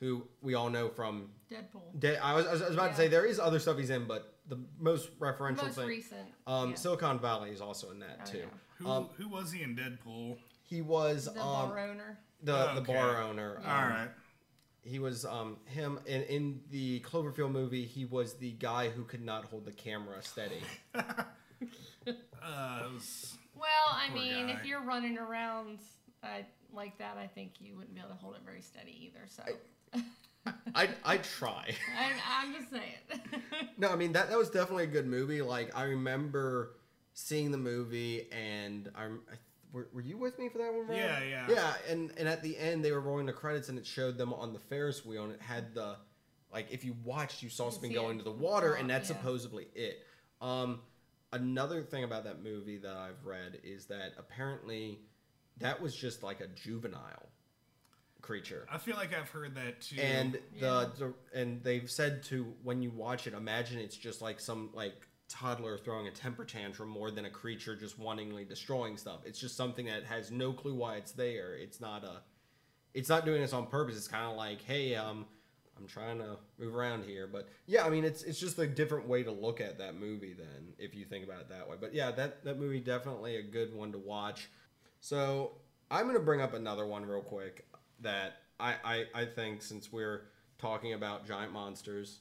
who 0.00 0.26
we 0.40 0.54
all 0.54 0.70
know 0.70 0.88
from. 0.88 1.30
Deadpool. 1.50 1.98
De- 1.98 2.16
I 2.18 2.34
was 2.34 2.46
I 2.46 2.52
was 2.52 2.62
about 2.62 2.84
Yeah. 2.84 2.88
to 2.90 2.96
say 2.96 3.08
there 3.08 3.26
is 3.26 3.38
other 3.38 3.58
stuff 3.58 3.76
he's 3.78 3.90
in, 3.90 4.06
but 4.06 4.38
the 4.48 4.58
most 4.78 5.16
referential 5.20 5.64
Most 5.64 5.74
thing. 5.76 5.86
recent. 5.86 6.28
Um, 6.46 6.70
yeah. 6.70 6.76
Silicon 6.76 7.18
Valley 7.18 7.50
is 7.50 7.60
also 7.60 7.90
in 7.90 7.98
that 8.00 8.20
Oh, 8.22 8.30
too. 8.30 8.38
yeah. 8.38 8.44
Who 8.78 8.88
Um, 8.88 9.08
who 9.16 9.28
was 9.28 9.52
he 9.52 9.62
in 9.62 9.76
Deadpool? 9.76 10.38
He 10.62 10.82
was 10.82 11.26
the 11.26 11.40
um, 11.40 11.68
bar 11.70 11.78
owner. 11.78 12.18
The 12.42 12.52
the 12.74 12.80
Okay. 12.82 12.92
bar 12.94 13.22
owner. 13.22 13.60
All 13.64 13.70
um, 13.70 13.90
right. 13.90 14.08
He 14.82 14.98
was 14.98 15.24
um 15.24 15.56
him 15.66 15.98
in 16.06 16.22
in 16.24 16.60
the 16.70 17.00
Cloverfield 17.00 17.50
movie. 17.50 17.84
He 17.84 18.04
was 18.04 18.34
the 18.34 18.52
guy 18.52 18.88
who 18.88 19.04
could 19.04 19.22
not 19.24 19.44
hold 19.46 19.64
the 19.64 19.72
camera 19.72 20.22
steady. 20.22 20.60
Uh, 22.42 22.82
it 22.84 22.92
was- 22.94 23.36
Well, 23.56 23.66
I 23.90 24.06
Poor 24.08 24.16
mean, 24.18 24.46
guy. 24.46 24.52
if 24.52 24.64
you're 24.66 24.82
running 24.84 25.18
around 25.18 25.78
uh, 26.22 26.42
like 26.72 26.96
that, 26.98 27.16
I 27.16 27.26
think 27.26 27.52
you 27.60 27.74
wouldn't 27.74 27.94
be 27.94 28.00
able 28.00 28.10
to 28.10 28.16
hold 28.16 28.36
it 28.36 28.42
very 28.44 28.60
steady 28.60 28.96
either. 29.06 29.26
So 29.28 29.42
I 30.74 30.88
I 31.04 31.16
try. 31.18 31.74
I'm, 31.98 32.12
I'm 32.30 32.54
just 32.54 32.70
saying. 32.70 33.20
No, 33.78 33.88
I 33.88 33.96
mean 33.96 34.12
that 34.12 34.28
that 34.30 34.38
was 34.38 34.48
definitely 34.50 34.84
a 34.84 34.88
good 34.88 35.06
movie. 35.06 35.42
Like 35.42 35.76
I 35.76 35.84
remember 35.84 36.76
seeing 37.14 37.50
the 37.50 37.58
movie, 37.58 38.28
and 38.30 38.90
I'm. 38.94 39.20
I, 39.30 39.34
were, 39.72 39.88
were 39.92 40.00
you 40.00 40.16
with 40.16 40.38
me 40.38 40.48
for 40.48 40.58
that 40.58 40.72
one? 40.72 40.86
Rob? 40.86 40.96
Yeah, 40.96 41.22
yeah. 41.22 41.46
Yeah, 41.50 41.72
and 41.88 42.12
and 42.16 42.28
at 42.28 42.42
the 42.42 42.56
end 42.58 42.84
they 42.84 42.92
were 42.92 43.00
rolling 43.00 43.26
the 43.26 43.32
credits, 43.32 43.68
and 43.68 43.78
it 43.78 43.86
showed 43.86 44.16
them 44.18 44.32
on 44.32 44.52
the 44.52 44.58
Ferris 44.58 45.04
wheel, 45.04 45.24
and 45.24 45.32
it 45.32 45.40
had 45.42 45.74
the 45.74 45.96
like 46.52 46.68
if 46.70 46.84
you 46.84 46.96
watched, 47.04 47.42
you 47.42 47.48
saw 47.48 47.66
You 47.66 47.70
something 47.72 47.90
see 47.90 47.96
go 47.96 48.10
into 48.10 48.24
the 48.24 48.30
water, 48.32 48.74
and 48.74 48.88
that's 48.88 49.10
yeah. 49.10 49.16
supposedly 49.16 49.66
it. 49.74 49.98
Um, 50.40 50.80
another 51.32 51.82
thing 51.82 52.04
about 52.04 52.24
that 52.24 52.42
movie 52.42 52.78
that 52.78 52.96
I've 52.96 53.24
read 53.24 53.58
is 53.64 53.86
that 53.86 54.12
apparently 54.18 55.00
that 55.58 55.80
was 55.80 55.94
just 55.94 56.22
like 56.22 56.40
a 56.40 56.46
juvenile 56.48 57.28
creature 58.22 58.66
I 58.72 58.78
feel 58.78 58.96
like 58.96 59.14
I've 59.16 59.28
heard 59.28 59.54
that 59.54 59.80
too. 59.82 60.00
and 60.00 60.38
Yeah. 60.54 60.86
the, 60.98 61.14
the 61.32 61.40
and 61.40 61.62
they've 61.62 61.88
said 61.90 62.24
to 62.24 62.52
when 62.64 62.82
you 62.82 62.90
watch 62.90 63.26
it 63.26 63.34
imagine 63.34 63.78
it's 63.78 63.96
just 63.96 64.20
like 64.20 64.40
some 64.40 64.70
like 64.72 65.06
toddler 65.28 65.76
throwing 65.76 66.06
a 66.06 66.10
temper 66.10 66.44
tantrum 66.44 66.88
more 66.88 67.10
than 67.10 67.24
a 67.24 67.30
creature 67.30 67.74
just 67.74 68.00
wantingly 68.00 68.48
destroying 68.48 68.96
stuff. 68.96 69.20
It's 69.24 69.38
just 69.38 69.56
something 69.56 69.86
that 69.86 70.04
has 70.04 70.30
no 70.30 70.52
clue 70.52 70.74
why 70.74 70.96
it's 70.96 71.12
there. 71.12 71.54
It's 71.54 71.80
not 71.80 72.04
a 72.04 72.22
it's 72.94 73.08
not 73.08 73.24
doing 73.24 73.40
this 73.40 73.52
on 73.52 73.66
purpose. 73.66 73.96
It's 73.96 74.08
kind 74.08 74.30
of 74.30 74.36
like 74.36 74.62
hey 74.62 74.94
um 74.94 75.26
i'm 75.78 75.86
trying 75.86 76.18
to 76.18 76.36
move 76.58 76.74
around 76.74 77.04
here. 77.04 77.26
But 77.26 77.48
yeah 77.66 77.84
i 77.84 77.90
mean 77.90 78.04
it's 78.04 78.22
it's 78.22 78.38
just 78.38 78.58
a 78.58 78.66
different 78.66 79.08
way 79.08 79.22
to 79.22 79.32
look 79.32 79.60
at 79.60 79.78
that 79.78 79.96
movie 79.96 80.32
then 80.32 80.74
if 80.78 80.94
you 80.94 81.04
think 81.04 81.24
about 81.24 81.40
it 81.40 81.48
that 81.48 81.68
way. 81.68 81.76
But 81.80 81.92
yeah 81.92 82.10
that 82.12 82.44
that 82.44 82.58
movie 82.58 82.80
definitely 82.80 83.36
a 83.36 83.42
good 83.42 83.74
one 83.74 83.92
to 83.92 83.98
watch. 83.98 84.48
So 85.00 85.52
I'm 85.90 86.06
gonna 86.06 86.20
bring 86.20 86.40
up 86.40 86.54
another 86.54 86.86
one 86.86 87.04
real 87.04 87.20
quick 87.22 87.66
that 88.00 88.42
I 88.60 88.74
I, 88.84 89.04
I 89.14 89.24
think 89.24 89.62
since 89.62 89.92
we're 89.92 90.22
talking 90.58 90.94
about 90.94 91.26
giant 91.26 91.52
monsters, 91.52 92.20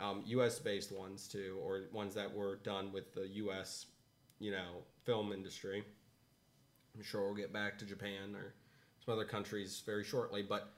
um, 0.00 0.22
U.S. 0.26 0.58
based 0.58 0.92
ones 0.92 1.28
too, 1.28 1.58
or 1.62 1.82
ones 1.92 2.14
that 2.14 2.32
were 2.34 2.56
done 2.56 2.92
with 2.92 3.14
the 3.14 3.28
U.S. 3.28 3.86
you 4.38 4.50
know 4.50 4.82
film 5.04 5.32
industry. 5.32 5.84
I'm 6.96 7.02
sure 7.02 7.22
we'll 7.22 7.34
get 7.34 7.52
back 7.52 7.78
to 7.78 7.84
Japan 7.84 8.34
or 8.34 8.54
some 9.04 9.14
other 9.14 9.24
countries 9.24 9.82
very 9.86 10.04
shortly, 10.04 10.42
but 10.42 10.72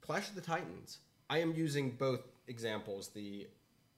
Clash 0.00 0.28
of 0.28 0.34
the 0.34 0.40
Titans. 0.40 0.98
I 1.30 1.38
am 1.38 1.54
using 1.54 1.90
both 1.92 2.20
examples, 2.46 3.08
the 3.08 3.48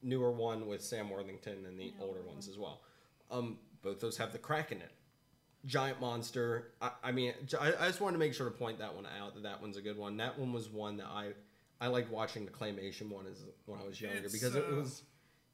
newer 0.03 0.31
one 0.31 0.67
with 0.67 0.83
Sam 0.83 1.11
Worthington 1.11 1.67
and 1.67 1.79
the 1.79 1.93
older 2.01 2.23
ones 2.23 2.49
as 2.49 2.57
well. 2.57 2.81
Um, 3.31 3.59
both 3.83 4.01
those 4.01 4.17
have 4.19 4.33
the 4.33 4.39
Kraken 4.39 4.79
in 4.79 4.85
it. 4.85 4.93
Giant 5.65 6.01
monster. 6.01 6.69
I, 6.81 6.91
I 7.03 7.13
mean, 7.13 7.35
I 7.61 7.87
just 7.87 8.01
wanted 8.01 8.15
to 8.15 8.19
make 8.21 8.35
sure 8.35 8.49
to 8.49 8.57
point 8.57 8.79
that 8.79 8.95
one 8.95 9.07
out. 9.21 9.35
That 9.35 9.43
that 9.43 9.61
one's 9.61 9.77
a 9.77 9.83
good 9.83 9.99
one. 9.99 10.17
That 10.19 10.39
one 10.39 10.53
was 10.53 10.69
one 10.69 10.97
that 10.99 11.07
I 11.07 11.33
I 11.81 11.89
liked 11.89 12.11
watching 12.11 12.45
the 12.45 12.51
claymation 12.51 13.11
one 13.11 13.27
as 13.27 13.45
when 13.67 13.81
I 13.81 13.87
was 13.87 14.01
younger 14.01 14.19
It's, 14.19 14.33
because 14.33 14.55
it 14.55 14.65
uh, 14.71 14.77
was 14.77 15.03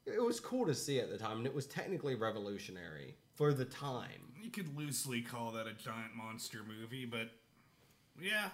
it 0.05 0.21
was 0.21 0.39
cool 0.39 0.65
to 0.65 0.73
see 0.73 0.99
at 0.99 1.09
the 1.09 1.17
time, 1.17 1.37
and 1.37 1.45
it 1.45 1.53
was 1.53 1.65
technically 1.65 2.15
revolutionary 2.15 3.15
for 3.35 3.53
the 3.53 3.65
time. 3.65 4.31
You 4.41 4.49
could 4.51 4.75
loosely 4.77 5.21
call 5.21 5.51
that 5.51 5.67
a 5.67 5.73
giant 5.73 6.15
monster 6.15 6.59
movie, 6.67 7.05
but 7.05 7.29
yeah, 8.21 8.49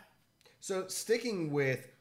So 0.59 0.88
sticking 0.88 1.51
with 1.51 1.91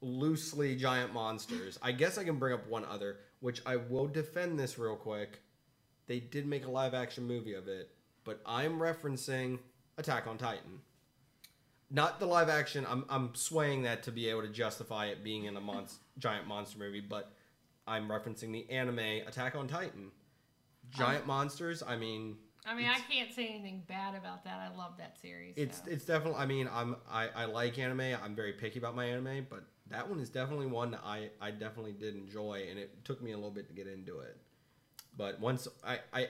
loosely 0.00 0.76
giant 0.76 1.12
monsters, 1.12 1.78
I 1.82 1.92
guess 1.92 2.18
I 2.18 2.24
can 2.24 2.38
bring 2.38 2.54
up 2.54 2.66
one 2.68 2.84
other, 2.84 3.18
which 3.40 3.62
I 3.66 3.76
will 3.76 4.06
defend 4.06 4.58
this 4.58 4.78
real 4.78 4.96
quick. 4.96 5.40
They 6.06 6.20
did 6.20 6.46
make 6.46 6.66
a 6.66 6.70
live 6.70 6.94
action 6.94 7.26
movie 7.26 7.54
of 7.54 7.68
it, 7.68 7.90
but 8.24 8.40
I'm 8.44 8.78
referencing 8.78 9.58
Attack 9.96 10.26
on 10.26 10.38
Titan. 10.38 10.80
Not 11.94 12.18
the 12.18 12.26
live 12.26 12.48
action. 12.48 12.84
I'm 12.88 13.04
I'm 13.08 13.34
swaying 13.34 13.82
that 13.82 14.02
to 14.04 14.10
be 14.10 14.28
able 14.28 14.42
to 14.42 14.48
justify 14.48 15.06
it 15.06 15.22
being 15.22 15.44
in 15.44 15.56
a 15.56 15.60
mon- 15.60 15.86
giant 16.18 16.48
monster 16.48 16.76
movie, 16.76 17.00
but 17.00 17.30
I'm 17.86 18.08
referencing 18.08 18.50
the 18.50 18.68
anime 18.68 18.98
Attack 19.28 19.54
on 19.54 19.68
Titan. 19.68 20.10
Giant 20.90 21.22
um, 21.22 21.28
monsters. 21.28 21.84
I 21.86 21.96
mean, 21.96 22.36
I 22.66 22.74
mean, 22.74 22.88
I 22.88 22.98
can't 22.98 23.32
say 23.32 23.46
anything 23.46 23.84
bad 23.86 24.16
about 24.16 24.42
that. 24.44 24.58
I 24.58 24.76
love 24.76 24.94
that 24.98 25.20
series. 25.20 25.54
it's 25.56 25.78
so. 25.78 25.84
it's 25.86 26.04
definitely. 26.04 26.40
I 26.40 26.46
mean, 26.46 26.68
I'm 26.72 26.96
I, 27.08 27.28
I 27.28 27.44
like 27.44 27.78
anime. 27.78 28.00
I'm 28.00 28.34
very 28.34 28.54
picky 28.54 28.80
about 28.80 28.96
my 28.96 29.04
anime, 29.04 29.46
but 29.48 29.62
that 29.88 30.08
one 30.08 30.18
is 30.18 30.30
definitely 30.30 30.66
one 30.66 30.90
that 30.90 31.02
I 31.04 31.30
I 31.40 31.52
definitely 31.52 31.92
did 31.92 32.16
enjoy, 32.16 32.66
and 32.70 32.76
it 32.76 33.04
took 33.04 33.22
me 33.22 33.30
a 33.30 33.36
little 33.36 33.52
bit 33.52 33.68
to 33.68 33.72
get 33.72 33.86
into 33.86 34.18
it. 34.18 34.36
But 35.16 35.38
once 35.38 35.68
I 35.86 36.00
I 36.12 36.28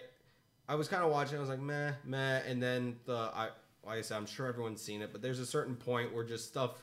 I 0.69 0.75
was 0.75 0.89
kind 0.89 1.03
of 1.03 1.11
watching, 1.11 1.39
I 1.39 1.41
was 1.41 1.49
like 1.49 1.61
meh 1.61 1.93
meh, 2.05 2.41
and 2.47 2.63
then 2.63 2.97
the 3.07 3.31
I 3.35 3.49
like 3.87 3.99
I 3.99 4.03
said, 4.03 4.17
I'm 4.17 4.27
sure 4.27 4.47
everyone's 4.47 4.81
seen 4.83 5.03
it, 5.03 5.11
but 5.13 5.23
there's 5.23 5.39
a 5.41 5.47
certain 5.47 5.77
point 5.77 6.15
where 6.15 6.25
just 6.25 6.47
stuff 6.49 6.83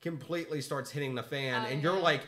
completely 0.00 0.60
starts 0.60 0.90
hitting 0.90 1.14
the 1.14 1.22
fan, 1.22 1.64
Oh, 1.66 1.68
and 1.72 1.82
you're 1.82 1.96
yeah. 1.96 2.02
like. 2.02 2.22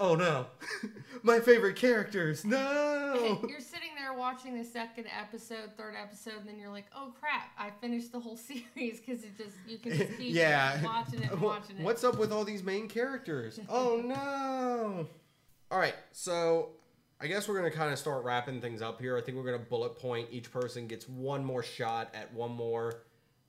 Oh 0.00 0.16
no! 0.16 0.46
My 1.22 1.38
favorite 1.38 1.76
characters. 1.76 2.44
No. 2.44 3.40
you're 3.48 3.60
sitting 3.60 3.90
there 3.96 4.12
watching 4.12 4.58
the 4.58 4.64
second 4.64 5.06
episode, 5.20 5.70
third 5.76 5.94
episode, 6.00 6.34
and 6.40 6.48
then 6.48 6.58
you're 6.58 6.70
like, 6.70 6.86
"Oh 6.96 7.12
crap! 7.20 7.50
I 7.56 7.70
finished 7.80 8.10
the 8.10 8.18
whole 8.18 8.36
series 8.76 9.00
because 9.00 9.22
it 9.22 9.38
just 9.38 9.56
you 9.68 9.78
can 9.78 9.92
just 9.96 10.18
keep 10.18 10.34
yeah. 10.34 10.82
watching 10.82 11.22
it, 11.22 11.30
and 11.30 11.40
watching 11.40 11.78
it." 11.78 11.84
What's 11.84 12.02
up 12.02 12.18
with 12.18 12.32
all 12.32 12.44
these 12.44 12.64
main 12.64 12.88
characters? 12.88 13.60
oh 13.68 14.02
no! 14.04 15.06
All 15.70 15.78
right, 15.78 15.94
so 16.10 16.70
I 17.20 17.26
guess 17.26 17.48
we're 17.48 17.56
gonna 17.56 17.70
kind 17.70 17.92
of 17.92 17.98
start 17.98 18.24
wrapping 18.24 18.60
things 18.60 18.82
up 18.82 19.00
here. 19.00 19.16
I 19.16 19.20
think 19.20 19.36
we're 19.36 19.44
gonna 19.44 19.58
bullet 19.58 19.96
point. 19.96 20.28
Each 20.30 20.50
person 20.50 20.86
gets 20.86 21.08
one 21.08 21.44
more 21.44 21.62
shot 21.62 22.14
at 22.14 22.32
one 22.32 22.52
more. 22.52 23.02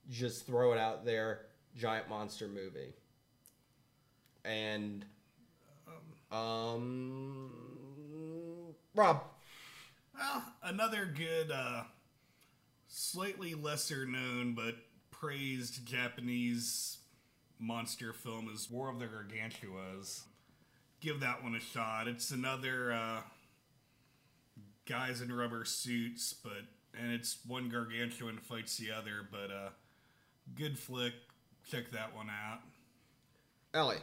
Just 0.09 0.45
throw 0.45 0.71
it 0.73 0.79
out 0.79 1.03
there. 1.05 1.41
Giant 1.75 2.07
monster 2.07 2.47
movie. 2.47 2.93
And 4.45 5.03
um, 6.31 7.49
Rob. 8.93 9.23
well, 10.17 10.43
another 10.63 11.05
good, 11.05 11.51
uh, 11.51 11.83
slightly 12.87 13.53
lesser 13.55 14.05
known 14.05 14.53
but 14.53 14.75
praised 15.11 15.85
Japanese 15.85 16.97
monster 17.59 18.13
film 18.13 18.49
is 18.53 18.69
War 18.69 18.89
of 18.89 18.99
the 18.99 19.05
Gargantuas. 19.05 20.23
Give 20.99 21.19
that 21.19 21.43
one 21.43 21.55
a 21.55 21.59
shot. 21.59 22.07
It's 22.07 22.31
another 22.31 22.93
uh, 22.93 23.21
guys 24.85 25.21
in 25.21 25.31
rubber 25.31 25.65
suits, 25.65 26.33
but 26.33 26.63
and 26.97 27.11
it's 27.11 27.39
one 27.45 27.69
gargantuan 27.69 28.37
fights 28.37 28.77
the 28.77 28.91
other, 28.91 29.27
but 29.31 29.51
uh, 29.51 29.69
good 30.55 30.77
flick. 30.77 31.13
Check 31.69 31.91
that 31.91 32.15
one 32.15 32.29
out. 32.29 32.59
Ellie. 33.73 33.97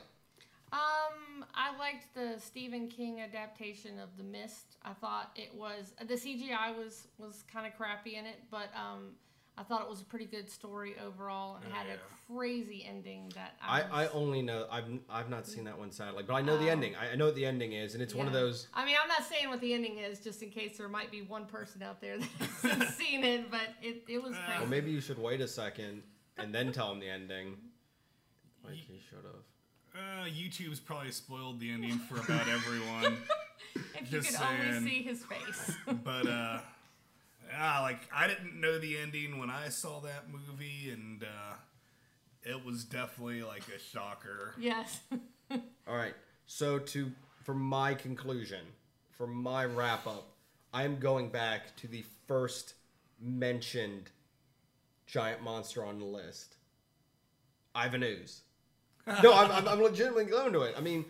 Um, 0.73 1.45
I 1.55 1.77
liked 1.79 2.15
the 2.15 2.41
Stephen 2.41 2.89
King 2.89 3.21
adaptation 3.21 3.99
of 3.99 4.17
The 4.17 4.25
Mist. 4.25 4.77
I 4.83 4.95
thought 4.95 5.31
it 5.37 5.55
was 5.55 5.93
the 6.01 6.15
CGI 6.15 6.77
was 6.77 7.09
was 7.19 7.45
kind 7.53 7.67
of 7.67 7.77
crappy 7.77 8.17
in 8.17 8.25
it, 8.25 8.41
but 8.51 8.71
um, 8.75 9.11
I 9.59 9.63
thought 9.65 9.83
it 9.83 9.89
was 9.91 10.01
a 10.01 10.05
pretty 10.05 10.25
good 10.25 10.51
story 10.51 10.95
overall 11.05 11.57
and 11.57 11.65
Oh, 11.71 11.77
had 11.77 11.87
yeah. 11.87 11.95
a 11.95 12.33
crazy 12.33 12.87
ending 12.89 13.31
that 13.35 13.55
I 13.63 13.83
I, 13.83 14.05
I 14.05 14.09
only 14.09 14.41
know 14.41 14.67
I've 14.71 14.85
I've 15.11 15.29
not 15.29 15.47
seen 15.47 15.65
that 15.65 15.79
one 15.79 15.91
sadly, 15.93 16.25
but 16.27 16.33
I 16.35 16.41
know 16.41 16.57
the 16.57 16.69
Oh. 16.69 16.73
ending. 16.73 16.95
I, 16.97 17.13
I 17.13 17.17
know 17.17 17.27
what 17.27 17.35
the 17.35 17.45
ending 17.45 17.73
is, 17.73 17.93
and 17.95 18.03
it's 18.03 18.15
one 18.15 18.27
of 18.27 18.33
those. 18.33 18.69
I 18.73 18.85
mean, 18.87 18.97
I'm 19.01 19.09
not 19.09 19.25
saying 19.25 19.51
what 19.51 19.61
the 19.61 19.75
ending 19.75 19.99
is, 19.99 20.21
just 20.21 20.43
in 20.43 20.51
case 20.51 20.79
there 20.79 20.89
might 20.89 21.11
be 21.11 21.21
one 21.23 21.45
person 21.45 21.83
out 21.83 22.01
there 22.01 22.19
that 22.19 22.29
hasn't 22.63 22.89
seen 22.99 23.25
it, 23.25 23.51
but 23.51 23.75
it, 23.83 24.03
it 24.09 24.23
was 24.23 24.35
crazy. 24.47 24.61
Well, 24.61 24.69
maybe 24.69 24.91
you 24.91 25.01
should 25.03 25.19
wait 25.19 25.41
a 25.43 25.49
second 25.49 26.03
and 26.39 26.55
then 26.55 26.73
tell 26.73 26.91
him 26.91 26.99
the 27.01 27.09
ending. 27.11 27.57
Like 28.65 28.75
he 28.77 29.01
should 29.11 29.25
have. 29.25 29.35
Uh, 29.95 30.25
YouTube's 30.31 30.81
probably 30.81 31.11
spoiled 31.11 31.61
the 31.61 31.71
ending 31.71 31.99
for 31.99 32.15
about 32.19 32.49
everyone. 32.49 33.19
if 33.75 34.11
you 34.11 34.21
just 34.23 34.39
could 34.39 34.47
only 34.47 34.89
see 34.89 35.03
his 35.03 35.23
face. 35.25 35.77
but 36.03 36.27
uh 36.27 36.61
ah, 37.59 37.81
like 37.83 38.01
I 38.15 38.27
didn't 38.27 38.61
know 38.61 38.79
the 38.79 38.99
ending 38.99 39.39
when 39.39 39.51
I 39.51 39.69
saw 39.69 40.01
that 40.01 40.31
movie 40.31 40.91
and 40.91 41.23
uh 41.23 41.55
it 42.43 42.65
was 42.65 42.85
definitely 42.85 43.43
like 43.43 43.63
a 43.69 43.79
shocker. 43.79 44.55
yes. 44.59 45.01
All 45.51 45.97
right. 45.97 46.15
So 46.47 46.79
to 46.79 47.13
for 47.45 47.55
my 47.55 47.95
conclusion, 47.95 48.65
for 49.11 49.27
my 49.27 49.65
wrap 49.65 50.07
up, 50.07 50.33
I 50.73 50.85
am 50.85 50.99
going 50.99 51.29
back 51.29 51.77
to 51.77 51.87
the 51.87 52.05
first 52.27 52.75
mentioned 53.21 54.11
giant 55.07 55.43
monster 55.43 55.85
on 55.85 55.99
the 55.99 56.05
list. 56.05 56.57
Ivan 57.75 58.03
Ooze. 58.03 58.43
No, 59.23 59.35
I'm, 59.35 59.51
I'm, 59.51 59.69
I'm 59.69 59.83
legitimately 59.83 60.27
going 60.27 60.53
to 60.53 60.63
it. 60.63 60.75
I 60.77 60.81
mean, 60.81 61.05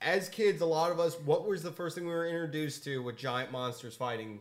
as 0.00 0.28
kids, 0.28 0.60
a 0.60 0.66
lot 0.66 0.90
of 0.90 0.98
us, 0.98 1.14
what 1.24 1.46
was 1.46 1.62
the 1.62 1.70
first 1.70 1.94
thing 1.94 2.06
we 2.06 2.12
were 2.12 2.26
introduced 2.26 2.84
to 2.84 3.02
with 3.02 3.16
giant 3.16 3.52
monsters 3.52 3.96
fighting? 3.96 4.40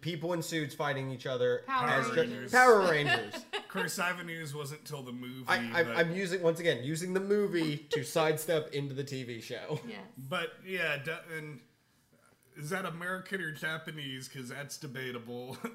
People 0.00 0.32
in 0.32 0.42
suits 0.42 0.74
fighting 0.74 1.10
each 1.10 1.26
other 1.26 1.62
Power 1.66 1.88
as 1.88 2.08
gi- 2.10 2.20
Rangers. 2.20 2.52
Power 2.52 2.80
Rangers. 2.90 3.34
Of 3.52 3.68
course, 3.68 3.98
Ivan 3.98 4.28
Ooze 4.30 4.54
wasn't 4.54 4.84
till 4.84 5.02
the 5.02 5.12
movie, 5.12 5.44
I, 5.48 5.80
I, 5.80 5.82
but, 5.82 5.96
I'm 5.96 6.12
using 6.14 6.42
once 6.42 6.60
again 6.60 6.82
using 6.82 7.12
the 7.14 7.20
movie 7.20 7.86
to 7.90 8.04
sidestep 8.04 8.72
into 8.72 8.94
the 8.94 9.04
TV 9.04 9.42
show. 9.42 9.80
yes. 9.88 9.98
but 10.28 10.52
yeah, 10.66 10.98
and 11.36 11.60
is 12.56 12.70
that 12.70 12.84
American 12.84 13.40
or 13.40 13.52
Japanese? 13.52 14.28
Because 14.28 14.48
that's 14.48 14.76
debatable. 14.78 15.56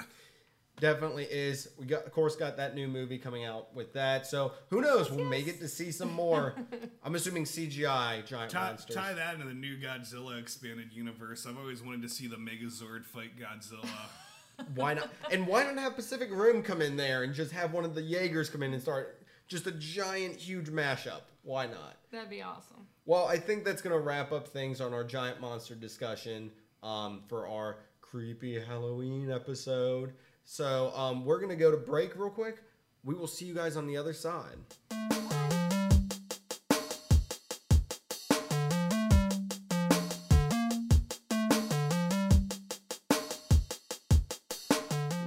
Definitely 0.79 1.25
is. 1.25 1.69
We 1.77 1.85
got, 1.85 2.05
of 2.05 2.11
course, 2.11 2.35
got 2.35 2.57
that 2.57 2.75
new 2.75 2.87
movie 2.87 3.17
coming 3.17 3.45
out 3.45 3.73
with 3.75 3.93
that. 3.93 4.25
So 4.25 4.53
who 4.69 4.81
knows? 4.81 5.11
We 5.11 5.23
may 5.23 5.41
get 5.41 5.59
to 5.59 5.67
see 5.67 5.91
some 5.91 6.11
more. 6.13 6.55
I'm 7.03 7.15
assuming 7.15 7.45
CGI 7.45 8.25
giant 8.25 8.51
tie, 8.51 8.69
monsters. 8.69 8.95
tie 8.95 9.13
that 9.13 9.35
into 9.35 9.47
the 9.47 9.53
new 9.53 9.77
Godzilla 9.77 10.39
expanded 10.39 10.93
universe. 10.93 11.45
I've 11.47 11.57
always 11.57 11.81
wanted 11.81 12.01
to 12.03 12.09
see 12.09 12.27
the 12.27 12.37
Megazord 12.37 13.05
fight 13.05 13.31
Godzilla. 13.37 13.87
Why 14.75 14.93
not? 14.93 15.09
And 15.31 15.47
why 15.47 15.63
not 15.63 15.77
have 15.77 15.95
Pacific 15.95 16.27
Rim 16.31 16.61
come 16.63 16.81
in 16.81 16.97
there 16.97 17.23
and 17.23 17.33
just 17.33 17.51
have 17.53 17.71
one 17.71 17.85
of 17.85 17.95
the 17.95 18.01
Jaegers 18.01 18.49
come 18.49 18.61
in 18.61 18.73
and 18.73 18.81
start 18.81 19.21
just 19.47 19.67
a 19.67 19.71
giant, 19.71 20.35
huge 20.35 20.67
mashup? 20.67 21.21
Why 21.43 21.65
not? 21.65 21.95
That'd 22.11 22.29
be 22.29 22.41
awesome. 22.41 22.85
Well, 23.05 23.25
I 23.25 23.37
think 23.37 23.63
that's 23.63 23.81
going 23.81 23.95
to 23.95 24.01
wrap 24.01 24.31
up 24.31 24.47
things 24.47 24.81
on 24.81 24.93
our 24.93 25.03
giant 25.03 25.39
monster 25.39 25.75
discussion 25.75 26.51
um, 26.83 27.21
for 27.27 27.47
our 27.47 27.77
creepy 28.01 28.59
Halloween 28.59 29.31
episode. 29.31 30.13
So 30.51 30.91
um, 30.95 31.25
we're 31.25 31.37
going 31.37 31.51
to 31.51 31.55
go 31.55 31.69
to 31.69 31.77
break 31.77 32.15
real 32.15 32.31
quick. 32.31 32.63
We 33.03 33.13
will 33.13 33.27
see 33.27 33.45
you 33.45 33.53
guys 33.53 33.77
on 33.77 33.85
the 33.85 33.95
other 33.97 34.13
side. 34.13 34.57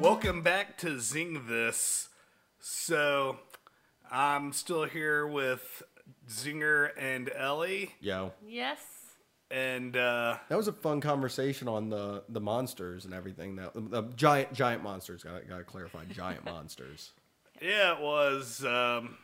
Welcome 0.00 0.42
back 0.42 0.76
to 0.78 0.98
Zing 0.98 1.46
This. 1.48 2.08
So, 2.58 3.38
I'm 4.10 4.52
still 4.52 4.86
here 4.86 5.24
with 5.24 5.84
Zinger 6.28 6.90
and 6.98 7.30
Ellie, 7.36 7.92
Yo. 8.00 8.32
Yes. 8.44 8.91
And 9.52 9.96
uh, 9.96 10.38
That 10.48 10.56
was 10.56 10.66
a 10.68 10.72
fun 10.72 11.00
conversation 11.00 11.68
on 11.68 11.90
the 11.90 12.24
the 12.28 12.40
monsters 12.40 13.04
and 13.04 13.12
everything. 13.14 13.56
That 13.56 13.72
the 13.74 14.02
giant 14.16 14.52
giant 14.54 14.82
monsters. 14.82 15.22
Got 15.22 15.46
got 15.48 15.58
to 15.58 15.64
clarify. 15.64 16.04
Giant 16.06 16.44
monsters. 16.46 17.12
yeah, 17.60 17.92
it 17.96 18.00
was. 18.00 18.64
Um, 18.64 19.16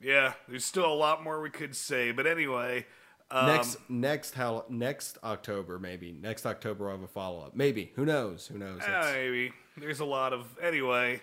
yeah, 0.00 0.34
there's 0.48 0.64
still 0.64 0.86
a 0.90 0.94
lot 0.94 1.24
more 1.24 1.40
we 1.40 1.50
could 1.50 1.74
say, 1.74 2.12
but 2.12 2.26
anyway, 2.26 2.86
um, 3.30 3.46
next 3.46 3.78
next 3.88 4.34
how 4.34 4.64
next 4.68 5.18
October 5.24 5.78
maybe 5.78 6.12
next 6.12 6.44
October 6.46 6.86
I'll 6.90 6.96
have 6.96 7.02
a 7.04 7.08
follow 7.08 7.40
up. 7.44 7.56
Maybe 7.56 7.92
who 7.96 8.04
knows? 8.04 8.46
Who 8.46 8.58
knows? 8.58 8.78
It's- 8.82 9.12
maybe 9.14 9.52
there's 9.76 10.00
a 10.00 10.04
lot 10.04 10.32
of 10.32 10.56
anyway. 10.62 11.20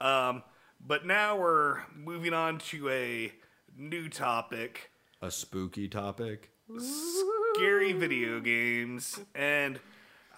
Um, 0.00 0.42
But 0.86 1.04
now 1.04 1.36
we're 1.36 1.80
moving 1.94 2.32
on 2.32 2.58
to 2.70 2.88
a 2.88 3.32
new 3.76 4.08
topic 4.08 4.90
A 5.20 5.30
spooky 5.30 5.88
topic. 5.88 6.49
Scary 6.78 7.92
video 7.92 8.40
games. 8.40 9.20
And 9.34 9.80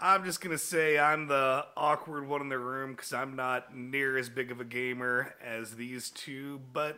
I'm 0.01 0.25
just 0.25 0.41
going 0.41 0.57
to 0.57 0.63
say 0.63 0.99
I'm 0.99 1.29
the 1.29 1.67
awkward 1.77 2.27
one 2.29 2.41
in 2.41 2.49
the 2.49 2.59
room 2.59 2.93
because 2.93 3.13
I'm 3.13 3.37
not 3.37 3.77
near 3.77 4.17
as 4.17 4.29
big 4.29 4.51
of 4.51 4.61
a 4.61 4.65
gamer 4.65 5.35
as 5.45 5.77
these 5.77 6.11
two. 6.11 6.61
But 6.73 6.97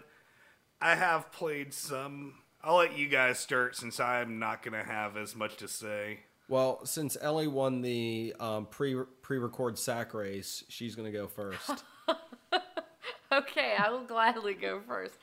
I 0.80 0.95
have 0.95 1.32
played 1.32 1.74
some. 1.74 2.35
I'll 2.62 2.76
let 2.76 2.97
you 2.97 3.09
guys 3.09 3.39
start 3.39 3.76
since 3.76 4.01
I'm 4.01 4.39
not 4.39 4.62
going 4.62 4.74
to 4.80 4.91
have 4.91 5.16
as 5.16 5.35
much 5.35 5.57
to 5.57 5.68
say. 5.68 6.20
Well, 6.49 6.85
since 6.85 7.16
Ellie 7.20 7.49
won 7.49 7.80
the 7.80 8.35
um, 8.39 8.66
pre 8.66 8.95
pre 9.22 9.39
record 9.39 9.78
sack 9.78 10.12
race, 10.12 10.62
she's 10.68 10.95
gonna 10.95 11.11
go 11.11 11.26
first. 11.26 11.85
Okay, 13.35 13.74
I 13.76 13.91
will 13.91 14.05
gladly 14.05 14.55
go 14.55 14.80
first. 14.87 15.14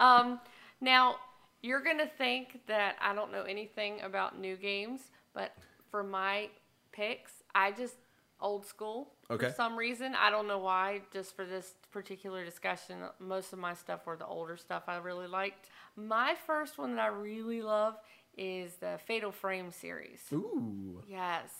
Um, 0.00 0.40
now, 0.80 1.16
you're 1.62 1.82
going 1.82 1.98
to 1.98 2.06
think 2.06 2.60
that 2.66 2.96
I 3.00 3.14
don't 3.14 3.32
know 3.32 3.42
anything 3.42 4.00
about 4.02 4.38
new 4.38 4.56
games, 4.56 5.00
but 5.34 5.54
for 5.90 6.02
my 6.02 6.48
picks, 6.92 7.32
I 7.54 7.72
just 7.72 7.96
old 8.40 8.64
school. 8.64 9.12
Okay. 9.30 9.48
For 9.48 9.54
some 9.54 9.76
reason, 9.76 10.14
I 10.14 10.30
don't 10.30 10.48
know 10.48 10.58
why, 10.58 11.02
just 11.12 11.36
for 11.36 11.44
this 11.44 11.74
particular 11.92 12.44
discussion, 12.44 12.98
most 13.18 13.52
of 13.52 13.58
my 13.58 13.74
stuff 13.74 14.06
were 14.06 14.16
the 14.16 14.26
older 14.26 14.56
stuff 14.56 14.84
I 14.88 14.96
really 14.96 15.26
liked. 15.26 15.68
My 15.96 16.34
first 16.46 16.78
one 16.78 16.96
that 16.96 17.02
I 17.02 17.08
really 17.08 17.62
love 17.62 17.96
is 18.36 18.76
the 18.76 18.98
Fatal 19.06 19.32
Frame 19.32 19.70
series. 19.70 20.20
Ooh. 20.32 21.02
Yes. 21.06 21.50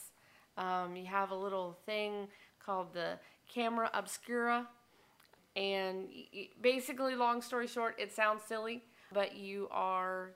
Um, 0.56 0.96
you 0.96 1.06
have 1.06 1.30
a 1.30 1.36
little 1.36 1.78
thing 1.86 2.28
called 2.64 2.94
the 2.94 3.18
camera 3.48 3.90
obscura. 3.92 4.66
And 5.56 6.08
basically, 6.60 7.14
long 7.16 7.42
story 7.42 7.66
short, 7.66 7.96
it 7.98 8.12
sounds 8.12 8.42
silly, 8.44 8.84
but 9.12 9.36
you 9.36 9.68
are 9.70 10.30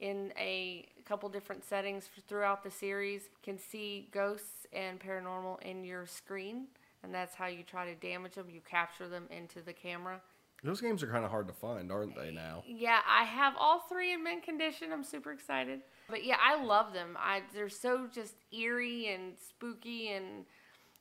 in 0.00 0.32
a 0.38 0.86
couple 1.06 1.28
different 1.28 1.64
settings 1.64 2.08
throughout 2.28 2.62
the 2.62 2.70
series, 2.70 3.28
can 3.42 3.58
see 3.58 4.08
ghosts 4.12 4.66
and 4.72 5.00
paranormal 5.00 5.62
in 5.62 5.84
your 5.84 6.06
screen. 6.06 6.66
And 7.02 7.14
that's 7.14 7.34
how 7.34 7.46
you 7.46 7.62
try 7.62 7.86
to 7.86 7.94
damage 7.94 8.34
them. 8.34 8.46
You 8.50 8.60
capture 8.68 9.08
them 9.08 9.24
into 9.30 9.62
the 9.62 9.72
camera. 9.72 10.20
Those 10.64 10.80
games 10.80 11.02
are 11.02 11.06
kind 11.06 11.24
of 11.24 11.30
hard 11.30 11.46
to 11.48 11.54
find, 11.54 11.92
aren't 11.92 12.16
they? 12.16 12.30
Now. 12.30 12.64
Yeah, 12.66 13.00
I 13.06 13.24
have 13.24 13.54
all 13.58 13.80
three 13.80 14.12
in 14.12 14.24
mint 14.24 14.42
condition. 14.42 14.92
I'm 14.92 15.04
super 15.04 15.30
excited. 15.30 15.82
But 16.08 16.24
yeah, 16.24 16.38
I 16.42 16.62
love 16.62 16.92
them. 16.92 17.16
I 17.18 17.42
they're 17.54 17.68
so 17.68 18.08
just 18.12 18.34
eerie 18.52 19.08
and 19.08 19.34
spooky, 19.38 20.08
and 20.08 20.44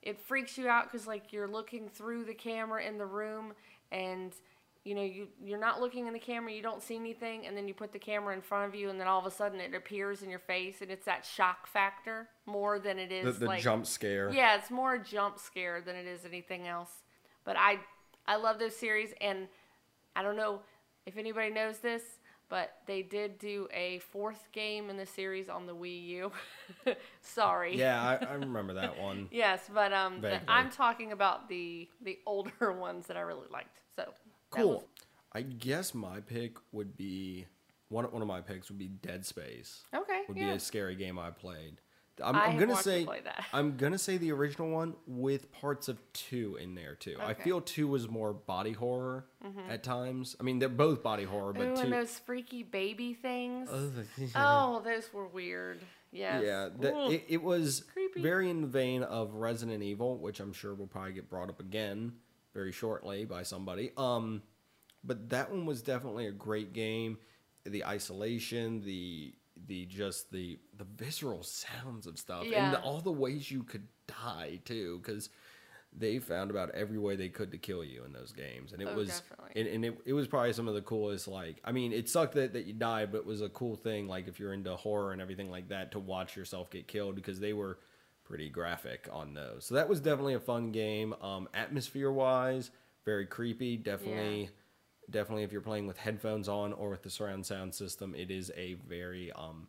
it 0.04 0.20
freaks 0.20 0.58
you 0.58 0.68
out 0.68 0.92
because 0.92 1.08
like 1.08 1.32
you're 1.34 1.48
looking 1.48 1.90
through 1.90 2.26
the 2.26 2.34
camera 2.34 2.84
in 2.84 2.98
the 2.98 3.06
room, 3.06 3.54
and 3.92 4.34
you 4.86 4.96
know 4.96 5.02
you 5.02 5.28
you're 5.44 5.60
not 5.60 5.82
looking 5.82 6.08
in 6.08 6.14
the 6.14 6.20
camera, 6.20 6.52
you 6.54 6.62
don't 6.62 6.82
see 6.82 6.96
anything, 6.96 7.46
and 7.46 7.58
then 7.58 7.68
you 7.68 7.74
put 7.74 7.92
the 7.92 8.00
camera 8.00 8.34
in 8.34 8.42
front 8.42 8.66
of 8.70 8.76
you, 8.76 8.90
and 8.90 9.00
then 9.00 9.08
all 9.08 9.20
of 9.20 9.26
a 9.26 9.32
sudden 9.32 9.60
it 9.60 9.74
appears 9.76 10.22
in 10.24 10.30
your 10.30 10.40
face, 10.40 10.82
and 10.82 10.90
it's 10.92 11.06
that 11.06 11.26
shock 11.26 11.68
factor 11.68 12.30
more 12.46 12.80
than 12.80 12.98
it 13.00 13.12
is 13.12 13.26
The, 13.40 13.40
the 13.42 13.46
like 13.48 13.62
jump 13.62 13.86
scare. 13.88 14.32
yeah, 14.32 14.56
it's 14.56 14.72
more 14.72 14.94
a 14.94 15.04
jump 15.04 15.40
scare 15.40 15.82
than 15.82 15.96
it 15.96 16.06
is 16.06 16.24
anything 16.26 16.68
else. 16.68 16.92
But 17.44 17.58
I 17.58 17.80
I 18.28 18.38
love 18.38 18.60
those 18.60 18.76
series 18.76 19.10
and 19.20 19.48
I 20.16 20.22
don't 20.24 20.38
know 20.38 20.62
if 21.06 21.18
anybody 21.18 21.52
knows 21.52 21.80
this, 21.80 22.02
but 22.50 22.78
they 22.88 23.02
did 23.02 23.38
do 23.38 23.68
a 23.74 24.00
fourth 24.00 24.48
game 24.52 24.90
in 24.90 24.98
the 24.98 25.06
series 25.06 25.50
on 25.50 25.66
the 25.68 25.76
Wii 25.76 26.08
U. 26.08 26.32
Sorry. 27.22 27.78
Yeah, 27.78 28.02
I, 28.22 28.26
I 28.26 28.34
remember 28.34 28.74
that 28.76 29.00
one. 29.00 29.28
Yes, 29.32 29.70
but 29.74 29.92
um 29.94 30.22
the, 30.22 30.40
I'm 30.48 30.70
talking 30.70 31.12
about 31.12 31.50
the 31.50 31.88
the 32.04 32.20
older 32.26 32.72
ones 32.72 33.08
that 33.08 33.18
I 33.18 33.22
really 33.22 33.48
liked. 33.52 33.82
So 33.96 34.14
Cool. 34.56 34.74
was- 34.74 34.84
I 35.36 35.42
guess 35.42 35.94
my 35.94 36.22
pick 36.22 36.56
would 36.72 36.96
be 36.96 37.46
one. 37.90 38.06
One 38.06 38.22
of 38.22 38.28
my 38.28 38.40
picks 38.40 38.70
would 38.70 38.80
be 38.80 38.88
Dead 38.88 39.26
Space. 39.26 39.84
okay. 39.94 40.22
Would 40.30 40.38
yeah. 40.38 40.52
be 40.52 40.52
a 40.52 40.60
scary 40.60 40.96
game 40.96 41.20
I 41.20 41.32
played. 41.32 41.82
I'm, 42.24 42.36
I 42.36 42.46
I'm 42.46 42.58
gonna 42.58 42.78
say. 42.78 43.06
I'm 43.54 43.76
gonna 43.76 43.98
say 43.98 44.16
the 44.16 44.32
original 44.32 44.70
one 44.70 44.96
with 45.06 45.52
parts 45.52 45.90
of 45.90 46.00
two 46.14 46.58
in 46.62 46.74
there 46.74 46.96
too. 46.96 47.18
I 47.22 47.34
feel 47.34 47.60
two 47.60 47.88
was 47.90 48.08
more 48.08 48.32
body 48.32 48.72
horror 48.72 49.26
mm-hmm. 49.46 49.70
at 49.70 49.84
times. 49.84 50.38
I 50.40 50.44
mean, 50.44 50.60
they're 50.60 50.70
both 50.70 51.04
body 51.04 51.26
horror, 51.26 51.52
but 51.52 51.64
Ooh, 51.64 51.76
two. 51.76 51.82
and 51.82 51.94
those 51.94 52.18
freaky 52.20 52.64
baby 52.64 53.14
things. 53.14 53.70
Oh, 53.70 53.92
oh, 54.36 54.82
those 54.86 55.12
were 55.14 55.28
weird. 55.28 55.82
Yes. 56.14 56.44
Yeah, 56.46 56.70
the, 56.80 57.12
it, 57.12 57.26
it 57.28 57.44
was 57.44 57.84
Creepy. 57.92 58.22
very 58.22 58.50
in 58.50 58.62
the 58.62 58.68
vein 58.68 59.04
of 59.04 59.34
Resident 59.34 59.84
Evil, 59.84 60.18
which 60.18 60.40
I'm 60.40 60.54
sure 60.54 60.74
will 60.74 60.88
probably 60.88 61.12
get 61.12 61.30
brought 61.30 61.50
up 61.50 61.60
again 61.60 62.14
very 62.56 62.72
shortly 62.72 63.26
by 63.26 63.44
somebody. 63.44 63.92
Um, 63.98 64.42
but 65.04 65.30
that 65.30 65.52
one 65.52 65.68
was 65.68 65.84
definitely 65.84 66.28
a 66.28 66.32
great 66.32 66.74
game. 66.74 67.20
The 67.66 67.86
isolation, 67.86 68.82
the 68.82 69.36
the 69.68 69.86
just 69.86 70.32
the 70.32 70.60
the 70.78 70.86
visceral 70.86 71.44
sounds 71.44 72.08
of 72.08 72.20
stuff, 72.20 72.52
and 72.54 72.74
the, 72.74 72.80
all 72.80 73.02
the 73.02 73.12
ways 73.12 73.52
you 73.52 73.64
could 73.64 73.88
die 74.08 74.62
too, 74.66 75.00
because 75.04 75.30
they 75.98 76.20
found 76.20 76.52
about 76.52 76.72
every 76.72 77.00
way 77.00 77.16
they 77.16 77.30
could 77.30 77.52
to 77.52 77.58
kill 77.58 77.84
you 77.84 78.04
in 78.06 78.14
those 78.14 78.34
games, 78.34 78.74
and 78.74 78.82
it 78.82 78.90
Oh, 78.92 78.96
was 78.96 79.24
and, 79.56 79.68
and 79.68 79.86
it, 79.86 79.98
it 80.06 80.14
was 80.14 80.28
probably 80.28 80.54
some 80.54 80.68
of 80.68 80.76
the 80.76 80.82
coolest. 80.82 81.28
Like, 81.28 81.62
I 81.64 81.72
mean, 81.72 81.94
it 81.94 82.10
sucked 82.10 82.36
that, 82.36 82.54
that 82.54 82.66
you 82.66 82.74
died, 82.74 83.12
but 83.12 83.20
it 83.20 83.26
was 83.26 83.42
a 83.42 83.50
cool 83.50 83.76
thing. 83.78 84.08
Like, 84.08 84.28
if 84.28 84.40
you're 84.40 84.54
into 84.54 84.76
horror 84.76 85.14
and 85.14 85.22
everything 85.22 85.50
like 85.52 85.70
that, 85.70 85.92
to 85.94 86.00
watch 86.00 86.36
yourself 86.36 86.70
get 86.70 86.88
killed 86.88 87.16
because 87.16 87.40
they 87.40 87.54
were 87.54 87.80
pretty 88.26 88.50
graphic 88.50 89.08
on 89.12 89.34
those. 89.34 89.66
So 89.66 89.76
that 89.76 89.88
was 89.88 90.00
definitely 90.02 90.34
a 90.34 90.40
fun 90.40 90.72
game. 90.72 91.14
Um, 91.22 91.48
atmosphere 91.54 92.12
wise, 92.12 92.72
very 93.06 93.26
creepy. 93.26 93.78
Definitely, 93.78 94.50
definitely. 95.10 95.44
If 95.44 95.52
you're 95.52 95.62
playing 95.62 95.88
with 95.88 95.98
headphones 95.98 96.50
on 96.50 96.74
or 96.74 96.90
with 96.90 97.04
the 97.04 97.10
surround 97.10 97.46
sound 97.46 97.74
system, 97.74 98.16
it 98.16 98.32
is 98.32 98.52
a 98.58 98.74
very 98.88 99.32
um, 99.34 99.68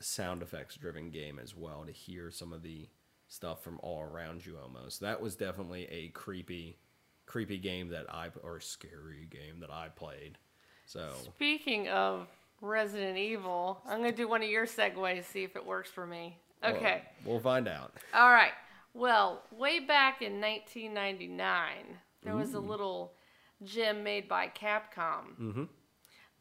sound 0.00 0.42
effects 0.42 0.76
driven 0.76 1.10
game 1.10 1.38
as 1.38 1.56
well 1.56 1.84
to 1.86 1.92
hear 1.92 2.30
some 2.30 2.52
of 2.52 2.62
the 2.62 2.88
stuff 3.28 3.62
from 3.62 3.78
all 3.82 4.02
around 4.02 4.44
you 4.44 4.58
almost. 4.60 5.00
That 5.00 5.20
was 5.20 5.36
definitely 5.36 5.86
a 5.90 6.08
creepy 6.08 6.78
creepy 7.26 7.58
game 7.58 7.90
that 7.90 8.12
I 8.12 8.28
or 8.42 8.58
scary 8.58 9.28
game 9.30 9.60
that 9.60 9.70
I 9.70 9.88
played. 9.88 10.36
So 10.84 11.10
Speaking 11.22 11.88
of 11.88 12.26
Resident 12.60 13.16
Evil, 13.16 13.80
I'm 13.86 13.98
gonna 13.98 14.10
do 14.10 14.26
one 14.26 14.42
of 14.42 14.48
your 14.48 14.66
segues, 14.66 15.24
see 15.24 15.44
if 15.44 15.54
it 15.54 15.64
works 15.64 15.88
for 15.88 16.04
me. 16.04 16.38
Well, 16.62 16.74
Okay. 16.76 17.02
we'll 17.24 17.40
find 17.40 17.68
out. 17.68 17.92
All 18.14 18.30
right. 18.30 18.52
Well, 18.94 19.42
way 19.52 19.78
back 19.80 20.20
in 20.22 20.40
1999, 20.40 21.98
there 22.22 22.34
was 22.34 22.54
a 22.54 22.60
little 22.60 23.14
gem 23.62 24.02
made 24.02 24.28
by 24.28 24.48
Capcom 24.48 25.36
Mhm. 25.38 25.68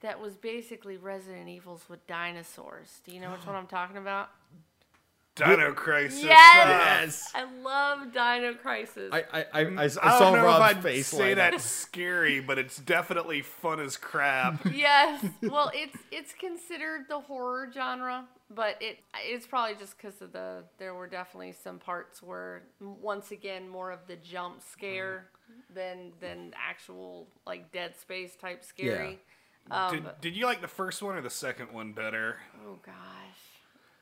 that 0.01 0.19
was 0.19 0.35
basically 0.35 0.97
Resident 0.97 1.47
Evils 1.47 1.87
with 1.89 2.05
dinosaurs. 2.07 3.01
Do 3.05 3.13
you 3.13 3.19
know 3.21 3.31
which 3.31 3.45
one 3.45 3.55
I'm 3.55 3.67
talking 3.67 3.97
about? 3.97 4.29
Dino 5.39 5.73
Crisis. 5.73 6.23
Yes! 6.23 7.31
I 7.33 7.45
love 7.63 8.13
Dino 8.13 8.53
Crisis. 8.53 9.09
I 9.11 9.23
I, 9.33 9.39
I, 9.39 9.45
I, 9.53 9.61
I 9.61 9.83
I 9.83 9.87
saw 9.87 10.19
don't 10.19 10.33
know 10.33 10.45
Rob's 10.45 10.71
if 10.71 10.77
I'd 10.77 10.83
face 10.83 11.07
say 11.07 11.17
light 11.19 11.31
up. 11.31 11.51
that's 11.51 11.63
scary, 11.65 12.39
but 12.39 12.57
it's 12.57 12.77
definitely 12.77 13.41
fun 13.41 13.79
as 13.79 13.97
crap. 13.97 14.65
yes. 14.73 15.25
Well, 15.41 15.71
it's 15.73 15.97
it's 16.11 16.33
considered 16.33 17.05
the 17.09 17.19
horror 17.19 17.69
genre, 17.73 18.25
but 18.49 18.75
it 18.81 18.99
it's 19.25 19.47
probably 19.47 19.75
just 19.75 19.97
because 19.97 20.21
of 20.21 20.31
the 20.33 20.63
there 20.77 20.93
were 20.93 21.07
definitely 21.07 21.53
some 21.53 21.79
parts 21.79 22.21
where 22.21 22.63
once 22.79 23.31
again 23.31 23.67
more 23.67 23.91
of 23.91 23.99
the 24.07 24.15
jump 24.17 24.61
scare 24.61 25.29
than 25.73 26.11
than 26.19 26.53
actual 26.55 27.27
like 27.47 27.71
Dead 27.71 27.95
Space 27.95 28.35
type 28.35 28.63
scary. 28.63 29.19
Um, 29.71 29.95
did, 29.95 30.03
did 30.21 30.35
you 30.35 30.45
like 30.45 30.61
the 30.61 30.67
first 30.67 31.01
one 31.03 31.15
or 31.15 31.21
the 31.21 31.29
second 31.29 31.71
one 31.71 31.93
better? 31.93 32.37
oh 32.65 32.79
gosh. 32.83 32.93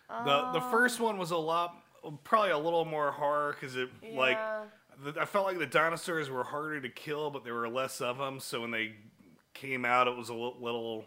The 0.10 0.52
the 0.60 0.62
oh. 0.66 0.70
first 0.72 1.00
one 1.00 1.18
was 1.18 1.32
a 1.32 1.38
lot, 1.38 1.76
probably 2.24 2.52
a 2.52 2.58
little 2.58 2.86
more 2.86 3.12
horror 3.12 3.56
because 3.60 3.76
it 3.76 3.90
like 4.14 4.38
Yeah. 4.38 4.64
the, 5.04 5.22
I 5.22 5.26
felt 5.26 5.46
like 5.46 5.60
the 5.60 5.66
dinosaurs 5.66 6.30
were 6.30 6.44
harder 6.46 6.80
to 6.82 6.90
kill, 6.90 7.30
but 7.30 7.44
there 7.44 7.54
were 7.54 7.68
less 7.70 8.00
of 8.02 8.18
them. 8.18 8.40
So 8.40 8.62
when 8.62 8.72
they 8.72 8.94
came 9.54 9.84
out, 9.86 10.08
it 10.08 10.16
was 10.16 10.30
a 10.30 10.34
li- 10.34 10.56
little 10.60 11.06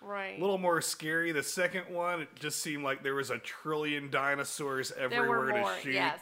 Right. 0.00 0.38
a 0.38 0.40
little 0.40 0.58
more 0.58 0.80
scary. 0.80 1.32
The 1.32 1.42
second 1.42 1.88
one, 1.92 2.20
it 2.22 2.28
just 2.36 2.60
seemed 2.60 2.84
like 2.84 3.02
there 3.02 3.14
was 3.14 3.30
a 3.30 3.38
trillion 3.38 4.10
dinosaurs 4.10 4.90
there 4.90 5.04
everywhere 5.04 5.38
were 5.40 5.52
more. 5.52 5.74
to 5.74 5.80
shoot. 5.80 5.94
Yes. 5.94 6.20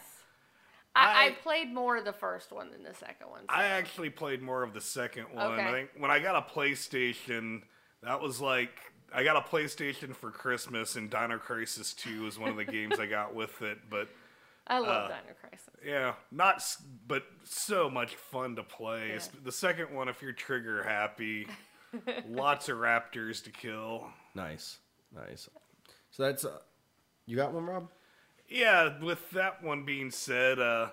I, 0.95 1.25
I 1.25 1.25
I- 1.27 1.31
played 1.43 1.73
more 1.73 1.97
of 1.97 2.05
the 2.05 2.13
first 2.13 2.51
one 2.51 2.71
than 2.71 2.81
the 2.83 2.93
second 2.95 3.29
one. 3.29 3.41
I 3.49 3.65
actually 3.65 4.09
played 4.09 4.41
more 4.41 4.63
of 4.63 4.73
the 4.73 4.81
second 4.81 5.25
one. 5.33 5.51
Okay. 5.53 5.67
I 5.67 5.71
think 5.71 5.89
when 5.97 6.09
I 6.09 6.19
got 6.19 6.35
a 6.37 6.53
PlayStation, 6.53 7.63
that 8.01 8.21
was 8.21 8.39
like 8.41 8.79
I 9.13 9.23
got 9.23 9.37
a 9.37 9.41
PlayStation 9.41 10.15
for 10.15 10.31
Christmas, 10.31 10.95
and 10.95 11.09
Dino 11.09 11.37
Crisis 11.37 11.93
2 11.93 12.23
was 12.23 12.37
one 12.37 12.49
of 12.49 12.57
the 12.57 12.65
games 12.65 12.99
I 12.99 13.05
got 13.05 13.33
with 13.33 13.61
it. 13.61 13.79
But 13.89 14.09
I 14.67 14.79
love 14.79 15.05
uh, 15.05 15.07
Dino 15.07 15.33
Crisis. 15.39 15.69
yeah, 15.85 16.13
not 16.31 16.63
but 17.07 17.23
so 17.43 17.89
much 17.89 18.15
fun 18.15 18.55
to 18.55 18.63
play. 18.63 19.09
Yeah. 19.13 19.19
The 19.43 19.51
second 19.51 19.93
one, 19.93 20.09
if 20.09 20.21
you're 20.21 20.33
trigger 20.33 20.83
happy, 20.83 21.47
lots 22.29 22.69
of 22.69 22.77
raptors 22.77 23.43
to 23.43 23.51
kill. 23.51 24.07
Nice, 24.33 24.77
nice. 25.15 25.49
So 26.11 26.23
that's 26.23 26.45
uh, 26.45 26.57
you 27.25 27.35
got 27.35 27.53
one, 27.53 27.65
Rob? 27.65 27.89
Yeah, 28.47 28.99
with 29.01 29.31
that 29.31 29.63
one 29.63 29.85
being 29.85 30.11
said, 30.11 30.59
uh, 30.59 30.89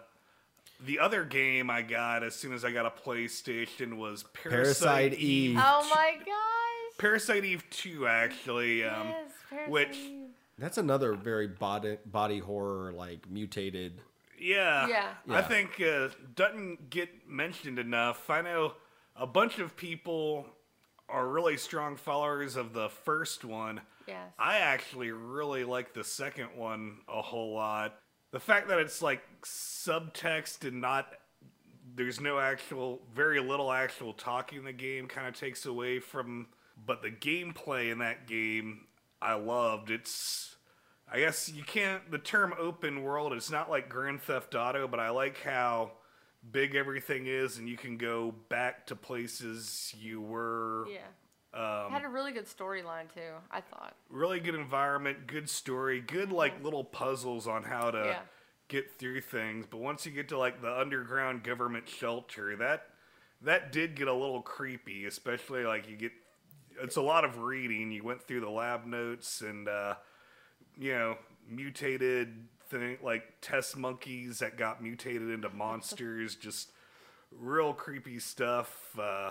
the 0.85 0.99
other 0.99 1.25
game 1.25 1.71
I 1.71 1.83
got 1.83 2.23
as 2.23 2.35
soon 2.35 2.53
as 2.53 2.65
I 2.65 2.73
got 2.73 2.87
a 2.87 2.91
PlayStation 2.91 3.97
was 3.99 4.23
Parasite 4.23 4.53
Parasite, 4.53 5.15
Eve. 5.15 5.59
Oh 5.59 5.89
my 5.95 6.15
gosh. 6.19 6.72
Parasite 6.99 7.45
Eve 7.45 7.65
2, 7.71 8.07
actually. 8.07 8.85
Um, 8.85 9.09
yes, 9.09 9.31
Parasite 9.51 9.71
which- 9.71 9.97
Eve. 9.97 10.19
That's 10.59 10.79
another 10.79 11.15
very 11.15 11.49
body 11.49 11.97
body 12.07 12.39
horror 12.39 12.93
like 12.93 13.29
mutated. 13.29 14.01
Yeah. 14.39 14.87
Yeah. 14.87 15.09
Yeah. 15.27 15.37
I 15.39 15.43
think 15.43 15.81
uh, 15.81 16.09
doesn't 16.37 16.91
get 16.91 17.29
mentioned 17.29 17.79
enough. 17.79 18.29
I 18.31 18.43
know 18.43 18.75
a 19.17 19.27
bunch 19.27 19.59
of 19.59 19.77
people 19.77 20.47
are 21.09 21.27
really 21.27 21.57
strong 21.57 21.97
followers 21.97 22.55
of 22.57 22.75
the 22.75 22.91
first 22.91 23.45
one. 23.45 23.81
Yes. 24.07 24.31
I 24.39 24.59
actually 24.59 25.11
really 25.11 25.65
like 25.65 25.95
the 25.95 26.05
second 26.05 26.49
one 26.55 26.99
a 27.09 27.23
whole 27.23 27.55
lot. 27.55 27.99
The 28.31 28.41
fact 28.41 28.69
that 28.69 28.79
it's 28.79 29.03
like 29.03 29.23
subtext 29.43 30.67
and 30.67 30.81
not 30.81 31.13
there's 31.95 32.21
no 32.21 32.39
actual 32.39 33.01
very 33.15 33.41
little 33.41 33.73
actual 33.73 34.13
talking 34.13 34.59
in 34.59 34.65
the 34.65 34.73
game 34.73 35.07
kind 35.09 35.27
of 35.27 35.35
takes 35.35 35.67
away 35.67 35.99
from 35.99 36.47
but 36.85 37.03
the 37.03 37.11
gameplay 37.11 37.91
in 37.93 37.99
that 37.99 38.27
game 38.27 38.87
I 39.21 39.35
loved. 39.35 39.91
It's 39.91 40.57
I 41.11 41.19
guess 41.21 41.49
you 41.49 41.63
can't 41.63 42.11
the 42.11 42.19
term 42.19 42.55
open 42.59 43.03
world 43.03 43.33
it's 43.33 43.51
not 43.51 43.71
like 43.71 43.89
Grand 43.89 44.21
Theft 44.23 44.55
Auto, 44.55 44.89
but 44.89 45.01
I 45.01 45.11
like 45.11 45.43
how 45.43 45.93
big 46.51 46.75
everything 46.75 47.27
is 47.27 47.59
and 47.59 47.69
you 47.69 47.77
can 47.77 47.97
go 47.97 48.35
back 48.49 48.87
to 48.87 48.97
places 48.97 49.95
you 49.97 50.21
were 50.21 50.87
yeah. 50.91 51.07
um, 51.87 51.93
Had 51.93 52.05
a 52.05 52.09
really 52.09 52.33
good 52.33 52.47
storyline 52.47 53.13
too. 53.15 53.35
I 53.51 53.61
thought. 53.61 53.95
really 54.11 54.41
good 54.41 54.57
environment, 54.57 55.27
good 55.29 55.49
story, 55.49 56.01
good 56.01 56.33
like 56.33 56.63
little 56.65 56.83
puzzles 56.85 57.47
on 57.47 57.63
how 57.63 57.91
to 57.93 57.99
Yeah. 57.99 58.19
get 58.69 58.99
through 58.99 59.21
things. 59.21 59.67
But 59.71 59.79
once 59.79 60.05
you 60.05 60.11
get 60.13 60.29
to 60.31 60.39
like 60.39 60.61
the 60.63 60.77
underground 60.81 61.45
government 61.45 61.89
shelter, 61.89 62.57
that 62.57 62.87
that 63.43 63.71
did 63.73 63.95
get 63.95 64.09
a 64.09 64.13
little 64.15 64.41
creepy, 64.43 65.05
especially 65.05 65.65
like 65.65 65.89
you 65.89 65.97
get 65.97 66.13
it's 66.83 66.97
a 66.97 67.03
lot 67.03 67.25
of 67.25 67.39
reading. 67.39 67.91
You 67.91 68.05
went 68.05 68.23
through 68.23 68.41
the 68.41 68.51
lab 68.51 68.87
notes 68.87 69.41
and 69.41 69.69
uh 69.69 69.95
you 70.79 70.93
know, 70.93 71.17
mutated 71.49 72.49
thing 72.69 72.99
like 73.03 73.25
test 73.41 73.77
monkeys 73.77 74.39
that 74.39 74.57
got 74.57 74.83
mutated 74.83 75.31
into 75.31 75.49
monsters, 75.55 76.35
just 76.37 76.71
real 77.31 77.73
creepy 77.73 78.19
stuff. 78.19 78.99
Uh 78.99 79.31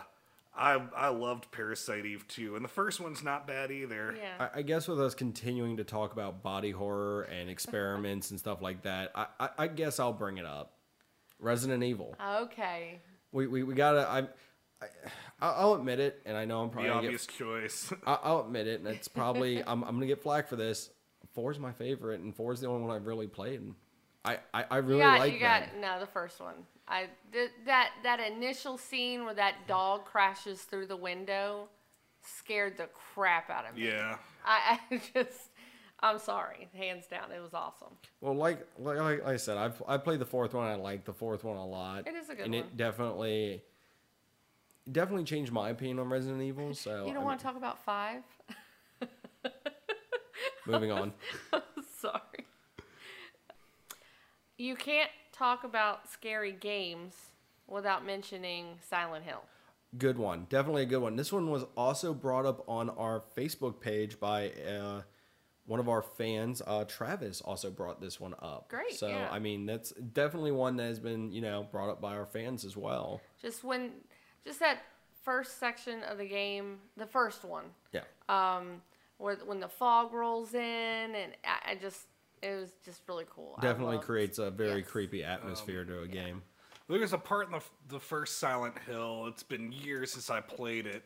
I 0.55 0.81
I 0.95 1.07
loved 1.09 1.51
Parasite 1.51 2.05
Eve 2.05 2.27
too, 2.27 2.55
and 2.55 2.65
the 2.65 2.69
first 2.69 2.99
one's 2.99 3.23
not 3.23 3.47
bad 3.47 3.71
either. 3.71 4.15
Yeah. 4.17 4.47
I, 4.53 4.59
I 4.59 4.61
guess 4.63 4.87
with 4.87 4.99
us 4.99 5.15
continuing 5.15 5.77
to 5.77 5.83
talk 5.83 6.11
about 6.11 6.43
body 6.43 6.71
horror 6.71 7.23
and 7.23 7.49
experiments 7.49 8.31
and 8.31 8.39
stuff 8.39 8.61
like 8.61 8.81
that, 8.81 9.11
I, 9.15 9.27
I, 9.39 9.49
I 9.59 9.67
guess 9.67 9.99
I'll 9.99 10.11
bring 10.13 10.37
it 10.37 10.45
up. 10.45 10.73
Resident 11.39 11.83
Evil. 11.83 12.15
Okay. 12.23 12.99
We, 13.31 13.47
we, 13.47 13.63
we 13.63 13.73
gotta. 13.73 14.07
I, 14.07 14.27
I 14.81 14.87
I'll 15.41 15.73
admit 15.75 15.99
it, 15.99 16.21
and 16.25 16.35
I 16.37 16.45
know 16.45 16.61
I'm 16.61 16.67
The 16.69 16.73
probably 16.73 16.89
gonna 16.89 16.99
obvious 17.05 17.25
get, 17.27 17.35
choice. 17.37 17.93
I- 18.07 18.19
I'll 18.23 18.41
admit 18.41 18.67
it, 18.67 18.79
and 18.79 18.87
it's 18.89 19.07
probably 19.07 19.63
I'm, 19.67 19.83
I'm 19.83 19.95
gonna 19.95 20.05
get 20.07 20.21
flack 20.21 20.47
for 20.47 20.55
this. 20.55 20.89
Four's 21.33 21.59
my 21.59 21.71
favorite, 21.71 22.19
and 22.21 22.35
four's 22.35 22.59
the 22.61 22.67
only 22.67 22.85
one 22.87 22.95
I've 22.95 23.05
really 23.07 23.27
played. 23.27 23.61
And 23.61 23.75
I, 24.25 24.37
I, 24.53 24.65
I 24.69 24.77
really 24.77 24.99
you 24.99 25.05
got, 25.05 25.19
like 25.19 25.33
you 25.33 25.39
that. 25.39 25.71
got 25.73 25.79
no 25.81 25.99
the 25.99 26.05
first 26.11 26.39
one. 26.39 26.55
I 26.87 27.07
th- 27.31 27.51
that 27.65 27.91
that 28.03 28.19
initial 28.19 28.77
scene 28.77 29.23
where 29.25 29.33
that 29.35 29.67
dog 29.67 30.05
crashes 30.05 30.61
through 30.63 30.87
the 30.87 30.97
window 30.97 31.69
scared 32.23 32.77
the 32.77 32.87
crap 33.13 33.49
out 33.49 33.67
of 33.67 33.75
me. 33.75 33.87
yeah. 33.87 34.17
I, 34.45 34.79
I 34.91 35.01
just 35.13 35.49
I'm 36.01 36.19
sorry, 36.19 36.67
hands 36.75 37.05
down, 37.07 37.31
it 37.31 37.41
was 37.41 37.53
awesome. 37.53 37.93
Well, 38.19 38.33
like 38.35 38.65
like, 38.77 38.97
like 38.97 39.25
I 39.25 39.37
said, 39.37 39.57
I've 39.57 39.81
I 39.87 39.97
played 39.97 40.19
the 40.19 40.25
fourth 40.25 40.53
one. 40.53 40.67
I 40.67 40.75
like 40.75 41.05
the 41.05 41.13
fourth 41.13 41.43
one 41.43 41.57
a 41.57 41.65
lot. 41.65 42.07
It 42.07 42.15
is 42.15 42.29
a 42.29 42.35
good 42.35 42.45
and 42.45 42.53
one. 42.53 42.63
And 42.63 42.71
it 42.71 42.77
definitely 42.77 43.63
definitely 44.89 45.25
changed 45.25 45.51
my 45.51 45.69
opinion 45.69 45.99
on 45.99 46.09
Resident 46.09 46.41
Evil. 46.41 46.73
So 46.73 47.05
You 47.05 47.13
don't 47.13 47.23
I 47.23 47.25
want 47.25 47.39
to 47.39 47.45
talk 47.45 47.57
about 47.57 47.83
five? 47.83 48.21
moving 50.67 50.91
on. 50.91 51.13
sorry. 51.99 52.45
You 54.57 54.75
can't 54.75 55.09
talk 55.31 55.63
about 55.63 56.09
scary 56.09 56.51
games 56.51 57.15
without 57.67 58.05
mentioning 58.05 58.77
Silent 58.87 59.25
Hill. 59.25 59.41
Good 59.97 60.17
one. 60.17 60.45
Definitely 60.49 60.83
a 60.83 60.85
good 60.85 61.01
one. 61.01 61.15
This 61.15 61.33
one 61.33 61.49
was 61.49 61.65
also 61.75 62.13
brought 62.13 62.45
up 62.45 62.63
on 62.67 62.89
our 62.91 63.23
Facebook 63.35 63.81
page 63.81 64.19
by 64.19 64.51
uh, 64.51 65.01
one 65.65 65.79
of 65.79 65.89
our 65.89 66.01
fans. 66.01 66.61
Uh, 66.65 66.85
Travis 66.85 67.41
also 67.41 67.69
brought 67.69 67.99
this 67.99 68.19
one 68.19 68.33
up. 68.39 68.69
Great, 68.69 68.93
So, 68.93 69.07
yeah. 69.07 69.27
I 69.31 69.39
mean, 69.39 69.65
that's 69.65 69.91
definitely 69.91 70.51
one 70.51 70.77
that 70.77 70.83
has 70.83 70.99
been, 70.99 71.31
you 71.33 71.41
know, 71.41 71.67
brought 71.71 71.89
up 71.89 71.99
by 71.99 72.15
our 72.15 72.25
fans 72.25 72.63
as 72.63 72.77
well. 72.77 73.19
Just 73.41 73.63
when, 73.63 73.91
just 74.45 74.59
that 74.59 74.79
first 75.23 75.59
section 75.59 76.03
of 76.03 76.17
the 76.17 76.25
game, 76.25 76.79
the 76.97 77.05
first 77.05 77.43
one, 77.43 77.65
Yeah. 77.93 78.01
um, 78.29 78.81
where 79.17 79.35
when 79.45 79.59
the 79.59 79.67
fog 79.67 80.13
rolls 80.13 80.53
in, 80.53 80.59
and 81.15 81.31
I, 81.45 81.71
I 81.71 81.75
just, 81.75 82.07
it 82.41 82.59
was 82.59 82.71
just 82.83 83.01
really 83.07 83.25
cool. 83.29 83.57
Definitely 83.61 83.95
loved- 83.95 84.07
creates 84.07 84.39
a 84.39 84.49
very 84.49 84.79
yes. 84.79 84.89
creepy 84.89 85.23
atmosphere 85.23 85.85
to 85.85 86.01
a 86.01 86.07
game. 86.07 86.41
There's 86.89 87.13
a 87.13 87.17
part 87.17 87.45
in 87.47 87.53
the, 87.53 87.61
the 87.87 87.99
first 87.99 88.39
Silent 88.39 88.75
Hill. 88.85 89.27
It's 89.27 89.43
been 89.43 89.71
years 89.71 90.11
since 90.11 90.29
I 90.29 90.41
played 90.41 90.85
it. 90.87 91.03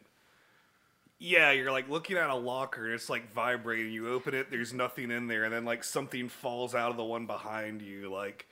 Yeah, 1.20 1.52
you're 1.52 1.72
like 1.72 1.90
looking 1.90 2.18
at 2.18 2.30
a 2.30 2.36
locker 2.36 2.86
and 2.86 2.94
it's 2.94 3.10
like 3.10 3.32
vibrating. 3.34 3.92
You 3.92 4.10
open 4.12 4.34
it, 4.34 4.50
there's 4.52 4.74
nothing 4.74 5.12
in 5.12 5.28
there, 5.28 5.44
and 5.44 5.54
then 5.54 5.64
like 5.64 5.84
something 5.84 6.28
falls 6.28 6.74
out 6.76 6.92
of 6.92 6.98
the 6.98 7.04
one 7.04 7.26
behind 7.26 7.82
you. 7.82 8.12
Like 8.12 8.48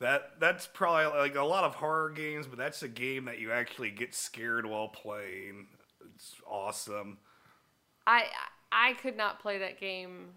that. 0.00 0.40
That's 0.40 0.66
probably 0.66 1.18
like 1.18 1.36
a 1.36 1.42
lot 1.44 1.64
of 1.64 1.74
horror 1.74 2.10
games, 2.10 2.46
but 2.46 2.58
that's 2.58 2.82
a 2.82 2.88
game 2.88 3.26
that 3.26 3.38
you 3.38 3.52
actually 3.52 3.90
get 3.90 4.14
scared 4.14 4.66
while 4.66 4.88
playing. 4.88 5.68
It's 6.14 6.34
awesome. 6.46 7.18
I 8.06 8.24
I 8.72 8.94
could 8.94 9.16
not 9.16 9.40
play 9.40 9.58
that 9.58 9.80
game, 9.80 10.28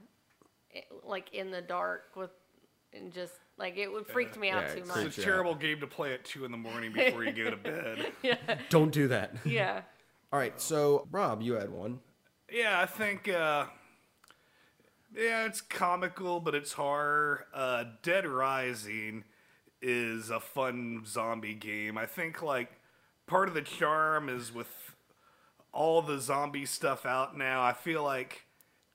like 1.04 1.34
in 1.34 1.52
the 1.52 1.62
dark 1.62 2.16
with, 2.16 2.32
and 2.94 3.12
just 3.12 3.34
like 3.58 3.78
it 3.78 3.92
would 3.92 4.08
freak 4.08 4.38
me 4.40 4.50
out 4.50 4.64
Yeah, 4.64 4.74
too 4.74 4.80
it 4.82 4.88
much. 4.88 5.06
It's 5.06 5.18
a 5.18 5.22
terrible 5.22 5.56
game 5.56 5.80
to 5.80 5.88
play 5.88 6.14
at 6.14 6.26
two 6.26 6.46
in 6.46 6.52
the 6.52 6.58
morning 6.58 6.92
before 6.94 7.24
you 7.24 7.32
go 7.32 7.50
to 7.50 7.58
bed. 7.58 8.60
Don't 8.70 8.92
do 8.92 9.08
that. 9.10 9.36
yeah. 9.46 9.82
All 10.32 10.40
right. 10.40 10.60
So, 10.60 11.08
Rob, 11.12 11.42
you 11.42 11.54
had 11.54 11.70
one. 11.70 12.00
Yeah, 12.52 12.80
I 12.80 12.86
think. 12.86 13.30
Uh, 13.30 13.66
yeah, 15.16 15.46
it's 15.46 15.62
comical, 15.62 16.40
but 16.40 16.56
it's 16.56 16.74
horror. 16.74 17.46
Uh, 17.54 17.84
Dead 18.02 18.26
Rising 18.28 19.24
is 19.84 20.30
a 20.30 20.40
fun 20.40 21.04
zombie 21.06 21.54
game. 21.54 21.98
I 21.98 22.06
think 22.06 22.42
like 22.42 22.72
part 23.28 23.48
of 23.50 23.54
the 23.54 23.62
charm 23.62 24.30
is 24.30 24.54
with 24.54 24.96
all 25.72 26.02
the 26.02 26.20
zombie 26.20 26.66
stuff 26.66 27.06
out 27.06 27.38
now. 27.38 27.62
I 27.62 27.74
feel 27.74 28.04
like 28.04 28.46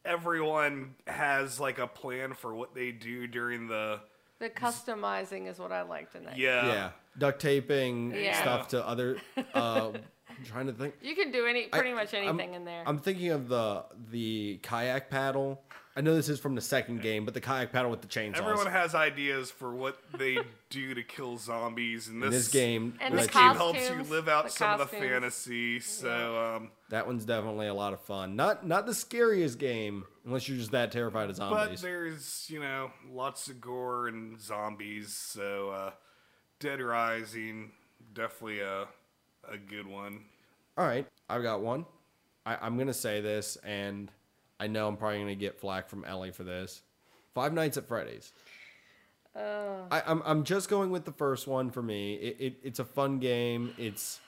everyone 0.04 0.94
has 1.06 1.60
like 1.60 1.78
a 1.78 1.86
plan 1.86 2.32
for 2.34 2.54
what 2.54 2.74
they 2.74 2.90
do 2.92 3.26
during 3.26 3.66
the 3.68 4.00
The 4.38 4.48
customizing 4.50 5.48
is 5.48 5.58
what 5.58 5.72
I 5.72 5.82
liked 5.82 6.14
in 6.14 6.24
that. 6.24 6.36
yeah. 6.38 6.66
yeah. 6.66 6.90
Duct 7.18 7.40
taping 7.40 8.12
Yeah. 8.14 8.40
stuff 8.40 8.68
to 8.68 8.86
other. 8.86 9.18
Uh, 9.54 9.90
I'm 10.30 10.44
trying 10.44 10.66
to 10.68 10.72
think. 10.72 10.94
You 11.02 11.16
can 11.16 11.32
do 11.32 11.46
any 11.46 11.66
pretty 11.66 11.90
I- 11.90 11.94
much 11.94 12.14
I'm- 12.14 12.28
anything 12.28 12.54
in 12.54 12.64
there. 12.64 12.84
I'm 12.86 12.98
thinking 12.98 13.30
of 13.30 13.48
the 13.48 13.84
the 14.10 14.60
kayak 14.62 15.10
paddle. 15.10 15.60
I 15.98 16.00
know 16.00 16.14
this 16.14 16.28
is 16.28 16.38
from 16.38 16.54
the 16.54 16.60
second 16.60 17.02
game, 17.02 17.24
but 17.24 17.34
the 17.34 17.40
kayak 17.40 17.72
paddle 17.72 17.90
with 17.90 18.02
the 18.02 18.06
chainsaws. 18.06 18.36
Everyone 18.38 18.68
has 18.68 18.94
ideas 18.94 19.50
for 19.50 19.74
what 19.74 19.98
they 20.16 20.38
do 20.70 20.94
to 20.94 21.02
kill 21.02 21.38
zombies, 21.38 22.06
and 22.06 22.22
in 22.22 22.30
this, 22.30 22.44
this 22.44 22.52
game, 22.52 22.96
And 23.00 23.12
this 23.14 23.22
lets 23.22 23.34
you- 23.34 23.40
game 23.40 23.56
helps 23.56 23.90
you 23.90 24.02
live 24.04 24.28
out 24.28 24.44
the 24.44 24.50
some 24.50 24.80
of 24.80 24.88
the 24.90 24.96
fantasy. 24.96 25.80
So 25.80 26.54
um, 26.56 26.70
that 26.90 27.08
one's 27.08 27.24
definitely 27.24 27.66
a 27.66 27.74
lot 27.74 27.94
of 27.94 28.00
fun. 28.00 28.36
Not 28.36 28.64
not 28.64 28.86
the 28.86 28.94
scariest 28.94 29.58
game, 29.58 30.04
unless 30.24 30.48
you're 30.48 30.56
just 30.56 30.70
that 30.70 30.92
terrified 30.92 31.30
of 31.30 31.34
zombies. 31.34 31.80
But 31.80 31.88
there's, 31.88 32.46
you 32.48 32.60
know, 32.60 32.92
lots 33.10 33.48
of 33.48 33.60
gore 33.60 34.06
and 34.06 34.40
zombies, 34.40 35.12
so 35.12 35.70
uh, 35.70 35.90
Dead 36.60 36.80
Rising, 36.80 37.72
definitely 38.14 38.60
a, 38.60 38.82
a 39.50 39.58
good 39.58 39.88
one. 39.88 40.26
All 40.76 40.86
right, 40.86 41.08
I've 41.28 41.42
got 41.42 41.60
one. 41.60 41.86
I, 42.46 42.56
I'm 42.62 42.78
gonna 42.78 42.94
say 42.94 43.20
this, 43.20 43.56
and 43.64 44.12
I 44.60 44.66
know 44.66 44.88
I'm 44.88 44.96
probably 44.96 45.20
gonna 45.20 45.34
get 45.34 45.60
flack 45.60 45.88
from 45.88 46.04
Ellie 46.04 46.32
for 46.32 46.44
this. 46.44 46.82
Five 47.34 47.52
Nights 47.52 47.76
at 47.76 47.86
Freddy's. 47.86 48.32
Oh. 49.36 49.86
I, 49.90 50.02
I'm 50.06 50.22
I'm 50.24 50.44
just 50.44 50.68
going 50.68 50.90
with 50.90 51.04
the 51.04 51.12
first 51.12 51.46
one 51.46 51.70
for 51.70 51.82
me. 51.82 52.14
It, 52.14 52.36
it 52.40 52.56
it's 52.62 52.78
a 52.78 52.84
fun 52.84 53.18
game. 53.18 53.74
It's 53.78 54.20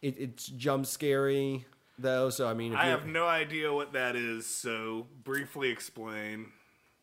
it, 0.00 0.16
it's 0.18 0.46
jump 0.46 0.86
scary 0.86 1.66
though. 1.98 2.30
So 2.30 2.48
I 2.48 2.54
mean, 2.54 2.72
if 2.72 2.78
I 2.78 2.86
have 2.86 3.06
no 3.06 3.26
idea 3.26 3.72
what 3.72 3.92
that 3.92 4.16
is, 4.16 4.46
so 4.46 5.06
briefly 5.24 5.68
explain. 5.68 6.52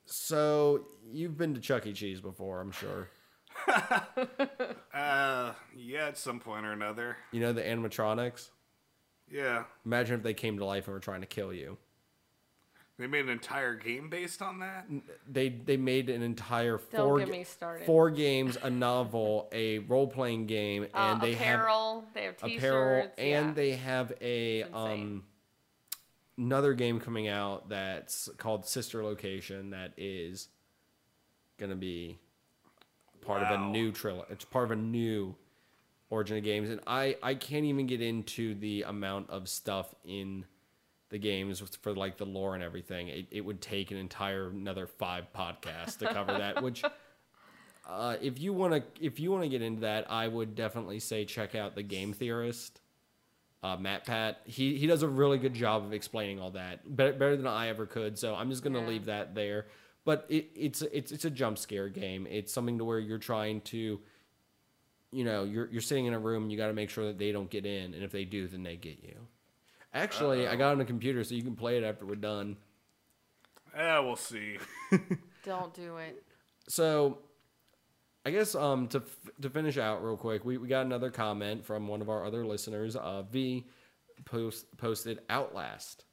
so 0.06 0.86
you've 1.12 1.38
been 1.38 1.54
to 1.54 1.62
Chuck 1.62 1.86
E. 1.86 1.94
Cheese 1.94 2.22
before, 2.22 2.62
I'm 2.62 2.72
sure. 2.72 3.10
Uh, 4.94 5.54
yeah, 5.76 6.08
at 6.08 6.18
some 6.20 6.40
point 6.40 6.66
or 6.68 6.72
another. 6.72 7.18
You 7.32 7.42
know 7.42 7.52
the 7.52 7.64
animatronics. 7.64 8.50
Yeah. 9.30 9.64
Imagine 9.86 10.18
if 10.18 10.24
they 10.24 10.36
came 10.36 10.60
to 10.60 10.66
life 10.66 10.86
and 10.86 10.94
were 10.94 11.00
trying 11.00 11.22
to 11.22 11.28
kill 11.28 11.52
you. 11.52 11.78
They 13.00 13.08
made 13.08 13.22
an 13.26 13.30
entire 13.30 13.74
game 13.74 14.10
based 14.10 14.42
on 14.42 14.60
that. 14.60 14.86
They 15.28 15.50
they 15.50 15.78
made 15.78 16.10
an 16.12 16.22
entire 16.22 16.78
Don't 16.92 17.08
four 17.08 17.20
get 17.20 17.26
ga- 17.28 17.32
me 17.32 17.44
started. 17.44 17.86
four 17.88 18.12
games, 18.12 18.56
a 18.62 18.70
novel, 18.70 19.50
a 19.52 19.80
role 19.80 20.06
playing 20.08 20.46
game, 20.46 20.84
Uh, 20.94 20.98
and 21.14 21.22
they 21.22 21.34
have 21.34 21.60
apparel. 21.60 22.06
they 22.14 22.24
have 22.26 22.38
t-shirts. 22.38 22.64
apparel 22.64 23.12
and 23.18 23.48
yeah. 23.48 23.54
they 23.54 23.72
have 23.72 24.14
a 24.22 24.64
um 24.64 25.24
another 26.38 26.74
game 26.76 27.00
coming 27.00 27.28
out 27.28 27.68
that's 27.70 28.30
called 28.38 28.66
Sister 28.68 29.04
Location 29.04 29.72
that 29.72 29.94
is 29.98 30.50
gonna 31.58 31.76
be 31.76 32.20
part 33.22 33.42
of 33.42 33.50
a 33.50 33.58
new 33.72 33.92
trilogy. 33.92 34.28
It's 34.32 34.46
part 34.46 34.66
of 34.66 34.72
a 34.72 34.76
new 34.76 35.36
Origin 36.12 36.38
of 36.38 36.44
Games, 36.44 36.70
and 36.70 36.80
I 36.86 37.18
I 37.24 37.34
can't 37.34 37.66
even 37.66 37.88
get 37.88 38.02
into 38.02 38.54
the 38.54 38.84
amount 38.84 39.32
of 39.32 39.50
stuff 39.50 39.96
in 40.06 40.46
the 41.14 41.20
games 41.20 41.62
for 41.82 41.94
like 41.94 42.18
the 42.18 42.26
lore 42.26 42.56
and 42.56 42.64
everything. 42.64 43.08
It, 43.08 43.28
it 43.32 43.42
would 43.42 43.62
take 43.62 43.92
an 43.92 43.98
entire 43.98 44.50
another 44.50 44.88
five 44.88 45.28
podcasts 45.34 45.98
to 46.00 46.08
cover 46.12 46.34
that, 46.34 46.62
which. 46.62 46.84
Uh, 47.86 48.16
if 48.22 48.40
you 48.40 48.54
want 48.54 48.74
to, 48.74 49.06
if 49.06 49.20
you 49.20 49.30
want 49.30 49.44
to 49.44 49.50
get 49.50 49.62
into 49.62 49.82
that, 49.82 50.10
I 50.10 50.26
would 50.30 50.56
definitely 50.56 51.02
say 51.02 51.26
check 51.26 51.54
out 51.54 51.76
the 51.76 51.84
Game 51.84 52.14
Theorist, 52.14 52.80
uh, 53.62 53.76
MatPat. 53.76 54.36
He 54.46 54.78
he 54.78 54.88
does 54.88 55.04
a 55.04 55.08
really 55.10 55.38
good 55.38 55.54
job 55.54 55.84
of 55.84 55.92
explaining 55.92 56.40
all 56.40 56.52
that, 56.52 56.96
better, 56.96 57.12
better 57.12 57.36
than 57.36 57.46
I 57.46 57.68
ever 57.68 57.86
could. 57.86 58.18
So 58.18 58.36
I'm 58.36 58.50
just 58.50 58.64
gonna 58.64 58.80
Yeah. 58.80 58.88
leave 58.88 59.06
that 59.08 59.36
there. 59.36 59.68
But 60.06 60.26
it, 60.30 60.52
it's 60.56 60.82
it's 60.82 61.12
it's 61.12 61.26
a 61.26 61.30
jump 61.30 61.58
scare 61.58 61.90
game. 61.90 62.26
It's 62.26 62.54
something 62.54 62.78
to 62.78 62.86
where 62.86 63.00
you're 63.00 63.18
trying 63.18 63.60
to, 63.62 64.00
you 65.12 65.24
know, 65.26 65.44
you're 65.44 65.68
you're 65.70 65.82
sitting 65.82 66.06
in 66.06 66.14
a 66.14 66.20
room. 66.20 66.44
and 66.44 66.52
You 66.54 66.58
got 66.58 66.68
to 66.68 66.74
make 66.74 66.90
sure 66.90 67.08
that 67.08 67.18
they 67.18 67.34
don't 67.34 67.50
get 67.50 67.66
in, 67.66 67.94
and 67.94 68.02
if 68.02 68.14
they 68.14 68.24
do, 68.24 68.48
then 68.48 68.64
they 68.64 68.78
get 68.78 69.04
you. 69.04 69.28
Actually, 69.94 70.48
I 70.48 70.56
got 70.56 70.70
it 70.70 70.72
on 70.74 70.78
the 70.80 70.86
computer, 70.86 71.24
so 71.24 71.36
you 71.36 71.44
can 71.44 71.56
play 71.56 71.78
it 71.78 71.84
after 71.84 72.06
we're 72.06 72.16
done. 72.16 72.58
Yeah, 73.76 74.00
we'll 74.00 74.16
see. 74.16 74.58
Don't 75.46 75.74
do 75.74 75.98
it. 75.98 76.24
So, 76.68 77.20
I 78.26 78.32
guess 78.32 78.56
um 78.56 78.88
to 78.90 79.00
f- 79.00 79.32
to 79.42 79.50
finish 79.50 79.78
out 79.78 80.04
real 80.04 80.18
quick, 80.18 80.46
we, 80.46 80.58
we 80.58 80.68
got 80.68 80.86
another 80.86 81.12
comment 81.12 81.66
from 81.66 81.88
one 81.88 82.02
of 82.02 82.10
our 82.10 82.26
other 82.26 82.46
listeners. 82.46 82.96
Uh, 82.96 83.24
V 83.24 83.68
post 84.26 84.66
posted 84.78 85.20
Outlast, 85.30 86.06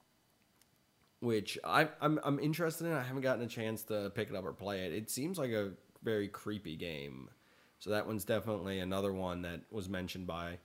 which 1.21 1.59
I 1.65 1.89
I'm 2.01 2.19
I'm 2.25 2.39
interested 2.39 2.87
in. 2.87 2.93
I 2.93 3.03
haven't 3.03 3.23
gotten 3.23 3.45
a 3.45 3.49
chance 3.49 3.83
to 3.85 4.11
pick 4.15 4.29
it 4.31 4.37
up 4.37 4.45
or 4.45 4.53
play 4.53 4.87
it. 4.87 4.93
It 4.93 5.11
seems 5.11 5.39
like 5.39 5.53
a 5.53 5.73
very 6.03 6.29
creepy 6.29 6.77
game. 6.77 7.31
So 7.79 7.91
that 7.91 8.07
one's 8.07 8.25
definitely 8.27 8.79
another 8.81 9.13
one 9.13 9.43
that 9.43 9.63
was 9.71 9.89
mentioned 9.89 10.27
by 10.27 10.59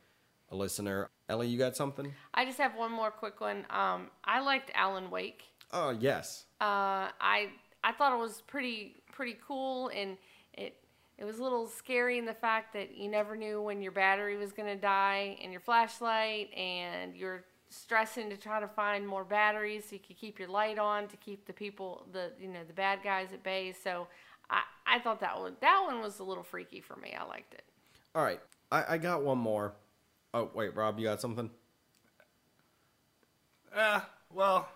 a 0.55 0.57
listener. 0.57 1.09
Ellie, 1.29 1.47
you 1.47 1.57
got 1.57 1.75
something? 1.75 2.13
I 2.33 2.45
just 2.45 2.57
have 2.57 2.75
one 2.75 2.91
more 2.91 3.11
quick 3.11 3.41
one. 3.41 3.65
Um, 3.69 4.09
I 4.23 4.39
liked 4.39 4.71
Alan 4.73 5.09
Wake. 5.11 5.43
Oh 5.71 5.89
yes. 5.91 6.45
Uh, 6.61 7.11
I 7.19 7.49
I 7.83 7.91
thought 7.91 8.13
it 8.13 8.19
was 8.19 8.41
pretty 8.47 9.03
pretty 9.11 9.37
cool, 9.45 9.89
and 9.89 10.17
it 10.53 10.77
it 11.17 11.25
was 11.25 11.39
a 11.39 11.43
little 11.43 11.67
scary 11.67 12.17
in 12.17 12.25
the 12.25 12.33
fact 12.33 12.73
that 12.73 12.95
you 12.95 13.09
never 13.09 13.35
knew 13.35 13.61
when 13.61 13.81
your 13.81 13.91
battery 13.91 14.37
was 14.37 14.51
gonna 14.51 14.75
die 14.75 15.37
in 15.41 15.51
your 15.51 15.61
flashlight, 15.61 16.53
and 16.53 17.15
you're 17.15 17.43
stressing 17.69 18.29
to 18.29 18.37
try 18.37 18.59
to 18.59 18.67
find 18.67 19.05
more 19.05 19.25
batteries 19.25 19.85
so 19.89 19.95
you 19.95 19.99
could 19.99 20.17
keep 20.17 20.39
your 20.39 20.47
light 20.47 20.79
on 20.79 21.07
to 21.07 21.17
keep 21.17 21.45
the 21.45 21.53
people 21.53 22.05
the 22.13 22.31
you 22.39 22.47
know 22.47 22.63
the 22.65 22.73
bad 22.73 22.99
guys 23.03 23.33
at 23.33 23.43
bay. 23.43 23.73
So 23.83 24.07
I 24.49 24.61
I 24.85 24.99
thought 24.99 25.19
that 25.21 25.37
one 25.39 25.57
that 25.61 25.83
one 25.85 26.01
was 26.01 26.19
a 26.19 26.23
little 26.23 26.43
freaky 26.43 26.81
for 26.81 26.95
me. 26.95 27.13
I 27.19 27.25
liked 27.25 27.53
it. 27.55 27.63
All 28.13 28.23
right, 28.23 28.39
I, 28.71 28.93
I 28.93 28.97
got 28.97 29.23
one 29.23 29.39
more. 29.39 29.73
Oh 30.35 30.51
wait, 30.53 30.75
Rob, 30.75 30.99
you 30.99 31.05
got 31.05 31.21
something? 31.21 31.49
Uh, 33.73 34.01
well, 34.33 34.67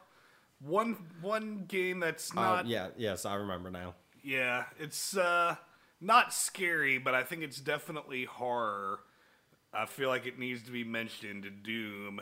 one 0.62 0.94
one 1.22 1.66
game 1.68 2.00
that's 2.00 2.32
Uh, 2.32 2.36
not 2.42 2.68
yeah, 2.68 2.88
yes, 2.98 3.26
I 3.26 3.36
remember 3.36 3.70
now. 3.70 3.94
Yeah, 4.24 4.64
it's 4.80 5.18
uh 5.18 5.58
not 6.00 6.34
scary, 6.34 6.98
but 6.98 7.14
I 7.14 7.24
think 7.24 7.44
it's 7.44 7.60
definitely 7.60 8.24
horror. 8.24 9.02
I 9.74 9.86
feel 9.86 10.08
like 10.08 10.26
it 10.26 10.40
needs 10.40 10.64
to 10.64 10.72
be 10.72 10.86
mentioned. 10.86 11.46
Doom. 11.62 12.22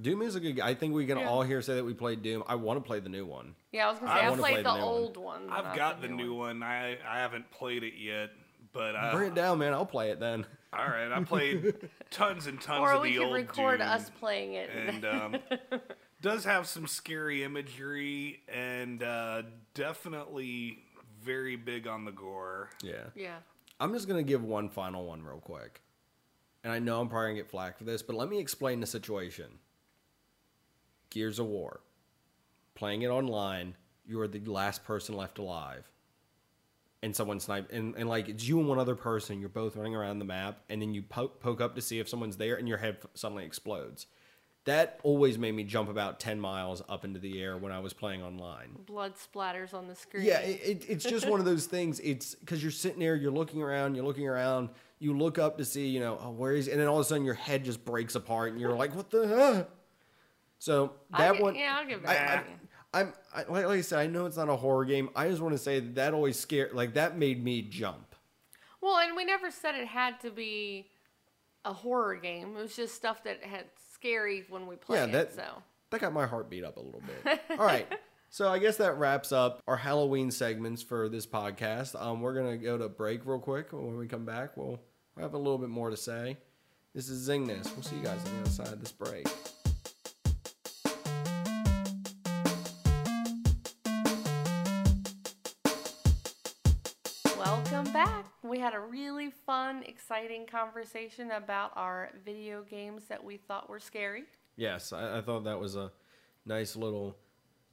Doom 0.00 0.22
is 0.22 0.34
a 0.34 0.40
good. 0.40 0.58
I 0.58 0.74
think 0.74 0.92
we 0.92 1.06
can 1.06 1.18
Yeah. 1.18 1.28
all 1.28 1.42
here 1.42 1.62
say 1.62 1.76
that 1.76 1.84
we 1.84 1.94
played 1.94 2.20
Doom. 2.22 2.42
I 2.48 2.56
want 2.56 2.82
to 2.82 2.86
play 2.86 2.98
the 2.98 3.08
new 3.08 3.24
one. 3.24 3.54
Yeah, 3.70 3.86
I 3.86 3.90
was 3.90 4.00
gonna 4.00 4.10
I 4.10 4.16
say 4.16 4.24
I, 4.26 4.30
wanna 4.30 4.42
played 4.42 4.52
play 4.54 4.62
the, 4.64 4.70
the 4.70 4.74
new 4.74 4.84
one. 4.84 4.92
old 4.92 5.16
one. 5.16 5.50
I've 5.50 5.76
got 5.76 6.02
the 6.02 6.08
new 6.08 6.34
one. 6.34 6.64
I 6.64 6.98
I 7.08 7.18
haven't 7.20 7.48
played 7.52 7.84
it 7.84 7.94
yet, 7.96 8.30
but 8.72 8.96
uh, 8.96 9.12
Bring 9.14 9.28
it 9.28 9.34
down, 9.36 9.58
man. 9.58 9.72
I'll 9.72 9.86
play 9.86 10.10
it 10.10 10.18
then. 10.18 10.46
All 10.72 10.86
right, 10.86 11.10
I 11.12 11.22
played 11.24 11.74
tons 12.10 12.46
and 12.46 12.60
tons 12.60 12.80
Or 12.80 12.92
of 12.94 13.02
we 13.02 13.12
the 13.12 13.18
could 13.18 13.24
old 13.26 13.34
record 13.34 13.78
Doom, 13.80 13.88
us 13.88 14.10
playing 14.20 14.54
it. 14.54 14.70
and 14.70 15.04
um, 15.04 15.36
does 16.22 16.44
have 16.44 16.66
some 16.66 16.86
scary 16.86 17.44
imagery 17.44 18.40
and 18.48 19.02
uh, 19.02 19.42
definitely 19.74 20.78
very 21.22 21.56
big 21.56 21.86
on 21.86 22.04
the 22.04 22.10
gore. 22.12 22.70
Yeah. 22.82 23.04
yeah. 23.14 23.36
I'm 23.80 23.92
just 23.92 24.08
gonna 24.08 24.22
give 24.22 24.42
one 24.44 24.68
final 24.68 25.04
one 25.06 25.22
real 25.22 25.38
quick, 25.40 25.82
and 26.64 26.72
I 26.72 26.78
know 26.78 27.00
I'm 27.00 27.08
probably 27.08 27.28
gonna 27.30 27.40
get 27.40 27.50
flack 27.50 27.76
for 27.78 27.84
this, 27.84 28.02
but 28.02 28.16
let 28.16 28.28
me 28.28 28.38
explain 28.38 28.80
the 28.80 28.86
situation. 28.86 29.46
Gears 31.10 31.38
of 31.38 31.46
War, 31.46 31.80
playing 32.74 33.02
it 33.02 33.08
online, 33.08 33.74
you 34.06 34.18
are 34.20 34.28
the 34.28 34.40
last 34.40 34.84
person 34.84 35.14
left 35.16 35.38
alive, 35.38 35.90
and 37.02 37.14
someone 37.16 37.40
snipe 37.40 37.72
and, 37.72 37.94
and 37.96 38.08
like 38.08 38.28
it's 38.28 38.46
you 38.46 38.60
and 38.60 38.68
one 38.68 38.78
other 38.78 38.94
person. 38.94 39.40
You're 39.40 39.48
both 39.48 39.76
running 39.76 39.94
around 39.94 40.18
the 40.18 40.24
map, 40.24 40.60
and 40.68 40.80
then 40.80 40.94
you 40.94 41.02
poke, 41.02 41.40
poke 41.40 41.60
up 41.60 41.74
to 41.74 41.82
see 41.82 41.98
if 41.98 42.08
someone's 42.08 42.36
there, 42.36 42.56
and 42.56 42.68
your 42.68 42.78
head 42.78 42.98
suddenly 43.14 43.44
explodes. 43.44 44.06
That 44.64 45.00
always 45.02 45.38
made 45.38 45.56
me 45.56 45.64
jump 45.64 45.88
about 45.88 46.20
ten 46.20 46.38
miles 46.38 46.82
up 46.88 47.04
into 47.04 47.18
the 47.18 47.42
air 47.42 47.56
when 47.58 47.72
I 47.72 47.80
was 47.80 47.92
playing 47.92 48.22
online. 48.22 48.76
Blood 48.86 49.14
splatters 49.16 49.74
on 49.74 49.88
the 49.88 49.96
screen. 49.96 50.24
Yeah, 50.24 50.38
it, 50.38 50.60
it, 50.64 50.84
it's 50.88 51.04
just 51.04 51.28
one 51.28 51.40
of 51.40 51.46
those 51.46 51.66
things. 51.66 51.98
It's 51.98 52.36
because 52.36 52.62
you're 52.62 52.70
sitting 52.70 53.00
there, 53.00 53.16
you're 53.16 53.32
looking 53.32 53.60
around, 53.60 53.96
you're 53.96 54.04
looking 54.04 54.28
around, 54.28 54.68
you 55.00 55.18
look 55.18 55.36
up 55.36 55.58
to 55.58 55.64
see, 55.64 55.88
you 55.88 55.98
know, 55.98 56.16
oh, 56.22 56.30
where 56.30 56.52
is, 56.52 56.68
and 56.68 56.80
then 56.80 56.86
all 56.86 57.00
of 57.00 57.00
a 57.00 57.04
sudden 57.04 57.24
your 57.24 57.34
head 57.34 57.64
just 57.64 57.84
breaks 57.84 58.14
apart, 58.14 58.52
and 58.52 58.60
you're 58.60 58.72
like, 58.72 58.94
what 58.94 59.10
the? 59.10 59.26
Huh? 59.26 59.64
So 60.60 60.92
I 61.12 61.26
that 61.26 61.36
gi- 61.38 61.42
one, 61.42 61.54
yeah, 61.56 61.78
I'll 61.80 61.88
give 61.88 62.04
that 62.04 62.30
I, 62.30 62.42
to 62.44 62.48
you. 62.48 62.56
I'm 62.94 63.12
I, 63.34 63.38
like, 63.44 63.66
like 63.66 63.78
I 63.78 63.80
said, 63.80 63.98
I 64.00 64.06
know 64.06 64.26
it's 64.26 64.36
not 64.36 64.48
a 64.48 64.56
horror 64.56 64.84
game. 64.84 65.08
I 65.16 65.28
just 65.28 65.40
want 65.40 65.52
to 65.54 65.58
say 65.58 65.80
that, 65.80 65.94
that 65.94 66.14
always 66.14 66.38
scared, 66.38 66.72
like 66.74 66.94
that 66.94 67.16
made 67.16 67.42
me 67.42 67.62
jump. 67.62 68.14
Well, 68.80 68.98
and 68.98 69.16
we 69.16 69.24
never 69.24 69.50
said 69.50 69.74
it 69.76 69.86
had 69.86 70.20
to 70.22 70.30
be 70.30 70.88
a 71.64 71.72
horror 71.72 72.16
game. 72.16 72.56
It 72.56 72.62
was 72.62 72.76
just 72.76 72.94
stuff 72.94 73.22
that 73.24 73.42
had 73.44 73.64
scary 73.94 74.44
when 74.48 74.66
we 74.66 74.76
played 74.76 74.96
Yeah, 74.98 75.06
that- 75.06 75.28
it. 75.28 75.34
So 75.34 75.62
That 75.90 76.00
got 76.00 76.12
my 76.12 76.26
heart 76.26 76.50
beat 76.50 76.64
up 76.64 76.76
a 76.76 76.80
little 76.80 77.02
bit. 77.24 77.40
All 77.58 77.64
right. 77.64 77.86
So 78.30 78.48
I 78.48 78.58
guess 78.58 78.78
that 78.78 78.98
wraps 78.98 79.30
up 79.30 79.60
our 79.68 79.76
Halloween 79.76 80.30
segments 80.30 80.82
for 80.82 81.08
this 81.08 81.26
podcast. 81.26 82.00
Um, 82.00 82.20
we're 82.22 82.34
gonna 82.34 82.56
go 82.56 82.76
to 82.78 82.88
break 82.88 83.24
real 83.26 83.38
quick. 83.38 83.72
When 83.72 83.96
we 83.96 84.08
come 84.08 84.24
back, 84.24 84.56
we'll, 84.56 84.80
we'll 85.16 85.22
have 85.22 85.34
a 85.34 85.38
little 85.38 85.58
bit 85.58 85.68
more 85.68 85.90
to 85.90 85.96
say. 85.96 86.36
This 86.94 87.08
is 87.08 87.22
Zing 87.22 87.46
This. 87.46 87.70
We'll 87.74 87.82
see 87.84 87.96
you 87.96 88.02
guys 88.02 88.18
on 88.26 88.34
the 88.36 88.40
other 88.40 88.50
side 88.50 88.68
of 88.68 88.80
this 88.80 88.92
break. 88.92 89.26
We 98.52 98.58
had 98.58 98.74
a 98.74 98.80
really 98.80 99.30
fun, 99.30 99.82
exciting 99.84 100.44
conversation 100.44 101.30
about 101.30 101.72
our 101.74 102.10
video 102.22 102.62
games 102.62 103.04
that 103.08 103.24
we 103.24 103.38
thought 103.38 103.70
were 103.70 103.80
scary. 103.80 104.24
Yes, 104.56 104.92
I, 104.92 105.16
I 105.16 105.20
thought 105.22 105.44
that 105.44 105.58
was 105.58 105.74
a 105.74 105.90
nice 106.44 106.76
little, 106.76 107.16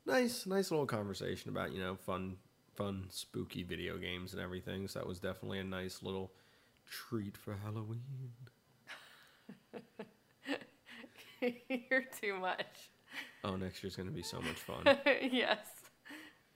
nice, 0.05 0.45
nice 0.45 0.71
little 0.71 0.85
conversation 0.85 1.49
about 1.49 1.73
you 1.73 1.81
know 1.81 1.95
fun, 1.97 2.37
fun, 2.77 3.07
spooky 3.09 3.61
video 3.63 3.97
games 3.97 4.31
and 4.31 4.41
everything. 4.41 4.87
So 4.87 4.99
that 4.99 5.05
was 5.05 5.19
definitely 5.19 5.59
a 5.59 5.65
nice 5.65 6.01
little 6.01 6.31
treat 6.89 7.35
for 7.35 7.57
Halloween. 7.61 8.31
You're 11.91 12.05
too 12.21 12.37
much. 12.39 12.89
Oh, 13.43 13.57
next 13.57 13.83
year's 13.83 13.97
gonna 13.97 14.11
be 14.11 14.23
so 14.23 14.39
much 14.39 14.55
fun. 14.55 14.83
yes. 15.29 15.59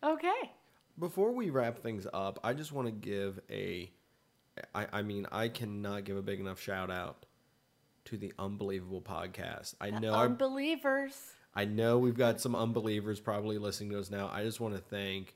Okay. 0.02 0.54
Before 0.98 1.34
we 1.34 1.50
wrap 1.50 1.80
things 1.80 2.08
up, 2.14 2.40
I 2.42 2.54
just 2.54 2.72
want 2.72 2.88
to 2.88 2.94
give 2.94 3.42
a. 3.50 3.92
I, 4.74 4.88
I 4.92 5.02
mean, 5.02 5.26
I 5.32 5.48
cannot 5.48 6.04
give 6.06 6.18
a 6.18 6.22
big 6.22 6.40
enough 6.40 6.60
shout 6.60 6.92
out 6.92 7.26
to 8.06 8.18
the 8.18 8.34
Unbelievable 8.38 9.02
podcast. 9.02 9.76
I 9.82 9.90
know 9.92 10.14
Unbelievers. 10.14 11.16
I 11.56 11.66
know 11.66 12.00
we've 12.00 12.18
got 12.18 12.42
some 12.42 12.56
unbelievers 12.56 13.20
probably 13.20 13.58
listening 13.58 13.92
to 13.92 14.00
us 14.00 14.10
now. 14.10 14.30
I 14.34 14.44
just 14.44 14.60
want 14.60 14.76
to 14.76 14.82
thank 14.82 15.36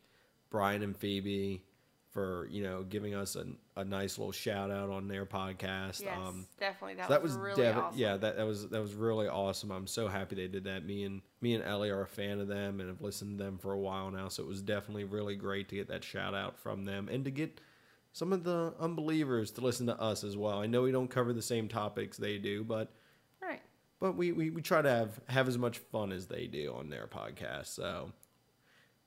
Brian 0.50 0.82
and 0.84 0.96
Phoebe 0.98 1.64
for 2.12 2.48
you 2.50 2.64
know 2.64 2.84
giving 2.84 3.14
us 3.14 3.36
a, 3.36 3.46
a 3.76 3.84
nice 3.86 4.18
little 4.18 4.32
shout 4.32 4.72
out 4.72 4.90
on 4.90 5.08
their 5.08 5.26
podcast. 5.26 6.02
Yes, 6.02 6.18
Um, 6.18 6.48
definitely. 6.60 6.96
That, 6.96 7.08
so 7.08 7.14
that 7.14 7.22
was, 7.22 7.34
was 7.34 7.38
really 7.38 7.68
awesome. 7.68 8.00
yeah 8.00 8.18
that, 8.18 8.38
that 8.38 8.46
was 8.46 8.68
that 8.70 8.82
was 8.82 8.96
really 8.96 9.28
awesome 9.28 9.72
i'm 9.72 9.86
so 9.86 10.08
happy 10.08 10.36
they 10.36 10.48
did 10.48 10.64
that 10.64 10.84
me 10.86 11.04
and 11.04 11.22
me 11.42 11.54
and 11.54 11.64
ellie 11.64 11.90
are 11.90 12.02
a 12.02 12.08
fan 12.08 12.40
of 12.40 12.48
them 12.48 12.80
and 12.80 12.90
have 12.90 13.02
listened 13.02 13.38
to 13.38 13.44
them 13.44 13.58
for 13.60 13.74
a 13.74 13.78
while 13.78 14.10
now 14.10 14.30
so 14.30 14.42
it 14.42 14.48
was 14.48 14.62
definitely 14.64 15.04
really 15.04 15.36
great 15.36 15.70
to 15.70 15.76
get 15.76 15.90
that 15.90 16.04
shout 16.04 16.34
out 16.34 16.58
from 16.58 16.86
them 16.86 17.08
and 17.12 17.26
to 17.26 17.30
get 17.32 17.60
some 18.18 18.34
of 18.34 18.44
the 18.44 18.74
unbelievers 18.80 19.52
to 19.52 19.62
listen 19.62 19.86
to 19.86 20.00
us 20.02 20.24
as 20.24 20.36
well 20.36 20.60
i 20.60 20.66
know 20.66 20.82
we 20.82 20.92
don't 20.92 21.10
cover 21.10 21.34
the 21.34 21.42
same 21.42 21.68
topics 21.68 22.18
they 22.18 22.38
do 22.38 22.64
but 22.64 22.92
Right. 23.42 23.62
but 24.00 24.16
we, 24.16 24.32
we, 24.32 24.50
we 24.50 24.62
try 24.62 24.82
to 24.82 24.90
have 24.90 25.20
have 25.28 25.48
as 25.48 25.58
much 25.58 25.78
fun 25.78 26.12
as 26.12 26.26
they 26.28 26.48
do 26.48 26.74
on 26.78 26.90
their 26.90 27.08
podcast 27.08 27.68
so 27.68 28.12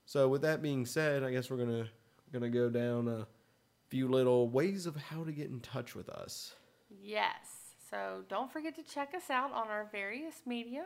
So 0.06 0.28
with 0.28 0.42
that 0.42 0.60
being 0.60 0.86
said, 0.86 1.22
I 1.22 1.30
guess 1.30 1.50
we're 1.50 1.56
gonna 1.64 1.88
gonna 2.32 2.50
go 2.50 2.68
down 2.70 3.06
a 3.08 3.26
few 3.88 4.08
little 4.08 4.48
ways 4.48 4.86
of 4.86 4.94
how 4.96 5.22
to 5.24 5.32
get 5.32 5.48
in 5.50 5.60
touch 5.60 5.94
with 5.94 6.08
us. 6.08 6.54
Yes. 6.88 7.46
So 7.90 8.22
don't 8.28 8.50
forget 8.52 8.74
to 8.76 8.82
check 8.82 9.14
us 9.14 9.30
out 9.30 9.52
on 9.52 9.68
our 9.68 9.88
various 9.92 10.42
media. 10.46 10.84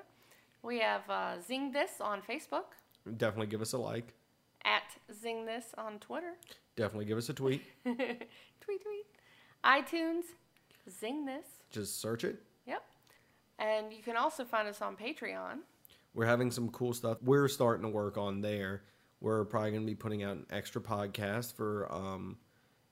We 0.62 0.80
have 0.80 1.08
uh, 1.08 1.40
Zing 1.40 1.72
This 1.72 2.00
on 2.00 2.20
Facebook, 2.22 2.68
Definitely 3.16 3.48
give 3.48 3.60
us 3.62 3.72
a 3.74 3.78
like. 3.78 4.12
At 4.64 4.96
Zing 5.12 5.46
This 5.46 5.66
on 5.76 5.98
Twitter, 5.98 6.34
Definitely 6.76 7.04
give 7.04 7.18
us 7.18 7.28
a 7.28 7.34
tweet. 7.34 7.62
tweet 7.84 7.98
tweet, 8.60 9.06
iTunes, 9.64 10.22
Zing 10.90 11.24
This. 11.24 11.46
Just 11.70 12.00
search 12.00 12.24
it. 12.24 12.42
Yep. 12.66 12.82
And 13.58 13.92
you 13.92 14.02
can 14.02 14.16
also 14.16 14.44
find 14.44 14.66
us 14.66 14.82
on 14.82 14.96
Patreon. 14.96 15.58
We're 16.14 16.26
having 16.26 16.50
some 16.50 16.70
cool 16.70 16.92
stuff. 16.92 17.18
We're 17.22 17.48
starting 17.48 17.84
to 17.84 17.88
work 17.88 18.18
on 18.18 18.40
there. 18.40 18.82
We're 19.20 19.44
probably 19.44 19.70
going 19.70 19.82
to 19.82 19.86
be 19.86 19.94
putting 19.94 20.24
out 20.24 20.36
an 20.36 20.46
extra 20.50 20.80
podcast 20.80 21.54
for 21.54 21.90
um, 21.92 22.38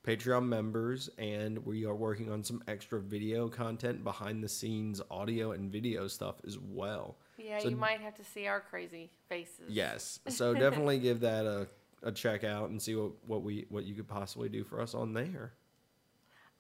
Patreon 0.07 0.47
members, 0.47 1.11
and 1.19 1.59
we 1.67 1.85
are 1.85 1.95
working 1.95 2.31
on 2.31 2.43
some 2.43 2.63
extra 2.69 3.01
video 3.01 3.49
content, 3.49 4.03
behind 4.05 4.43
the 4.43 4.49
scenes 4.49 5.01
audio 5.11 5.53
and 5.53 5.71
video 5.71 6.07
stuff 6.07 6.37
as 6.47 6.59
well. 6.59 7.17
Yeah, 7.43 7.59
So- 7.59 7.69
you 7.69 7.77
might 7.77 8.01
have 8.01 8.15
to 8.17 8.25
see 8.25 8.47
our 8.47 8.61
crazy 8.61 9.11
faces. 9.29 9.69
Yes, 9.69 10.21
so 10.29 10.55
definitely 10.55 10.99
give 10.99 11.21
that 11.21 11.45
a, 11.45 11.67
a 12.03 12.13
check 12.13 12.45
out 12.45 12.71
and 12.71 12.81
see 12.81 12.95
what, 12.95 13.13
what 13.27 13.43
we 13.43 13.67
what 13.69 13.85
you 13.85 13.95
could 13.95 14.09
possibly 14.09 14.49
do 14.49 14.65
for 14.65 14.81
us 14.81 14.95
on 14.95 15.13
there. 15.13 15.53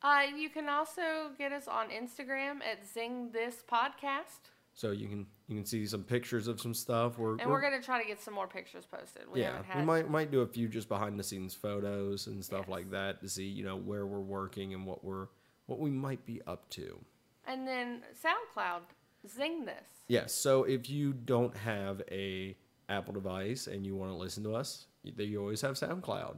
Uh, 0.02 0.22
you 0.36 0.50
can 0.50 0.68
also 0.68 1.30
get 1.38 1.52
us 1.52 1.68
on 1.68 1.88
Instagram 1.90 2.56
at 2.56 2.84
Zing 2.92 3.30
This 3.32 3.62
Podcast. 3.70 4.50
So 4.74 4.90
you 4.90 5.06
can 5.06 5.26
you 5.48 5.56
can 5.56 5.64
see 5.64 5.86
some 5.86 6.02
pictures 6.02 6.48
of 6.48 6.60
some 6.60 6.74
stuff. 6.74 7.18
We're, 7.18 7.36
And 7.38 7.50
we're, 7.50 7.60
going 7.60 7.78
to 7.78 7.84
try 7.84 8.00
to 8.00 8.08
get 8.08 8.20
some 8.20 8.34
more 8.34 8.46
pictures 8.46 8.84
posted. 8.86 9.24
We 9.30 9.40
yeah, 9.40 9.62
had 9.62 9.80
we 9.80 9.84
might 9.84 10.10
might 10.10 10.30
do 10.30 10.40
a 10.40 10.46
few 10.46 10.66
just 10.66 10.88
behind 10.88 11.18
the 11.18 11.22
scenes 11.22 11.54
photos 11.54 12.26
and 12.26 12.44
stuff 12.44 12.68
like 12.68 12.90
that 12.90 13.20
to 13.20 13.28
see 13.28 13.44
you 13.44 13.64
know 13.64 13.76
where 13.76 14.06
we're 14.06 14.20
working 14.20 14.72
and 14.72 14.86
what 14.86 15.04
we're 15.04 15.26
what 15.66 15.78
we 15.78 15.90
might 15.90 16.24
be 16.24 16.40
up 16.46 16.68
to. 16.70 16.98
And 17.46 17.66
then 17.66 18.02
SoundCloud, 18.24 18.80
Zing 19.28 19.64
This. 19.64 19.74
Yes. 20.08 20.32
So 20.34 20.64
if 20.64 20.88
you 20.90 21.12
don't 21.12 21.56
have 21.56 22.02
a 22.10 22.56
Apple 22.88 23.14
device 23.14 23.66
and 23.66 23.86
you 23.86 23.94
want 23.96 24.10
to 24.10 24.16
listen 24.16 24.42
to 24.44 24.54
us, 24.54 24.86
you, 25.02 25.12
you 25.24 25.40
always 25.40 25.60
have 25.62 25.74
SoundCloud 25.76 26.36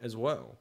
as 0.00 0.16
well. 0.16 0.56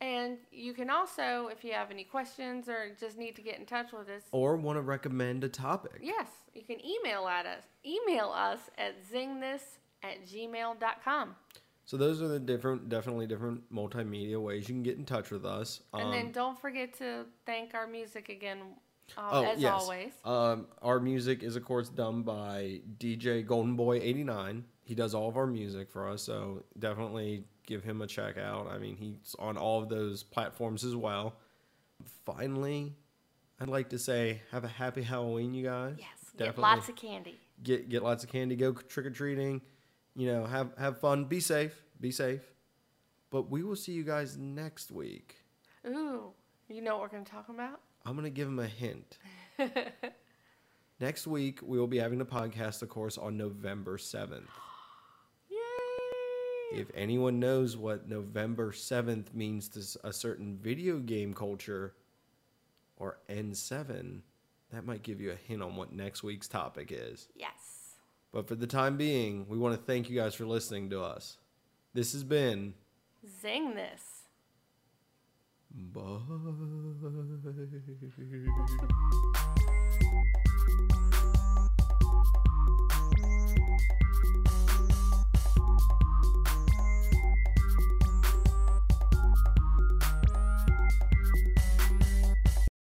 And 0.00 0.38
you 0.50 0.74
can 0.74 0.90
also, 0.90 1.48
if 1.52 1.62
you 1.62 1.72
have 1.74 1.92
any 1.92 2.02
questions 2.02 2.68
or 2.68 2.90
just 2.98 3.16
need 3.16 3.36
to 3.36 3.42
get 3.42 3.58
in 3.60 3.66
touch 3.66 3.92
with 3.92 4.08
us, 4.08 4.22
Or 4.32 4.56
want 4.56 4.76
to 4.76 4.82
recommend 4.82 5.44
a 5.44 5.48
topic. 5.48 6.00
yes, 6.02 6.26
you 6.54 6.62
can 6.62 6.78
email 6.84 7.28
at 7.28 7.46
us. 7.46 7.62
Email 7.86 8.30
us 8.34 8.58
at 8.76 8.96
zingthis 9.08 9.62
at 10.02 10.26
gmail.com. 10.26 11.36
So 11.84 11.96
those 11.96 12.20
are 12.20 12.28
the 12.28 12.40
different, 12.40 12.88
definitely 12.88 13.26
different 13.28 13.72
multimedia 13.72 14.40
ways 14.42 14.68
you 14.68 14.74
can 14.74 14.82
get 14.82 14.96
in 14.98 15.04
touch 15.04 15.30
with 15.30 15.44
us. 15.44 15.82
And 15.94 16.12
then 16.12 16.26
Um, 16.26 16.32
don't 16.32 16.58
forget 16.60 16.94
to 16.98 17.26
thank 17.46 17.74
our 17.74 17.86
music 17.86 18.28
again, 18.28 18.58
uh, 19.16 19.28
Oh, 19.32 19.44
as 19.44 19.58
yes. 19.60 19.72
always. 19.72 20.12
Um, 20.24 20.66
our 20.80 20.98
music 21.00 21.42
is, 21.42 21.56
of 21.56 21.64
course, 21.64 21.88
done 21.88 22.22
by 22.22 22.80
DJ 22.98 23.44
Golden 23.46 23.76
Boy 23.76 23.98
eighty 24.00 24.24
nine. 24.24 24.64
He 24.84 24.94
does 24.94 25.14
all 25.14 25.28
of 25.28 25.36
our 25.36 25.46
music 25.46 25.90
for 25.90 26.08
us, 26.08 26.22
so 26.22 26.64
definitely 26.78 27.44
give 27.66 27.84
him 27.84 28.02
a 28.02 28.06
check 28.06 28.36
out. 28.36 28.66
I 28.68 28.78
mean, 28.78 28.96
he's 28.96 29.34
on 29.38 29.56
all 29.56 29.80
of 29.82 29.88
those 29.88 30.22
platforms 30.22 30.82
as 30.84 30.96
well. 30.96 31.36
Finally, 32.24 32.92
I'd 33.60 33.68
like 33.68 33.90
to 33.90 33.98
say, 33.98 34.42
have 34.50 34.64
a 34.64 34.68
happy 34.68 35.02
Halloween, 35.02 35.54
you 35.54 35.64
guys. 35.64 35.94
Yes, 35.98 36.08
get 36.36 36.38
definitely 36.46 36.62
lots 36.62 36.88
of 36.88 36.96
candy. 36.96 37.38
get 37.62 37.88
get 37.88 38.02
lots 38.02 38.24
of 38.24 38.30
candy. 38.32 38.56
Go 38.56 38.72
trick 38.72 39.06
or 39.06 39.10
treating. 39.10 39.60
You 40.16 40.26
know, 40.26 40.44
have 40.46 40.72
have 40.78 40.98
fun. 41.00 41.26
Be 41.26 41.40
safe. 41.40 41.80
Be 42.00 42.10
safe. 42.10 42.42
But 43.30 43.50
we 43.50 43.62
will 43.62 43.76
see 43.76 43.92
you 43.92 44.02
guys 44.02 44.36
next 44.36 44.90
week. 44.90 45.36
Ooh, 45.86 46.32
you 46.68 46.82
know 46.82 46.94
what 46.98 47.02
we're 47.02 47.08
going 47.08 47.24
to 47.24 47.30
talk 47.32 47.48
about? 47.48 47.80
I'm 48.04 48.12
going 48.14 48.24
to 48.24 48.30
give 48.30 48.48
him 48.48 48.58
a 48.58 48.66
hint. 48.66 49.18
Next 51.00 51.26
week, 51.26 51.60
we 51.62 51.78
will 51.78 51.86
be 51.86 51.98
having 51.98 52.18
the 52.18 52.24
podcast, 52.24 52.82
of 52.82 52.88
course, 52.88 53.18
on 53.18 53.36
November 53.36 53.96
7th. 53.96 54.42
Yay! 55.50 56.80
If 56.80 56.88
anyone 56.94 57.40
knows 57.40 57.76
what 57.76 58.08
November 58.08 58.72
7th 58.72 59.34
means 59.34 59.68
to 59.70 60.06
a 60.06 60.12
certain 60.12 60.58
video 60.60 60.98
game 60.98 61.34
culture 61.34 61.94
or 62.96 63.18
N7, 63.28 64.20
that 64.70 64.86
might 64.86 65.02
give 65.02 65.20
you 65.20 65.32
a 65.32 65.34
hint 65.36 65.62
on 65.62 65.76
what 65.76 65.92
next 65.92 66.22
week's 66.22 66.48
topic 66.48 66.90
is. 66.92 67.28
yes. 67.36 67.50
But 68.32 68.48
for 68.48 68.54
the 68.54 68.66
time 68.66 68.96
being, 68.96 69.46
we 69.46 69.58
want 69.58 69.74
to 69.78 69.82
thank 69.84 70.08
you 70.08 70.16
guys 70.16 70.34
for 70.34 70.46
listening 70.46 70.88
to 70.88 71.02
us. 71.02 71.36
This 71.92 72.12
has 72.12 72.24
been 72.24 72.72
Zing 73.42 73.74
This. 73.74 74.11
Bye. 75.74 76.18